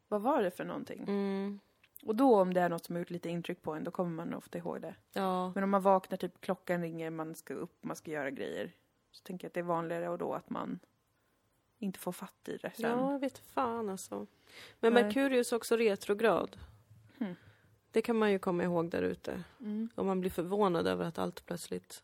vad 0.07 0.21
var 0.21 0.43
det 0.43 0.51
för 0.51 0.65
någonting? 0.65 1.03
Mm. 1.07 1.59
Och 2.05 2.15
då 2.15 2.41
om 2.41 2.53
det 2.53 2.61
är 2.61 2.69
något 2.69 2.85
som 2.85 2.95
har 2.95 2.99
gjort 2.99 3.09
lite 3.09 3.29
intryck 3.29 3.61
på 3.61 3.73
en, 3.73 3.83
då 3.83 3.91
kommer 3.91 4.11
man 4.11 4.33
ofta 4.33 4.57
ihåg 4.57 4.81
det. 4.81 4.95
Ja. 5.13 5.51
Men 5.55 5.63
om 5.63 5.69
man 5.69 5.81
vaknar, 5.81 6.17
typ 6.17 6.41
klockan 6.41 6.81
ringer, 6.81 7.09
man 7.09 7.35
ska 7.35 7.53
upp, 7.53 7.83
man 7.83 7.95
ska 7.95 8.11
göra 8.11 8.31
grejer. 8.31 8.71
Så 9.11 9.23
tänker 9.23 9.45
jag 9.45 9.49
att 9.49 9.53
det 9.53 9.59
är 9.59 9.63
vanligare 9.63 10.09
och 10.09 10.17
då 10.17 10.33
att 10.33 10.49
man 10.49 10.79
inte 11.77 11.99
får 11.99 12.11
fatt 12.11 12.47
i 12.49 12.57
det 12.57 12.71
sen. 12.75 12.89
Ja, 12.91 13.11
jag 13.11 13.19
vet 13.19 13.37
fan 13.37 13.89
alltså. 13.89 14.27
Men 14.79 14.93
Nej. 14.93 15.03
Merkurius 15.03 15.51
är 15.51 15.55
också 15.57 15.75
retrograd. 15.77 16.57
Hmm. 17.17 17.35
Det 17.91 18.01
kan 18.01 18.15
man 18.15 18.31
ju 18.31 18.39
komma 18.39 18.63
ihåg 18.63 18.89
där 18.89 19.01
ute. 19.01 19.43
Mm. 19.59 19.89
Om 19.95 20.07
man 20.07 20.19
blir 20.19 20.31
förvånad 20.31 20.87
över 20.87 21.05
att 21.05 21.17
allt 21.17 21.45
plötsligt 21.45 22.03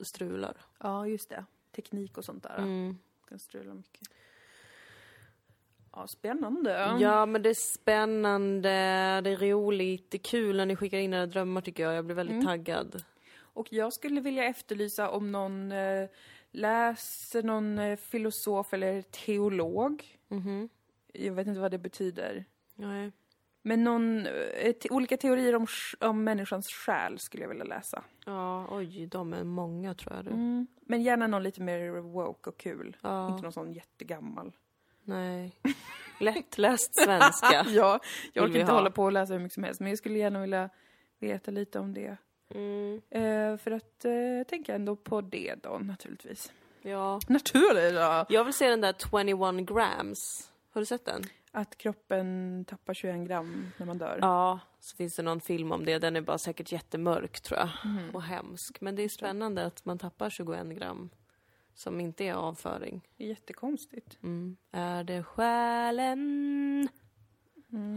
strular. 0.00 0.56
Ja, 0.78 1.06
just 1.06 1.28
det. 1.28 1.44
Teknik 1.72 2.18
och 2.18 2.24
sånt 2.24 2.42
där. 2.42 2.58
Mm. 2.58 2.98
Kan 3.28 3.38
strula 3.38 3.74
mycket. 3.74 4.08
Ja, 6.00 6.06
spännande. 6.06 6.96
Ja, 7.00 7.26
men 7.26 7.42
det 7.42 7.50
är 7.50 7.54
spännande, 7.54 8.68
det 9.24 9.30
är 9.30 9.36
roligt, 9.50 10.10
det 10.10 10.16
är 10.16 10.22
kul 10.22 10.56
när 10.56 10.66
ni 10.66 10.76
skickar 10.76 10.98
in 10.98 11.14
era 11.14 11.26
drömmar 11.26 11.60
tycker 11.60 11.82
jag. 11.82 11.94
Jag 11.94 12.04
blir 12.04 12.16
väldigt 12.16 12.34
Mm. 12.34 12.46
taggad. 12.46 13.02
Och 13.40 13.72
jag 13.72 13.92
skulle 13.92 14.20
vilja 14.20 14.44
efterlysa 14.44 15.10
om 15.10 15.32
någon 15.32 15.72
eh, 15.72 16.08
läser 16.50 17.42
någon 17.42 17.78
eh, 17.78 17.96
filosof 17.96 18.72
eller 18.74 19.02
teolog. 19.02 20.04
Mhm. 20.28 20.68
Jag 21.12 21.32
vet 21.32 21.46
inte 21.46 21.60
vad 21.60 21.70
det 21.70 21.78
betyder. 21.78 22.44
Nej. 22.74 23.12
Men 23.62 23.84
någon, 23.84 24.26
eh, 24.26 24.72
te- 24.72 24.90
olika 24.90 25.16
teorier 25.16 25.54
om, 25.56 25.66
om 26.00 26.24
människans 26.24 26.68
själ 26.68 27.18
skulle 27.18 27.42
jag 27.44 27.48
vilja 27.48 27.64
läsa. 27.64 28.04
Ja, 28.26 28.66
oj, 28.70 29.06
de 29.06 29.32
är 29.32 29.44
många 29.44 29.94
tror 29.94 30.16
jag 30.16 30.24
du. 30.24 30.30
Mm. 30.30 30.66
Men 30.80 31.02
gärna 31.02 31.26
någon 31.26 31.42
lite 31.42 31.60
mer 31.60 31.90
woke 32.00 32.50
och 32.50 32.56
kul. 32.58 32.96
Ja, 33.02 33.30
Inte 33.30 33.42
någon 33.42 33.52
sån 33.52 33.72
jättegammal. 33.72 34.52
Nej. 35.04 35.52
Lättläst 36.20 36.94
svenska. 36.94 37.64
ja, 37.68 38.00
jag 38.32 38.44
orkar 38.44 38.60
inte 38.60 38.72
ha. 38.72 38.78
hålla 38.78 38.90
på 38.90 39.04
och 39.04 39.12
läsa 39.12 39.32
hur 39.32 39.40
mycket 39.40 39.54
som 39.54 39.64
helst. 39.64 39.80
Men 39.80 39.88
jag 39.88 39.98
skulle 39.98 40.18
gärna 40.18 40.40
vilja 40.40 40.70
veta 41.18 41.50
lite 41.50 41.78
om 41.78 41.94
det. 41.94 42.16
Mm. 42.54 43.00
Eh, 43.10 43.56
för 43.56 43.70
att 43.70 44.04
eh, 44.04 44.46
tänka 44.48 44.74
ändå 44.74 44.96
på 44.96 45.20
det 45.20 45.54
då 45.62 45.78
naturligtvis. 45.78 46.52
Ja. 46.82 47.20
Naturligt 47.28 47.94
då! 47.94 48.24
Jag 48.28 48.44
vill 48.44 48.54
se 48.54 48.68
den 48.68 48.80
där 48.80 48.94
21 49.56 49.66
grams. 49.68 50.50
Har 50.70 50.80
du 50.80 50.86
sett 50.86 51.04
den? 51.04 51.22
Att 51.52 51.78
kroppen 51.78 52.64
tappar 52.64 52.94
21 52.94 53.28
gram 53.28 53.72
när 53.76 53.86
man 53.86 53.98
dör. 53.98 54.18
Ja, 54.20 54.60
så 54.80 54.96
finns 54.96 55.16
det 55.16 55.22
någon 55.22 55.40
film 55.40 55.72
om 55.72 55.84
det. 55.84 55.98
Den 55.98 56.16
är 56.16 56.20
bara 56.20 56.38
säkert 56.38 56.72
jättemörk 56.72 57.40
tror 57.40 57.58
jag. 57.58 57.68
Mhm. 57.84 58.10
Och 58.14 58.22
hemsk. 58.22 58.80
Men 58.80 58.96
det 58.96 59.02
är 59.02 59.08
spännande 59.08 59.66
att 59.66 59.84
man 59.84 59.98
tappar 59.98 60.30
21 60.30 60.66
gram. 60.66 61.10
Som 61.80 62.00
inte 62.00 62.24
är 62.24 62.34
avföring. 62.34 63.00
Det 63.16 63.24
är 63.24 63.28
jättekonstigt. 63.28 64.18
Mm. 64.22 64.56
Är 64.72 65.04
det 65.04 65.22
själen? 65.22 66.88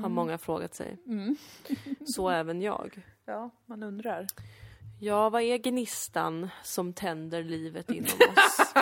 Har 0.01 0.09
många 0.09 0.37
frågat 0.37 0.73
sig. 0.75 0.97
Mm. 1.07 1.35
Så 2.05 2.29
även 2.29 2.61
jag. 2.61 3.01
Ja, 3.25 3.49
man 3.65 3.83
undrar. 3.83 4.27
Ja, 5.01 5.29
vad 5.29 5.41
är 5.41 5.57
gnistan 5.57 6.49
som 6.63 6.93
tänder 6.93 7.43
livet 7.43 7.89
inom 7.89 8.05
oss? 8.37 8.73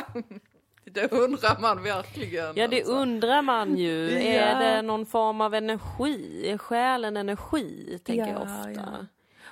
Det 0.83 1.11
undrar 1.11 1.61
man 1.61 1.83
verkligen. 1.83 2.53
Ja, 2.55 2.67
det 2.67 2.83
undrar 2.83 3.41
man 3.41 3.77
ju. 3.77 4.09
Ja. 4.11 4.19
Är 4.21 4.75
det 4.75 4.81
någon 4.81 5.05
form 5.05 5.41
av 5.41 5.53
energi? 5.53 6.49
Är 6.49 6.57
själen 6.57 7.17
energi? 7.17 7.99
Tänker 8.03 8.27
jag 8.27 8.35
Ja, 8.35 8.43
ofta. 8.43 8.71
ja. 8.71 9.05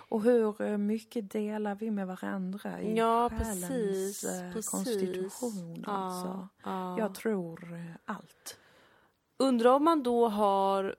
Och 0.10 0.24
hur 0.24 0.62
eh, 0.62 0.78
mycket 0.78 1.32
delar 1.32 1.76
vi 1.76 1.92
med 1.92 2.08
varandra 2.08 2.82
i 2.82 2.98
Ja, 2.98 3.30
själens 3.30 3.68
precis. 3.68 4.24
eh, 4.24 4.54
precis. 4.54 4.72
konstitution? 4.72 5.86
Alltså. 5.88 6.48
ja. 6.64 7.00
Jag 7.00 7.16
tror 7.16 7.74
eh, 7.74 7.96
allt. 8.06 8.58
Undrar 9.38 9.70
om 9.74 9.84
man 9.84 10.04
då 10.04 10.28
har 10.28 10.96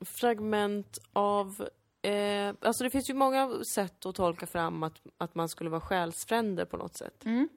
fragment 0.00 0.98
av... 1.12 1.68
Eh, 2.02 2.54
alltså 2.60 2.84
det 2.84 2.90
finns 2.90 3.10
ju 3.10 3.14
många 3.14 3.64
sätt 3.64 4.06
att 4.06 4.14
tolka 4.14 4.46
fram 4.46 4.82
att, 4.82 5.02
att 5.18 5.34
man 5.34 5.48
skulle 5.48 5.70
vara 5.70 5.80
själsfränder 5.80 6.64
på 6.64 6.76
något 6.76 6.96
sätt. 6.96 7.24
Mm. 7.24 7.48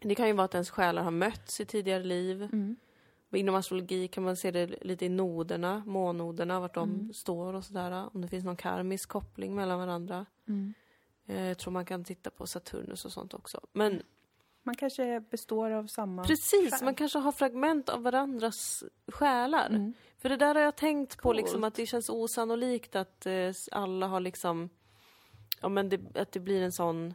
Det 0.00 0.14
kan 0.14 0.26
ju 0.26 0.32
vara 0.32 0.44
att 0.44 0.54
ens 0.54 0.70
själar 0.70 1.02
har 1.02 1.10
mötts 1.10 1.60
i 1.60 1.64
tidigare 1.64 2.04
liv. 2.04 2.42
Mm. 2.42 2.76
Inom 3.32 3.54
astrologi 3.54 4.08
kan 4.08 4.24
man 4.24 4.36
se 4.36 4.50
det 4.50 4.66
lite 4.66 5.04
i 5.06 5.08
noderna, 5.08 5.82
månnoderna, 5.86 6.60
vart 6.60 6.74
de 6.74 6.90
Mm. 6.90 7.12
står 7.14 7.54
och 7.54 7.64
sådär. 7.64 8.08
Om 8.14 8.20
det 8.22 8.28
finns 8.28 8.44
någon 8.44 8.56
karmisk 8.56 9.08
koppling 9.08 9.54
mellan 9.54 9.78
varandra. 9.78 10.26
Mm. 10.48 10.74
Eh, 11.26 11.42
jag 11.48 11.58
tror 11.58 11.72
man 11.72 11.84
kan 11.84 12.04
titta 12.04 12.30
på 12.30 12.46
Saturnus 12.46 13.04
och 13.04 13.12
sånt 13.12 13.34
också. 13.34 13.60
Men 13.72 14.02
Man 14.62 14.74
kanske 14.76 15.20
består 15.20 15.70
av 15.70 15.86
samma 15.86 16.24
precis, 16.24 16.70
själ. 16.72 16.84
man 16.84 16.94
kanske 16.94 17.18
har 17.18 17.32
fragment 17.32 17.88
av 17.88 18.02
varandras 18.02 18.84
själar. 19.08 19.66
Mm. 19.70 19.92
För 20.18 20.28
det 20.28 20.36
där 20.36 20.54
har 20.54 20.62
jag 20.62 20.76
tänkt 20.76 21.18
på, 21.22 21.32
liksom, 21.32 21.64
att 21.64 21.74
det 21.74 21.86
känns 21.86 22.08
osannolikt 22.10 22.96
att 22.96 23.26
eh, 23.26 23.52
alla 23.72 24.06
har 24.06 24.20
liksom... 24.20 24.68
Ja, 25.60 25.68
men 25.68 25.88
det, 25.88 26.16
att 26.16 26.32
det 26.32 26.40
blir 26.40 26.62
en 26.62 26.72
sån... 26.72 27.14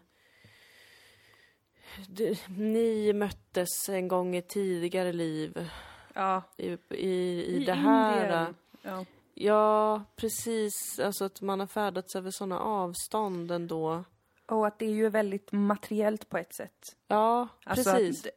Det, 2.07 2.47
ni 2.49 3.13
möttes 3.13 3.89
en 3.89 4.07
gång 4.07 4.35
i 4.35 4.41
tidigare 4.41 5.13
liv 5.13 5.69
Ja, 6.15 6.41
i, 6.57 6.77
i, 6.89 7.45
i, 7.45 7.63
det 7.65 7.73
här. 7.73 8.21
Indien. 8.23 8.55
Ja. 8.81 9.05
Ja, 9.33 10.03
precis. 10.15 10.99
Alltså 10.99 11.25
att 11.25 11.41
man 11.41 11.59
har 11.59 11.67
färdats 11.67 12.15
över 12.15 12.31
såna 12.31 12.59
avstånd 12.59 13.51
ändå. 13.51 14.03
Och 14.47 14.67
att 14.67 14.79
det 14.79 14.85
är 14.85 14.89
ju 14.91 15.09
väldigt 15.09 15.51
materiellt 15.51 16.29
på 16.29 16.37
ett 16.37 16.53
sätt. 16.53 16.95
Ja, 17.07 17.47
Alltså 17.65 17.91
precis. 17.91 18.27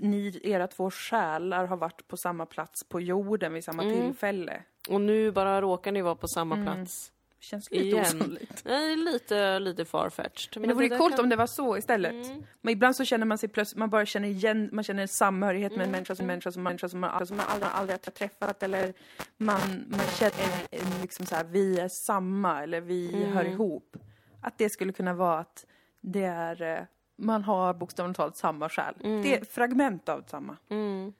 ni, 0.00 0.40
era 0.44 0.66
två 0.66 0.90
själar 0.90 1.66
har 1.66 1.76
varit 1.76 2.08
på 2.08 2.16
samma 2.16 2.46
plats 2.46 2.84
på 2.88 3.00
jorden 3.00 3.54
vid 3.54 3.64
samma 3.64 3.82
Mm. 3.82 3.94
tillfälle. 4.02 4.62
Och 4.88 5.00
nu 5.00 5.30
bara 5.30 5.60
råkar 5.60 5.92
ni 5.92 6.02
vara 6.02 6.14
på 6.14 6.28
samma 6.28 6.54
Mm. 6.54 6.66
plats. 6.66 7.11
Känns 7.42 7.70
lite 7.70 7.84
Igen. 7.84 8.00
osannolikt. 8.00 8.62
Nej, 8.64 8.96
lite, 8.96 9.58
lite 9.58 9.84
farfetched. 9.84 10.60
Men 10.60 10.68
det 10.68 10.74
vore 10.74 10.88
där 10.88 10.98
coolt 10.98 11.16
kan- 11.16 11.24
om 11.24 11.28
det 11.28 11.36
var 11.36 11.46
så 11.46 11.76
istället. 11.76 12.26
Mm. 12.26 12.42
Men 12.60 12.72
ibland 12.72 12.96
så 12.96 13.04
känner 13.04 13.26
man 13.26 13.38
sig 13.38 13.48
plötsligt, 13.48 13.78
man 13.78 13.90
bara 13.90 14.06
känner 14.06 14.28
igen, 14.28 14.68
man 14.72 14.84
känner 14.84 15.02
en 15.02 15.08
samhörighet 15.08 15.72
med 15.72 15.76
en 15.80 15.82
Mm, 15.82 15.92
människa 15.92 16.14
som 16.14 16.26
människa 16.26 16.52
som 16.52 16.62
människa 16.62 16.88
som 16.88 17.00
man, 17.00 17.26
som 17.26 17.36
man 17.36 17.46
aldrig, 17.48 17.70
aldrig 17.74 17.98
har 18.06 18.10
träffat 18.12 18.62
eller 18.62 18.92
man, 19.36 19.60
man 19.88 20.06
känner 20.18 21.00
liksom 21.02 21.26
så 21.26 21.34
här, 21.34 21.44
vi 21.44 21.80
är 21.80 21.88
samma 21.88 22.62
eller 22.62 22.80
vi 22.80 23.14
Mm. 23.14 23.32
hör 23.32 23.44
ihop. 23.44 23.96
Att 24.40 24.58
det 24.58 24.70
skulle 24.70 24.92
kunna 24.92 25.14
vara 25.14 25.38
att 25.38 25.66
det 26.00 26.24
är, 26.24 26.62
eh, 26.62 26.84
man 27.16 27.42
har 27.44 27.74
bokstavligt 27.74 28.16
talat 28.16 28.36
samma 28.36 28.68
själ. 28.68 28.94
Det 29.02 29.36
är 29.36 29.44
fragment 29.44 30.08
av 30.08 30.24
samma. 30.26 30.56
Mm. 30.70 31.12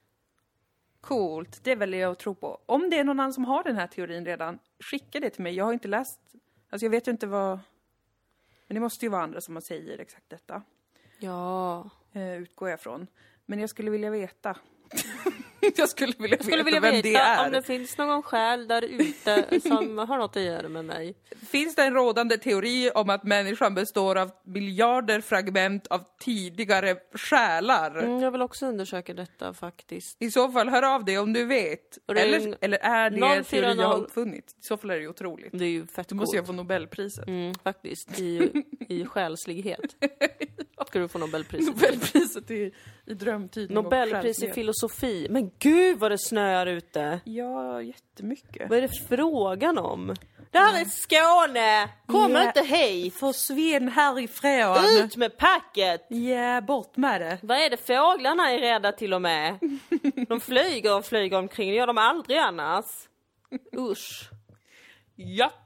Coolt, 1.03 1.63
det 1.63 1.75
väljer 1.75 2.01
jag 2.01 2.11
att 2.11 2.19
tro 2.19 2.35
på. 2.35 2.59
Om 2.65 2.89
det 2.89 2.99
är 2.99 3.03
någon 3.03 3.19
annan 3.19 3.33
som 3.33 3.45
har 3.45 3.63
den 3.63 3.75
här 3.75 3.87
teorin 3.87 4.25
redan, 4.25 4.59
skicka 4.79 5.19
det 5.19 5.29
till 5.29 5.43
mig. 5.43 5.55
Jag 5.55 5.65
har 5.65 5.73
inte 5.73 5.87
läst, 5.87 6.19
alltså 6.69 6.85
jag 6.85 6.91
vet 6.91 7.07
ju 7.07 7.11
inte 7.11 7.27
vad, 7.27 7.59
men 8.67 8.75
det 8.75 8.79
måste 8.79 9.05
ju 9.05 9.09
vara 9.09 9.23
andra 9.23 9.41
som 9.41 9.61
säger 9.61 9.99
exakt 9.99 10.29
detta. 10.29 10.63
Ja. 11.19 11.89
eh, 12.11 12.37
utgår 12.37 12.69
jag 12.69 12.79
från. 12.79 13.07
Men 13.45 13.59
jag 13.59 13.69
skulle 13.69 13.91
vilja 13.91 14.09
veta. 14.09 14.57
jag 15.75 15.89
skulle 15.89 16.13
vilja 16.19 16.37
Jag 16.37 16.45
skulle 16.45 16.57
veta 16.63 16.65
vilja 16.65 16.79
vem 16.79 16.91
veta 16.91 17.09
det 17.09 17.15
är. 17.15 17.45
om 17.45 17.51
det 17.51 17.61
finns 17.61 17.97
någon 17.97 18.23
själ 18.23 18.67
där 18.67 18.81
ute 18.81 19.59
som 19.61 19.97
har 20.09 20.17
något 20.17 20.37
att 20.37 20.43
göra 20.43 20.69
med 20.69 20.85
mig. 20.85 21.15
Finns 21.49 21.75
det 21.75 21.83
en 21.83 21.93
rådande 21.93 22.37
teori 22.37 22.91
om 22.95 23.09
att 23.09 23.23
människan 23.23 23.75
består 23.75 24.17
av 24.17 24.31
miljarder 24.45 25.21
fragment 25.21 25.87
av 25.87 26.01
tidigare 26.19 26.95
själar? 27.13 27.99
Mm, 27.99 28.19
jag 28.19 28.31
vill 28.31 28.41
också 28.41 28.65
undersöka 28.65 29.13
detta 29.13 29.53
faktiskt. 29.53 30.17
I 30.19 30.31
så 30.31 30.51
fall, 30.51 30.69
hör 30.69 30.95
av 30.95 31.05
dig 31.05 31.19
om 31.19 31.33
du 31.33 31.45
vet. 31.45 32.09
Eller, 32.17 32.55
eller 32.61 32.77
är 32.77 33.09
det 33.09 33.25
en 33.27 33.43
040. 33.43 33.49
teori 33.49 33.75
jag 33.77 33.87
har 33.87 33.97
uppfunnit? 33.99 34.55
I 34.59 34.63
så 34.65 34.77
fall 34.77 34.89
är 34.89 34.95
det 34.95 35.01
ju 35.01 35.07
otroligt. 35.09 35.49
Det 35.51 35.65
är 35.65 35.69
ju 35.69 35.87
fett 35.87 36.07
Då 36.07 36.15
måste 36.15 36.35
jag 36.35 36.45
få 36.45 36.53
Nobelpriset. 36.53 37.27
Mm, 37.27 37.53
faktiskt. 37.63 38.19
I, 38.19 38.51
i 38.89 39.05
själslighet. 39.09 39.95
Ska 40.87 40.99
du 40.99 41.07
få 41.07 41.19
Nobelpriset. 41.19 41.75
Nobelpriset 41.75 42.51
i, 42.51 42.71
i 43.05 43.13
drömtydning 43.13 43.75
Nobelpris 43.75 44.13
i 44.13 44.23
själslighet. 44.23 44.55
Filosofi. 44.89 45.27
Men 45.29 45.51
gud 45.59 45.99
vad 45.99 46.11
det 46.11 46.17
snöar 46.19 46.65
ute! 46.65 47.19
Ja, 47.23 47.81
jättemycket. 47.81 48.69
Vad 48.69 48.77
är 48.77 48.81
det 48.81 49.07
frågan 49.09 49.77
om? 49.77 50.15
Det 50.51 50.59
här 50.59 50.81
är 50.81 50.85
Skåne! 50.85 51.89
Kom 52.07 52.31
Ja. 52.31 52.47
inte 52.47 52.61
hit! 52.61 53.15
Försvinn 53.19 53.89
härifrån! 53.89 55.03
Ut 55.03 55.15
med 55.17 55.37
packet! 55.37 56.05
Ja, 56.09 56.61
bort 56.61 56.97
med 56.97 57.21
det. 57.21 57.37
Vad 57.41 57.57
är 57.57 57.69
det 57.69 57.77
fåglarna 57.87 58.51
är 58.51 58.59
rädda 58.59 58.91
till 58.91 59.13
och 59.13 59.21
med? 59.21 59.59
De 60.27 60.39
flyger 60.41 60.97
och 60.97 61.05
flyger 61.05 61.37
omkring, 61.37 61.69
det 61.69 61.75
gör 61.75 61.87
de 61.87 61.97
aldrig 61.97 62.37
annars. 62.37 62.85
Usch. 63.77 64.29
Jack. 65.15 65.59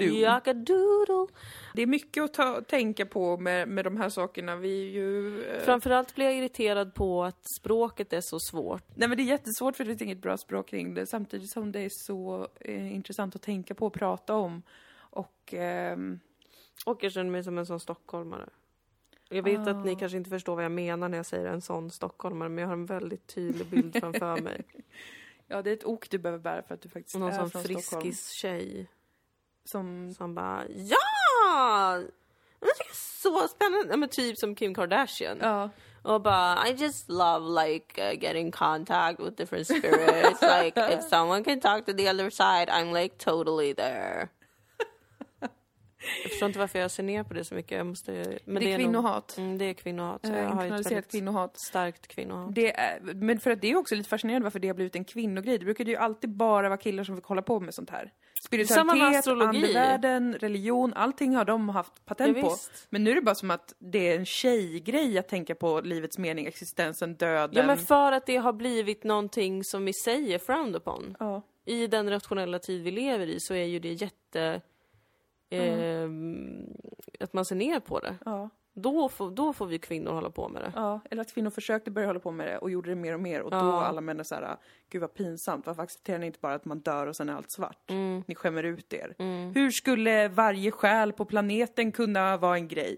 Jackadoodle. 0.00 1.26
Det 1.74 1.82
är 1.82 1.86
mycket 1.86 2.24
att 2.24 2.34
ta, 2.34 2.60
tänka 2.60 3.06
på 3.06 3.36
med, 3.36 3.68
med 3.68 3.84
de 3.84 3.96
här 3.96 4.08
sakerna. 4.08 4.56
Vi 4.56 4.82
är 4.88 4.90
ju... 4.90 5.44
Eh, 5.44 5.60
Framförallt 5.64 6.14
blir 6.14 6.24
jag 6.26 6.34
irriterad 6.34 6.94
på 6.94 7.24
att 7.24 7.42
språket 7.60 8.12
är 8.12 8.20
så 8.20 8.38
svårt. 8.40 8.84
nej 8.94 9.08
men 9.08 9.16
det 9.18 9.22
är 9.22 9.24
jättesvårt 9.24 9.76
för 9.76 9.84
det 9.84 9.88
finns 9.90 10.02
inget 10.02 10.22
bra 10.22 10.36
språk 10.36 10.68
kring 10.68 10.94
det 10.94 11.06
samtidigt 11.06 11.50
som 11.50 11.72
det 11.72 11.80
är 11.80 11.88
så 11.92 12.48
eh, 12.60 12.94
intressant 12.94 13.36
att 13.36 13.42
tänka 13.42 13.74
på 13.74 13.86
och 13.86 13.92
prata 13.92 14.34
om. 14.34 14.62
Och 14.94 15.54
ehm, 15.54 16.20
Och 16.86 17.04
jag 17.04 17.12
känner 17.12 17.30
mig 17.30 17.44
som 17.44 17.58
en 17.58 17.66
sån 17.66 17.80
stockholmare. 17.80 18.48
Jag 19.28 19.42
vet 19.42 19.68
att 19.68 19.84
ni 19.84 19.92
Ah. 19.92 19.98
kanske 19.98 20.18
inte 20.18 20.30
förstår 20.30 20.54
vad 20.54 20.64
jag 20.64 20.72
menar 20.72 21.08
när 21.08 21.16
jag 21.18 21.26
säger 21.26 21.46
en 21.46 21.60
sån 21.62 21.90
stockholmare, 21.90 22.48
men 22.48 22.58
jag 22.62 22.66
har 22.68 22.72
en 22.74 22.86
väldigt 22.86 23.26
tydlig 23.26 23.66
bild 23.66 23.96
framför 24.00 24.40
mig. 24.40 24.62
ja, 25.46 25.62
det 25.62 25.70
är 25.70 25.74
ett 25.74 25.84
ok 25.84 26.10
du 26.10 26.18
behöver 26.18 26.42
bära 26.42 26.62
för 26.62 26.74
att 26.74 26.80
du 26.80 26.88
faktiskt 26.88 27.16
Någon 27.18 27.28
är 27.32 27.38
sån 27.38 27.50
från 27.50 27.62
Stockholm. 27.62 28.02
friskis 28.02 28.30
tjej 28.30 28.86
Som, 29.64 30.14
som 30.14 30.34
bara 30.34 30.62
Ja! 30.68 30.96
Jag 32.60 32.76
tycker 32.76 32.94
så 32.94 33.48
spännande! 33.48 33.96
Men 33.96 34.08
typ 34.08 34.38
som 34.38 34.54
Kim 34.54 34.74
Kardashian. 34.74 35.38
Ja. 35.40 35.70
Och 36.02 36.20
bara, 36.20 36.68
I 36.68 36.72
just 36.72 37.08
love 37.08 37.64
like 37.64 37.98
uh, 37.98 38.18
getting 38.20 38.50
contact 38.50 39.20
with 39.20 39.36
different 39.36 39.66
spirits. 39.66 40.42
like 40.62 40.76
if 40.76 41.02
someone 41.04 41.44
can 41.44 41.60
talk 41.60 41.86
to 41.86 41.92
the 41.92 42.08
other 42.08 42.30
side, 42.30 42.68
I'm 42.68 42.92
like 42.92 43.18
totally 43.18 43.72
there. 43.72 44.28
Jag 46.22 46.30
förstår 46.30 46.46
inte 46.46 46.58
varför 46.58 46.78
jag 46.78 46.90
ser 46.90 47.02
ner 47.02 47.22
på 47.22 47.34
det 47.34 47.44
så 47.44 47.54
mycket. 47.54 47.78
Jag 47.78 47.86
måste, 47.86 48.38
men 48.44 48.62
Det 48.62 48.72
är 48.72 48.78
nog- 48.78 48.86
kvinnohat. 48.86 49.38
mm, 49.38 49.58
det 49.58 49.64
är 49.64 49.74
kvinnohat. 49.74 50.26
Så 50.26 50.32
Eh, 50.32 50.38
jag 50.38 50.48
har 50.48 50.64
ett 50.64 50.86
väldigt 50.86 51.10
kvinnohat. 51.10 51.60
starkt 51.60 52.06
kvinnohat. 52.08 52.54
Det 52.54 52.76
är, 52.80 53.00
men 53.14 53.40
för 53.40 53.50
att 53.50 53.60
det 53.60 53.70
är 53.70 53.76
också 53.76 53.94
lite 53.94 54.08
fascinerande 54.08 54.44
varför 54.44 54.58
det 54.58 54.68
har 54.68 54.74
blivit 54.74 54.96
en 54.96 55.04
kvinnogrej. 55.04 55.58
Det 55.58 55.64
brukade 55.64 55.90
ju 55.90 55.96
alltid 55.96 56.30
bara 56.30 56.68
vara 56.68 56.76
killar 56.78 57.04
som 57.04 57.16
fick 57.16 57.24
hålla 57.24 57.42
på 57.42 57.60
med 57.60 57.74
sånt 57.74 57.90
här. 57.90 58.12
Spiritualitet, 58.46 59.26
andevärlden, 59.26 60.34
religion, 60.34 60.92
allting 60.94 61.34
har 61.36 61.44
de 61.44 61.68
haft 61.68 62.04
patent 62.04 62.36
Ja, 62.36 62.42
på. 62.42 62.54
Men 62.90 63.04
nu 63.04 63.10
är 63.10 63.14
det 63.14 63.20
bara 63.22 63.34
som 63.34 63.50
att 63.50 63.74
det 63.78 64.08
är 64.12 64.16
en 64.18 64.26
tjejgrej 64.26 65.18
att 65.18 65.28
tänka 65.28 65.54
på 65.54 65.80
livets 65.80 66.18
mening, 66.18 66.46
existensen, 66.46 67.14
döden. 67.16 67.56
Ja 67.56 67.66
men 67.66 67.78
för 67.78 68.12
att 68.12 68.26
det 68.26 68.36
har 68.36 68.52
blivit 68.52 69.04
någonting 69.04 69.64
som 69.64 69.88
i 69.88 69.92
sig 69.92 70.34
är 70.34 70.38
frowned 70.38 70.76
upon. 70.76 71.16
Ja. 71.20 71.42
I 71.66 71.86
den 71.86 72.10
rationella 72.10 72.58
tid 72.58 72.82
vi 72.82 72.90
lever 72.90 73.26
i 73.26 73.40
så 73.40 73.54
är 73.54 73.64
ju 73.64 73.78
det 73.78 73.92
jätte... 73.92 74.60
Eh, 75.56 76.08
Att 77.20 77.32
man 77.32 77.44
ser 77.44 77.56
ner 77.56 77.80
på 77.80 77.98
det. 78.00 78.16
Ja, 78.24 78.48
Då 78.74 79.08
får, 79.08 79.30
då 79.30 79.52
får 79.52 79.66
vi 79.66 79.78
kvinnor 79.78 80.10
hålla 80.12 80.30
på 80.30 80.48
med 80.48 80.62
det. 80.62 80.72
ja, 80.76 81.00
eller 81.10 81.22
att 81.22 81.34
kvinnor 81.34 81.50
försökte 81.50 81.90
börja 81.90 82.06
hålla 82.06 82.20
på 82.20 82.30
med 82.30 82.46
det 82.46 82.58
och 82.58 82.70
gjorde 82.70 82.88
det 82.90 82.96
mer 82.96 83.14
och 83.14 83.20
mer 83.20 83.40
och 83.42 83.50
då 83.50 83.56
Ja. 83.56 83.84
alla 83.84 84.00
män 84.00 84.20
är 84.20 84.24
såhär, 84.24 84.56
gud 84.90 85.00
vad 85.00 85.14
pinsamt, 85.14 85.66
varför 85.66 85.82
accepterar 85.82 86.18
ni 86.18 86.26
inte 86.26 86.38
bara 86.42 86.54
att 86.54 86.64
man 86.64 86.80
dör 86.80 87.06
och 87.06 87.16
sen 87.16 87.28
är 87.28 87.34
allt 87.34 87.50
svart? 87.50 87.90
Mm. 87.90 88.22
Ni 88.26 88.34
skämmer 88.34 88.62
ut 88.62 88.92
er. 88.92 89.14
Hur 89.54 89.70
skulle 89.70 90.28
varje 90.28 90.70
själ 90.70 91.12
på 91.12 91.24
planeten 91.24 91.92
kunna 91.92 92.36
vara 92.36 92.56
en 92.56 92.68
grej? 92.68 92.96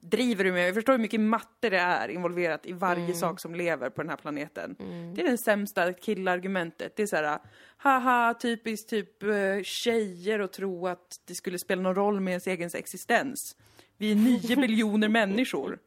Driver 0.00 0.44
du 0.44 0.52
med? 0.52 0.68
Jag 0.68 0.74
förstår 0.74 0.92
hur 0.92 1.00
mycket 1.00 1.20
matte 1.20 1.70
det 1.70 1.78
är 1.78 2.08
involverat 2.08 2.66
i 2.66 2.72
varje 2.72 3.04
Mm. 3.04 3.16
sak 3.16 3.40
som 3.40 3.54
lever 3.54 3.90
på 3.90 4.02
den 4.02 4.10
här 4.10 4.16
planeten. 4.16 4.76
Det 5.14 5.20
är 5.22 5.26
den 5.26 5.38
sämsta 5.38 5.92
killargumentet. 5.92 6.96
Det 6.96 7.02
är 7.02 7.06
så 7.06 7.16
här, 7.16 7.38
haha, 7.76 8.34
typiskt 8.34 8.90
typ 8.90 9.22
eh, 9.22 9.30
tjejer 9.62 10.38
och 10.40 10.52
tro 10.52 10.86
att 10.86 11.20
det 11.24 11.34
skulle 11.34 11.58
spela 11.58 11.82
någon 11.82 11.94
roll 11.94 12.20
med 12.20 12.30
ens 12.30 12.46
egen 12.46 12.70
existens. 12.74 13.56
Vi 13.96 14.10
är 14.10 14.16
nio 14.16 14.56
biljoner 14.60 15.08
människor. 15.08 15.78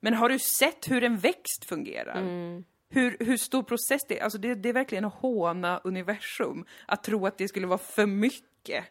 Men 0.00 0.14
har 0.14 0.28
du 0.28 0.38
sett 0.38 0.90
hur 0.90 1.04
en 1.04 1.18
växt 1.18 1.64
fungerar? 1.68 2.20
Mm. 2.20 2.64
Hur, 2.90 3.16
hur 3.20 3.36
stor 3.36 3.62
process 3.62 4.00
det 4.08 4.18
är? 4.18 4.24
Alltså 4.24 4.38
det, 4.38 4.54
det 4.54 4.68
är 4.68 4.72
verkligen 4.72 5.04
att 5.04 5.14
håna 5.14 5.78
universum. 5.84 6.64
Att 6.86 7.04
tro 7.04 7.26
att 7.26 7.38
det 7.38 7.48
skulle 7.48 7.66
vara 7.66 7.78
för 7.78 8.06
mycket. 8.06 8.84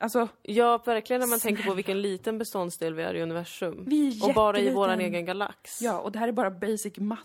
Alltså, 0.00 0.28
Ja, 0.42 0.78
verkligen 0.86 1.20
när 1.20 1.26
man 1.26 1.40
tänker 1.40 1.62
på 1.62 1.74
vilken 1.74 2.02
liten 2.02 2.38
beståndsdel 2.38 2.94
vi 2.94 3.02
är 3.02 3.14
i 3.14 3.22
universum. 3.22 3.84
Vi 3.86 4.18
är 4.20 4.28
och 4.28 4.34
bara 4.34 4.58
i 4.58 4.70
våran 4.74 5.00
egen 5.00 5.24
galax. 5.24 5.82
ja, 5.82 6.00
och 6.00 6.12
det 6.12 6.18
här 6.18 6.28
är 6.28 6.32
bara 6.32 6.50
basic 6.50 6.98
matte. 6.98 7.24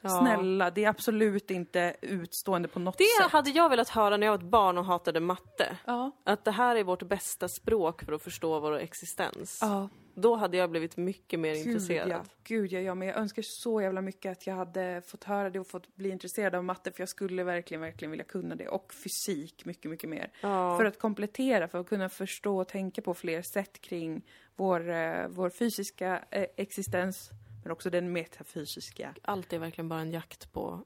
Ja. 0.00 0.08
Snälla, 0.08 0.70
det 0.70 0.84
är 0.84 0.88
absolut 0.88 1.50
inte 1.50 1.96
utstående 2.02 2.68
på 2.68 2.78
något 2.78 2.98
Det 2.98 3.04
sätt. 3.22 3.32
hade 3.32 3.50
jag 3.50 3.68
velat 3.68 3.88
höra 3.88 4.16
när 4.16 4.26
jag 4.26 4.32
var 4.32 4.38
ett 4.38 4.50
barn 4.50 4.78
och 4.78 4.84
hatade 4.84 5.20
matte. 5.20 5.76
Ja. 5.86 6.10
Att 6.24 6.44
det 6.44 6.50
här 6.50 6.76
är 6.76 6.84
vårt 6.84 7.02
bästa 7.02 7.48
språk 7.48 8.02
för 8.04 8.12
att 8.12 8.22
förstå 8.22 8.60
vår 8.60 8.78
existens. 8.78 9.58
Ja, 9.62 9.88
Då 10.20 10.36
hade 10.36 10.56
jag 10.56 10.70
blivit 10.70 10.96
mycket 10.96 11.40
mer 11.40 11.54
gud 11.54 11.66
intresserad. 11.66 12.08
ja. 12.10 12.24
Gud 12.44 12.72
ja, 12.72 12.80
ja, 12.80 12.94
men 12.94 13.08
jag 13.08 13.16
önskar 13.16 13.42
så 13.42 13.80
jävla 13.82 14.00
mycket 14.00 14.32
att 14.32 14.46
jag 14.46 14.54
hade 14.54 15.02
fått 15.06 15.24
höra 15.24 15.50
det 15.50 15.60
och 15.60 15.66
fått 15.66 15.96
bli 15.96 16.08
intresserad 16.10 16.54
av 16.54 16.64
matte 16.64 16.92
för 16.92 17.00
jag 17.02 17.08
skulle 17.08 17.44
verkligen, 17.44 17.80
verkligen 17.80 18.10
vilja 18.10 18.24
kunna 18.24 18.54
det. 18.54 18.68
Och 18.68 18.94
fysik 18.94 19.64
mycket, 19.64 19.90
mycket 19.90 20.10
mer. 20.10 20.30
Ja. 20.40 20.76
För 20.76 20.84
att 20.84 20.98
komplettera, 20.98 21.68
för 21.68 21.78
att 21.80 21.88
kunna 21.88 22.08
förstå 22.08 22.58
och 22.60 22.68
tänka 22.68 23.02
på 23.02 23.14
fler 23.14 23.42
sätt 23.42 23.80
kring 23.80 24.22
vår, 24.56 24.90
eh, 24.90 25.28
vår 25.28 25.50
fysiska 25.50 26.24
eh, 26.30 26.46
existens, 26.56 27.30
men 27.62 27.72
också 27.72 27.90
den 27.90 28.12
metafysiska 28.12 29.14
Allt 29.22 29.52
är 29.52 29.58
verkligen 29.58 29.88
bara 29.88 30.00
en 30.00 30.10
jakt 30.10 30.52
på 30.52 30.84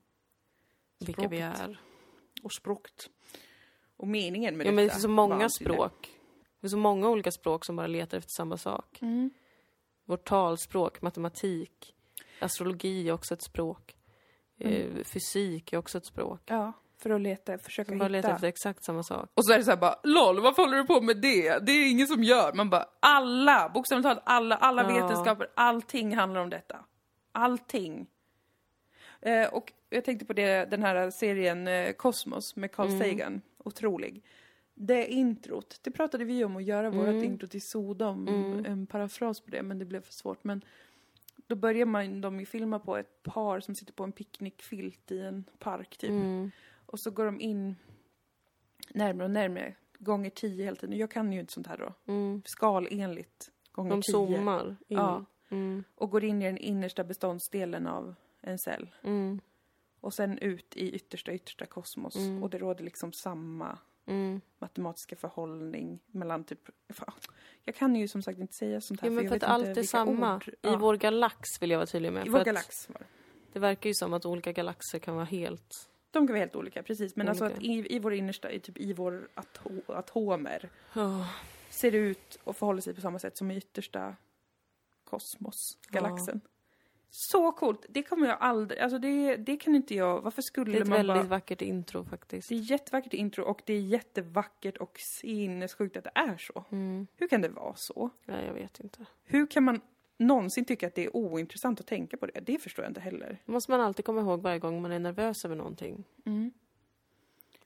vilka 1.06 1.28
vi 1.28 1.36
Språket. 1.38 1.60
är. 1.60 1.80
och 2.42 2.52
språket. 2.52 3.10
Och 3.96 4.08
meningen 4.08 4.56
med 4.56 4.66
Ja, 4.66 4.70
men 4.72 4.76
det 4.76 4.82
detta. 4.82 4.96
är 4.96 5.00
så 5.00 5.08
många 5.08 5.48
språk. 5.48 6.11
Det 6.62 6.66
är 6.66 6.68
så 6.68 6.76
många 6.76 7.08
olika 7.08 7.30
språk 7.30 7.64
som 7.64 7.76
bara 7.76 7.86
letar 7.86 8.18
efter 8.18 8.30
samma 8.36 8.56
sak. 8.56 8.98
Mm. 9.02 9.30
Vårt 10.04 10.24
talspråk, 10.28 11.02
matematik, 11.02 11.94
astrologi 12.40 13.08
är 13.08 13.12
också 13.12 13.34
ett 13.34 13.42
språk. 13.42 13.96
Eh, 14.58 14.94
fysik 15.04 15.72
är 15.72 15.76
också 15.76 15.98
ett 15.98 16.06
språk. 16.06 16.40
Ja, 16.46 16.72
för 16.98 17.10
att 17.10 17.20
leta, 17.20 17.58
försöka 17.58 17.88
Som 17.88 17.98
bara 17.98 18.04
hitta. 18.04 18.12
letar 18.16 18.34
efter 18.34 18.48
exakt 18.48 18.84
samma 18.84 19.02
sak. 19.02 19.30
Och 19.34 19.44
så 19.46 19.52
är 19.52 19.58
det 19.58 19.64
så 19.64 19.70
här 19.70 19.78
bara, 19.78 19.96
LOL, 20.02 20.40
varför 20.40 20.62
håller 20.62 20.76
du 20.76 20.84
på 20.84 21.00
med 21.00 21.16
det? 21.16 21.58
Det 21.66 21.72
är 21.72 21.90
ingen 21.90 22.06
som 22.06 22.24
gör. 22.24 22.52
Man 22.52 22.70
bara, 22.70 22.86
alla, 23.00 23.68
bokstavligt 23.74 24.04
talat 24.08 24.22
alla, 24.26 24.56
alla 24.56 24.82
Ja. 24.82 24.88
vetenskaper, 24.88 25.46
allting 25.54 26.16
handlar 26.16 26.40
om 26.40 26.50
detta. 26.50 26.84
Allting. 27.32 28.06
Eh, 29.20 29.48
och 29.54 29.72
jag 29.90 30.04
tänkte 30.04 30.24
på 30.26 30.32
det, 30.32 30.70
den 30.70 30.82
här 30.82 31.10
serien 31.10 31.68
eh, 31.68 31.92
Cosmos 31.92 32.56
med 32.56 32.72
Carl 32.72 32.98
Sagan, 32.98 33.40
otrolig. 33.58 34.24
Det 34.84 35.06
introt, 35.06 35.78
det 35.82 35.90
pratade 35.90 36.24
vi 36.24 36.44
om 36.44 36.56
att 36.56 36.64
göra 36.64 36.90
vårt 36.90 37.22
intro 37.24 37.48
till 37.48 37.62
Sodom, 37.62 38.28
en 38.66 38.86
parafras 38.86 39.40
på 39.40 39.50
det, 39.50 39.62
men 39.62 39.78
det 39.78 39.84
blev 39.84 40.00
för 40.00 40.12
svårt. 40.12 40.44
Men 40.44 40.64
då 41.46 41.56
börjar 41.56 41.86
man, 41.86 42.20
de 42.20 42.40
ju 42.40 42.46
filma 42.46 42.78
på 42.78 42.96
ett 42.96 43.22
par 43.22 43.60
som 43.60 43.74
sitter 43.74 43.92
på 43.92 44.04
en 44.04 44.12
picknickfilt 44.12 45.12
i 45.12 45.20
en 45.20 45.44
park 45.58 45.96
typ. 45.96 46.10
Mm. 46.10 46.50
Och 46.86 47.00
så 47.00 47.10
går 47.10 47.24
de 47.24 47.40
in 47.40 47.76
närmare 48.88 49.24
och 49.24 49.30
närmare, 49.30 49.74
gånger 49.98 50.30
tio 50.30 50.64
hela 50.64 50.76
tiden. 50.76 50.98
Jag 50.98 51.10
kan 51.10 51.32
ju 51.32 51.40
inte 51.40 51.52
sånt 51.52 51.66
här 51.66 51.78
då. 51.78 52.12
Mm. 52.12 52.42
Skalenligt, 52.44 53.50
gånger 53.72 53.90
De 53.90 54.02
tio. 54.02 54.12
zoomar 54.12 54.66
in. 54.68 54.76
Ja. 54.98 55.24
Mm. 55.48 55.84
Och 55.94 56.10
går 56.10 56.24
in 56.24 56.42
i 56.42 56.44
den 56.44 56.58
innersta 56.58 57.04
beståndsdelen 57.04 57.86
av 57.86 58.14
en 58.40 58.58
cell. 58.58 58.90
Mm. 59.02 59.40
Och 60.00 60.14
sen 60.14 60.38
ut 60.38 60.76
i 60.76 60.92
yttersta, 60.92 61.32
yttersta 61.32 61.66
kosmos. 61.66 62.16
Och 62.42 62.50
det 62.50 62.58
råder 62.58 62.84
liksom 62.84 63.12
samma 63.12 63.78
Mm. 64.06 64.40
matematiska 64.58 65.16
förhållning 65.16 65.98
mellan 66.06 66.44
typ... 66.44 66.68
Fan, 66.88 67.14
Jag 67.64 67.74
kan 67.74 67.96
ju 67.96 68.08
som 68.08 68.22
sagt 68.22 68.38
inte 68.38 68.54
säga 68.54 68.80
sånt 68.80 69.00
här 69.00 69.08
Ja, 69.08 69.12
men 69.12 69.24
jag 69.24 69.30
för 69.30 69.36
att 69.36 69.42
allt 69.42 69.76
är 69.76 69.82
samma. 69.82 70.36
ord. 70.36 70.48
I 70.48 70.52
Ja, 70.60 70.76
vår 70.76 70.96
galax 70.96 71.48
vill 71.60 71.70
jag 71.70 71.78
vara 71.78 71.86
tydlig 71.86 72.12
med. 72.12 72.22
I 72.26 72.30
för 72.30 72.38
vår 72.38 72.44
galax 72.44 72.88
var 72.88 72.98
det. 72.98 73.04
Det 73.52 73.58
verkar 73.58 73.90
ju 73.90 73.94
som 73.94 74.12
att 74.14 74.26
olika 74.26 74.52
galaxer 74.52 74.98
kan 74.98 75.14
vara 75.14 75.24
helt... 75.24 75.88
De 76.10 76.26
kan 76.26 76.34
vara 76.34 76.38
helt 76.38 76.56
olika, 76.56 76.82
precis. 76.82 77.16
Men 77.16 77.28
alltså 77.28 77.44
Olika. 77.44 77.56
att 77.58 77.64
i, 77.64 77.96
i 77.96 77.98
vår 77.98 78.14
innersta, 78.14 78.50
i, 78.50 78.60
typ 78.60 78.78
i 78.78 78.92
vår 78.92 79.28
ato, 79.34 79.70
atomer, 79.86 80.70
Oh. 80.94 81.26
ser 81.70 81.92
ut 81.94 82.38
och 82.44 82.56
förhåller 82.56 82.80
sig 82.80 82.94
på 82.94 83.00
samma 83.00 83.18
sätt 83.18 83.36
som 83.36 83.50
i 83.50 83.56
yttersta 83.56 84.16
kosmos, 85.04 85.78
galaxen. 85.88 86.40
Så 87.14 87.52
coolt! 87.52 87.86
Det 87.88 88.02
kommer 88.02 88.28
jag 88.28 88.36
aldrig, 88.40 88.80
alltså 88.80 88.98
det, 88.98 89.36
det 89.36 89.56
kan 89.56 89.74
inte 89.74 89.94
jag, 89.94 90.20
varför 90.20 90.42
skulle 90.42 90.72
Det 90.72 90.78
är 90.78 90.82
ett 90.82 90.88
man 90.88 90.96
väldigt 90.98 91.16
bara... 91.16 91.22
vackert 91.22 91.62
intro 91.62 92.04
faktiskt. 92.04 92.48
Det 92.48 92.54
är 92.54 92.58
jättevackert 92.58 93.14
intro 93.14 93.44
och 93.44 93.62
det 93.64 93.72
är 93.72 93.80
jättevackert 93.80 94.76
och 94.76 94.98
sinnessjukt 94.98 95.96
att 95.96 96.04
det 96.04 96.10
är 96.14 96.36
så. 96.36 96.64
Mm. 96.70 97.06
Hur 97.16 97.28
kan 97.28 97.40
det 97.40 97.48
vara 97.48 97.74
så? 97.74 98.10
Nej, 98.24 98.46
jag 98.46 98.54
vet 98.54 98.80
inte. 98.80 99.06
Hur 99.24 99.46
kan 99.46 99.64
man 99.64 99.80
någonsin 100.16 100.64
tycka 100.64 100.86
att 100.86 100.94
det 100.94 101.04
är 101.04 101.16
ointressant 101.16 101.80
att 101.80 101.86
tänka 101.86 102.16
på 102.16 102.26
det? 102.26 102.40
Det 102.40 102.58
förstår 102.58 102.84
jag 102.84 102.90
inte 102.90 103.00
heller. 103.00 103.38
Det 103.46 103.52
måste 103.52 103.70
man 103.70 103.80
alltid 103.80 104.04
komma 104.04 104.20
ihåg 104.20 104.42
varje 104.42 104.58
gång 104.58 104.82
man 104.82 104.92
är 104.92 104.98
nervös 104.98 105.44
över 105.44 105.56
någonting. 105.56 106.04
Mm. 106.24 106.52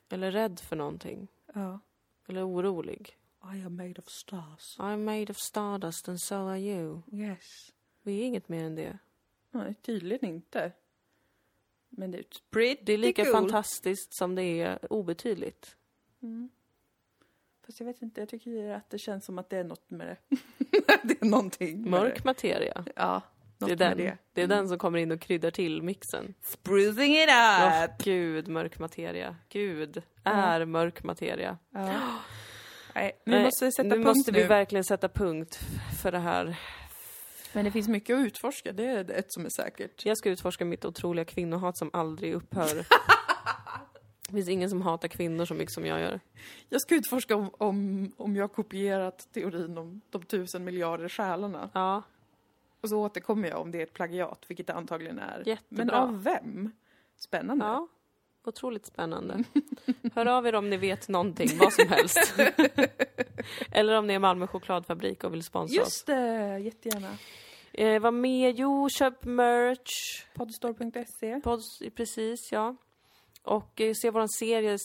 Eller 0.08 0.30
rädd 0.30 0.60
för 0.60 0.76
någonting. 0.76 1.28
Ja. 1.54 1.80
Eller 2.28 2.48
orolig. 2.48 3.16
I 3.54 3.62
am 3.64 3.76
made 3.76 3.94
of 3.98 4.08
stars. 4.08 4.76
I'm 4.78 4.96
made 5.04 5.30
of 5.30 5.38
stardust 5.38 6.08
and 6.08 6.20
so 6.20 6.34
are 6.34 6.58
you. 6.58 7.02
Yes. 7.12 7.72
Vi 8.02 8.20
är 8.20 8.24
inget 8.24 8.48
mer 8.48 8.64
än 8.64 8.74
det. 8.74 8.98
Nej, 9.56 9.74
tydligen 9.82 10.24
inte. 10.28 10.72
Men 11.88 12.10
det 12.10 12.18
är 12.18 12.24
pretty 12.50 12.82
Det 12.84 12.92
är 12.92 12.98
lika 12.98 13.24
cool. 13.24 13.32
fantastiskt 13.32 14.14
som 14.16 14.34
det 14.34 14.42
är 14.42 14.92
obetydligt. 14.92 15.76
Mm. 16.22 16.48
Fast 17.66 17.80
jag 17.80 17.86
vet 17.86 18.02
inte, 18.02 18.20
jag 18.20 18.28
tycker 18.28 18.70
att 18.70 18.90
det 18.90 18.98
känns 18.98 19.24
som 19.24 19.38
att 19.38 19.50
det 19.50 19.56
är 19.56 19.64
något 19.64 19.90
med 19.90 20.06
det. 20.06 20.16
det 21.02 21.22
är 21.22 21.26
någonting 21.26 21.90
Mörk 21.90 22.14
det. 22.16 22.24
materia. 22.24 22.84
Ja, 22.96 23.22
Det 23.58 23.72
är, 23.72 23.76
den, 23.76 23.96
det. 23.98 24.18
det 24.32 24.42
är 24.42 24.46
den 24.46 24.68
som 24.68 24.78
kommer 24.78 24.98
in 24.98 25.12
och 25.12 25.20
kryddar 25.20 25.50
till 25.50 25.82
mixen. 25.82 26.34
Sprucing 26.42 27.14
it 27.16 27.28
up! 27.28 27.98
gud, 28.04 28.48
mörk 28.48 28.78
materia. 28.78 29.36
Gud 29.48 30.02
är 30.24 30.64
mörk 30.64 31.02
materia. 31.02 31.58
Ja. 31.70 32.00
Nej, 32.94 33.12
vi 33.24 33.32
Nej, 33.32 33.44
måste 33.44 33.72
sätta 33.72 33.88
nu 33.88 33.94
punkt 33.94 34.06
måste 34.06 34.32
nu. 34.32 34.38
vi 34.38 34.44
verkligen 34.44 34.84
sätta 34.84 35.08
punkt 35.08 35.58
för 36.02 36.12
det 36.12 36.18
här. 36.18 36.56
Men 37.56 37.64
det 37.64 37.70
finns 37.70 37.88
mycket 37.88 38.16
att 38.16 38.26
utforska, 38.26 38.72
det 38.72 38.84
är 38.84 39.10
ett 39.10 39.32
som 39.32 39.44
är 39.44 39.50
säkert. 39.50 40.06
Jag 40.06 40.18
ska 40.18 40.30
utforska 40.30 40.64
mitt 40.64 40.84
otroliga 40.84 41.24
kvinnohat 41.24 41.78
som 41.78 41.90
aldrig 41.92 42.34
upphör. 42.34 42.86
Det 44.28 44.32
finns 44.32 44.48
ingen 44.48 44.70
som 44.70 44.82
hatar 44.82 45.08
kvinnor 45.08 45.44
så 45.44 45.54
mycket 45.54 45.74
som 45.74 45.86
jag 45.86 46.00
gör. 46.00 46.20
Jag 46.68 46.80
ska 46.80 46.94
utforska 46.94 47.36
om, 47.36 47.50
om, 47.58 48.12
om 48.16 48.36
jag 48.36 48.42
har 48.42 48.48
kopierat 48.48 49.28
teorin 49.32 49.78
om 49.78 50.00
de 50.10 50.22
tusen 50.22 50.64
miljarder 50.64 51.08
själarna. 51.08 51.70
Ja, 51.72 52.02
Och 52.80 52.88
så 52.88 52.98
återkommer 52.98 53.48
jag 53.48 53.60
om 53.60 53.70
det 53.70 53.78
är 53.78 53.82
ett 53.82 53.92
plagiat, 53.92 54.44
vilket 54.48 54.66
det 54.66 54.74
antagligen 54.74 55.18
är. 55.18 55.42
Jättebra. 55.46 55.84
Men 55.84 55.90
av 55.90 56.22
vem? 56.22 56.70
Spännande. 57.16 57.64
ja. 57.64 57.88
Otroligt 58.44 58.86
spännande. 58.86 59.44
Hör 60.14 60.26
av 60.26 60.46
er 60.46 60.54
om 60.54 60.70
ni 60.70 60.76
vet 60.76 61.08
någonting, 61.08 61.48
vad 61.58 61.72
som 61.72 61.88
helst. 61.88 62.34
Eller 63.70 63.98
om 63.98 64.06
ni 64.06 64.14
är 64.14 64.18
Malmö 64.18 64.46
chokladfabrik 64.46 65.24
och 65.24 65.32
vill 65.32 65.42
sponsra 65.42 65.82
oss. 65.82 65.86
Just 65.86 66.06
det, 66.06 66.58
jättegärna. 66.58 67.18
Eh, 67.76 68.00
vad 68.00 68.14
mer? 68.14 68.48
Jo, 68.56 68.88
köp 68.88 69.24
merch. 69.24 70.24
Podstore.se. 70.34 71.40
Pods, 71.40 71.82
precis, 71.94 72.52
ja. 72.52 72.76
Och 73.42 73.80
eh, 73.80 73.94
se 73.94 74.10
våran 74.10 74.28
serie 74.28 74.78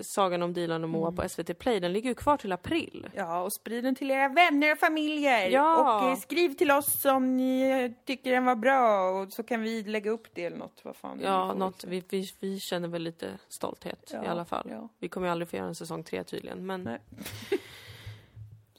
Sagan 0.00 0.42
om 0.42 0.52
Dilan 0.52 0.82
och 0.84 0.90
Moa 0.90 1.08
Mm. 1.08 1.16
på 1.16 1.28
SVT 1.28 1.58
Play. 1.58 1.80
Den 1.80 1.92
ligger 1.92 2.08
ju 2.10 2.14
kvar 2.14 2.36
till 2.36 2.52
april. 2.52 3.08
Ja, 3.14 3.42
och 3.42 3.52
sprid 3.52 3.84
den 3.84 3.94
till 3.94 4.10
era 4.10 4.28
vänner 4.28 4.72
och 4.72 4.78
familjer. 4.78 5.48
Ja. 5.50 6.02
Och 6.04 6.10
eh, 6.10 6.16
skriv 6.16 6.54
till 6.54 6.70
oss 6.70 7.04
om 7.04 7.36
ni 7.36 7.62
eh, 7.70 8.04
tycker 8.06 8.30
den 8.32 8.44
var 8.44 8.56
bra 8.56 9.10
och 9.10 9.32
så 9.32 9.42
kan 9.42 9.62
vi 9.62 9.82
lägga 9.82 10.10
upp 10.10 10.28
det 10.34 10.44
eller 10.44 10.56
något. 10.56 10.80
Vad 10.84 10.96
fan. 10.96 11.20
Ja, 11.22 11.54
något, 11.54 11.84
vi, 11.84 12.02
vi, 12.08 12.24
vi 12.40 12.58
känner 12.60 12.88
väl 12.88 13.02
lite 13.02 13.38
stolthet 13.48 14.10
Ja, 14.12 14.24
i 14.24 14.26
alla 14.26 14.44
fall. 14.44 14.66
ja. 14.70 14.88
Vi 14.98 15.08
kommer 15.08 15.26
ju 15.26 15.30
aldrig 15.32 15.48
få 15.48 15.56
göra 15.56 15.66
en 15.68 15.74
säsong 15.74 16.04
tre 16.04 16.24
tydligen, 16.24 16.66
men. 16.66 16.84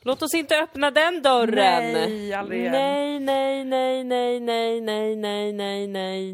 låt 0.03 0.21
oss 0.21 0.33
inte 0.33 0.59
öppna 0.59 0.91
den 0.91 1.21
dörren! 1.21 1.93
Nej, 1.93 2.33
aldrig 2.33 2.59
igen. 2.59 2.71
nej, 2.71 3.19
nej, 3.19 3.65
nej, 3.65 4.03
nej, 4.03 4.81
nej, 4.81 5.15
nej, 5.15 5.15
nej, 5.51 5.87
nej, 5.87 6.33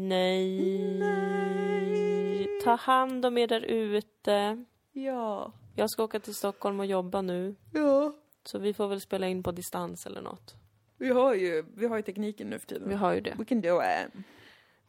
nej. 1.00 2.48
Ta 2.64 2.74
hand 2.74 3.26
om 3.26 3.38
er 3.38 3.46
där 3.46 3.60
ute. 3.60 4.64
Ja. 4.92 5.52
Jag 5.76 5.90
ska 5.90 6.04
åka 6.04 6.20
till 6.20 6.34
Stockholm 6.34 6.80
och 6.80 6.86
jobba 6.86 7.22
nu, 7.22 7.54
Ja. 7.72 8.12
så 8.44 8.58
vi 8.58 8.74
får 8.74 8.88
väl 8.88 9.00
spela 9.00 9.28
in 9.28 9.42
på 9.42 9.52
distans 9.52 10.06
eller 10.06 10.20
något. 10.22 10.54
Vi 10.98 11.08
har 11.08 11.34
ju, 11.34 11.64
vi 11.74 11.86
har 11.86 11.96
ju 11.96 12.02
tekniken 12.02 12.50
nu 12.50 12.58
för 12.58 12.66
tiden. 12.66 12.88
Vi 12.88 12.94
har 12.94 13.12
ju 13.12 13.20
det. 13.20 13.34
We 13.38 13.44
can 13.44 13.60
do 13.60 13.80
it. 13.82 14.12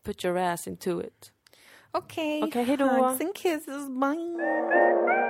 Put 0.03 0.25
your 0.25 0.38
ass 0.38 0.67
into 0.67 1.01
it. 1.01 1.32
Okej. 1.91 2.43
Okej, 2.43 2.63
hejdå. 2.63 2.86
Hugs 2.86 3.21
and 3.21 3.36
kisses. 3.36 3.88
Bye. 3.89 5.20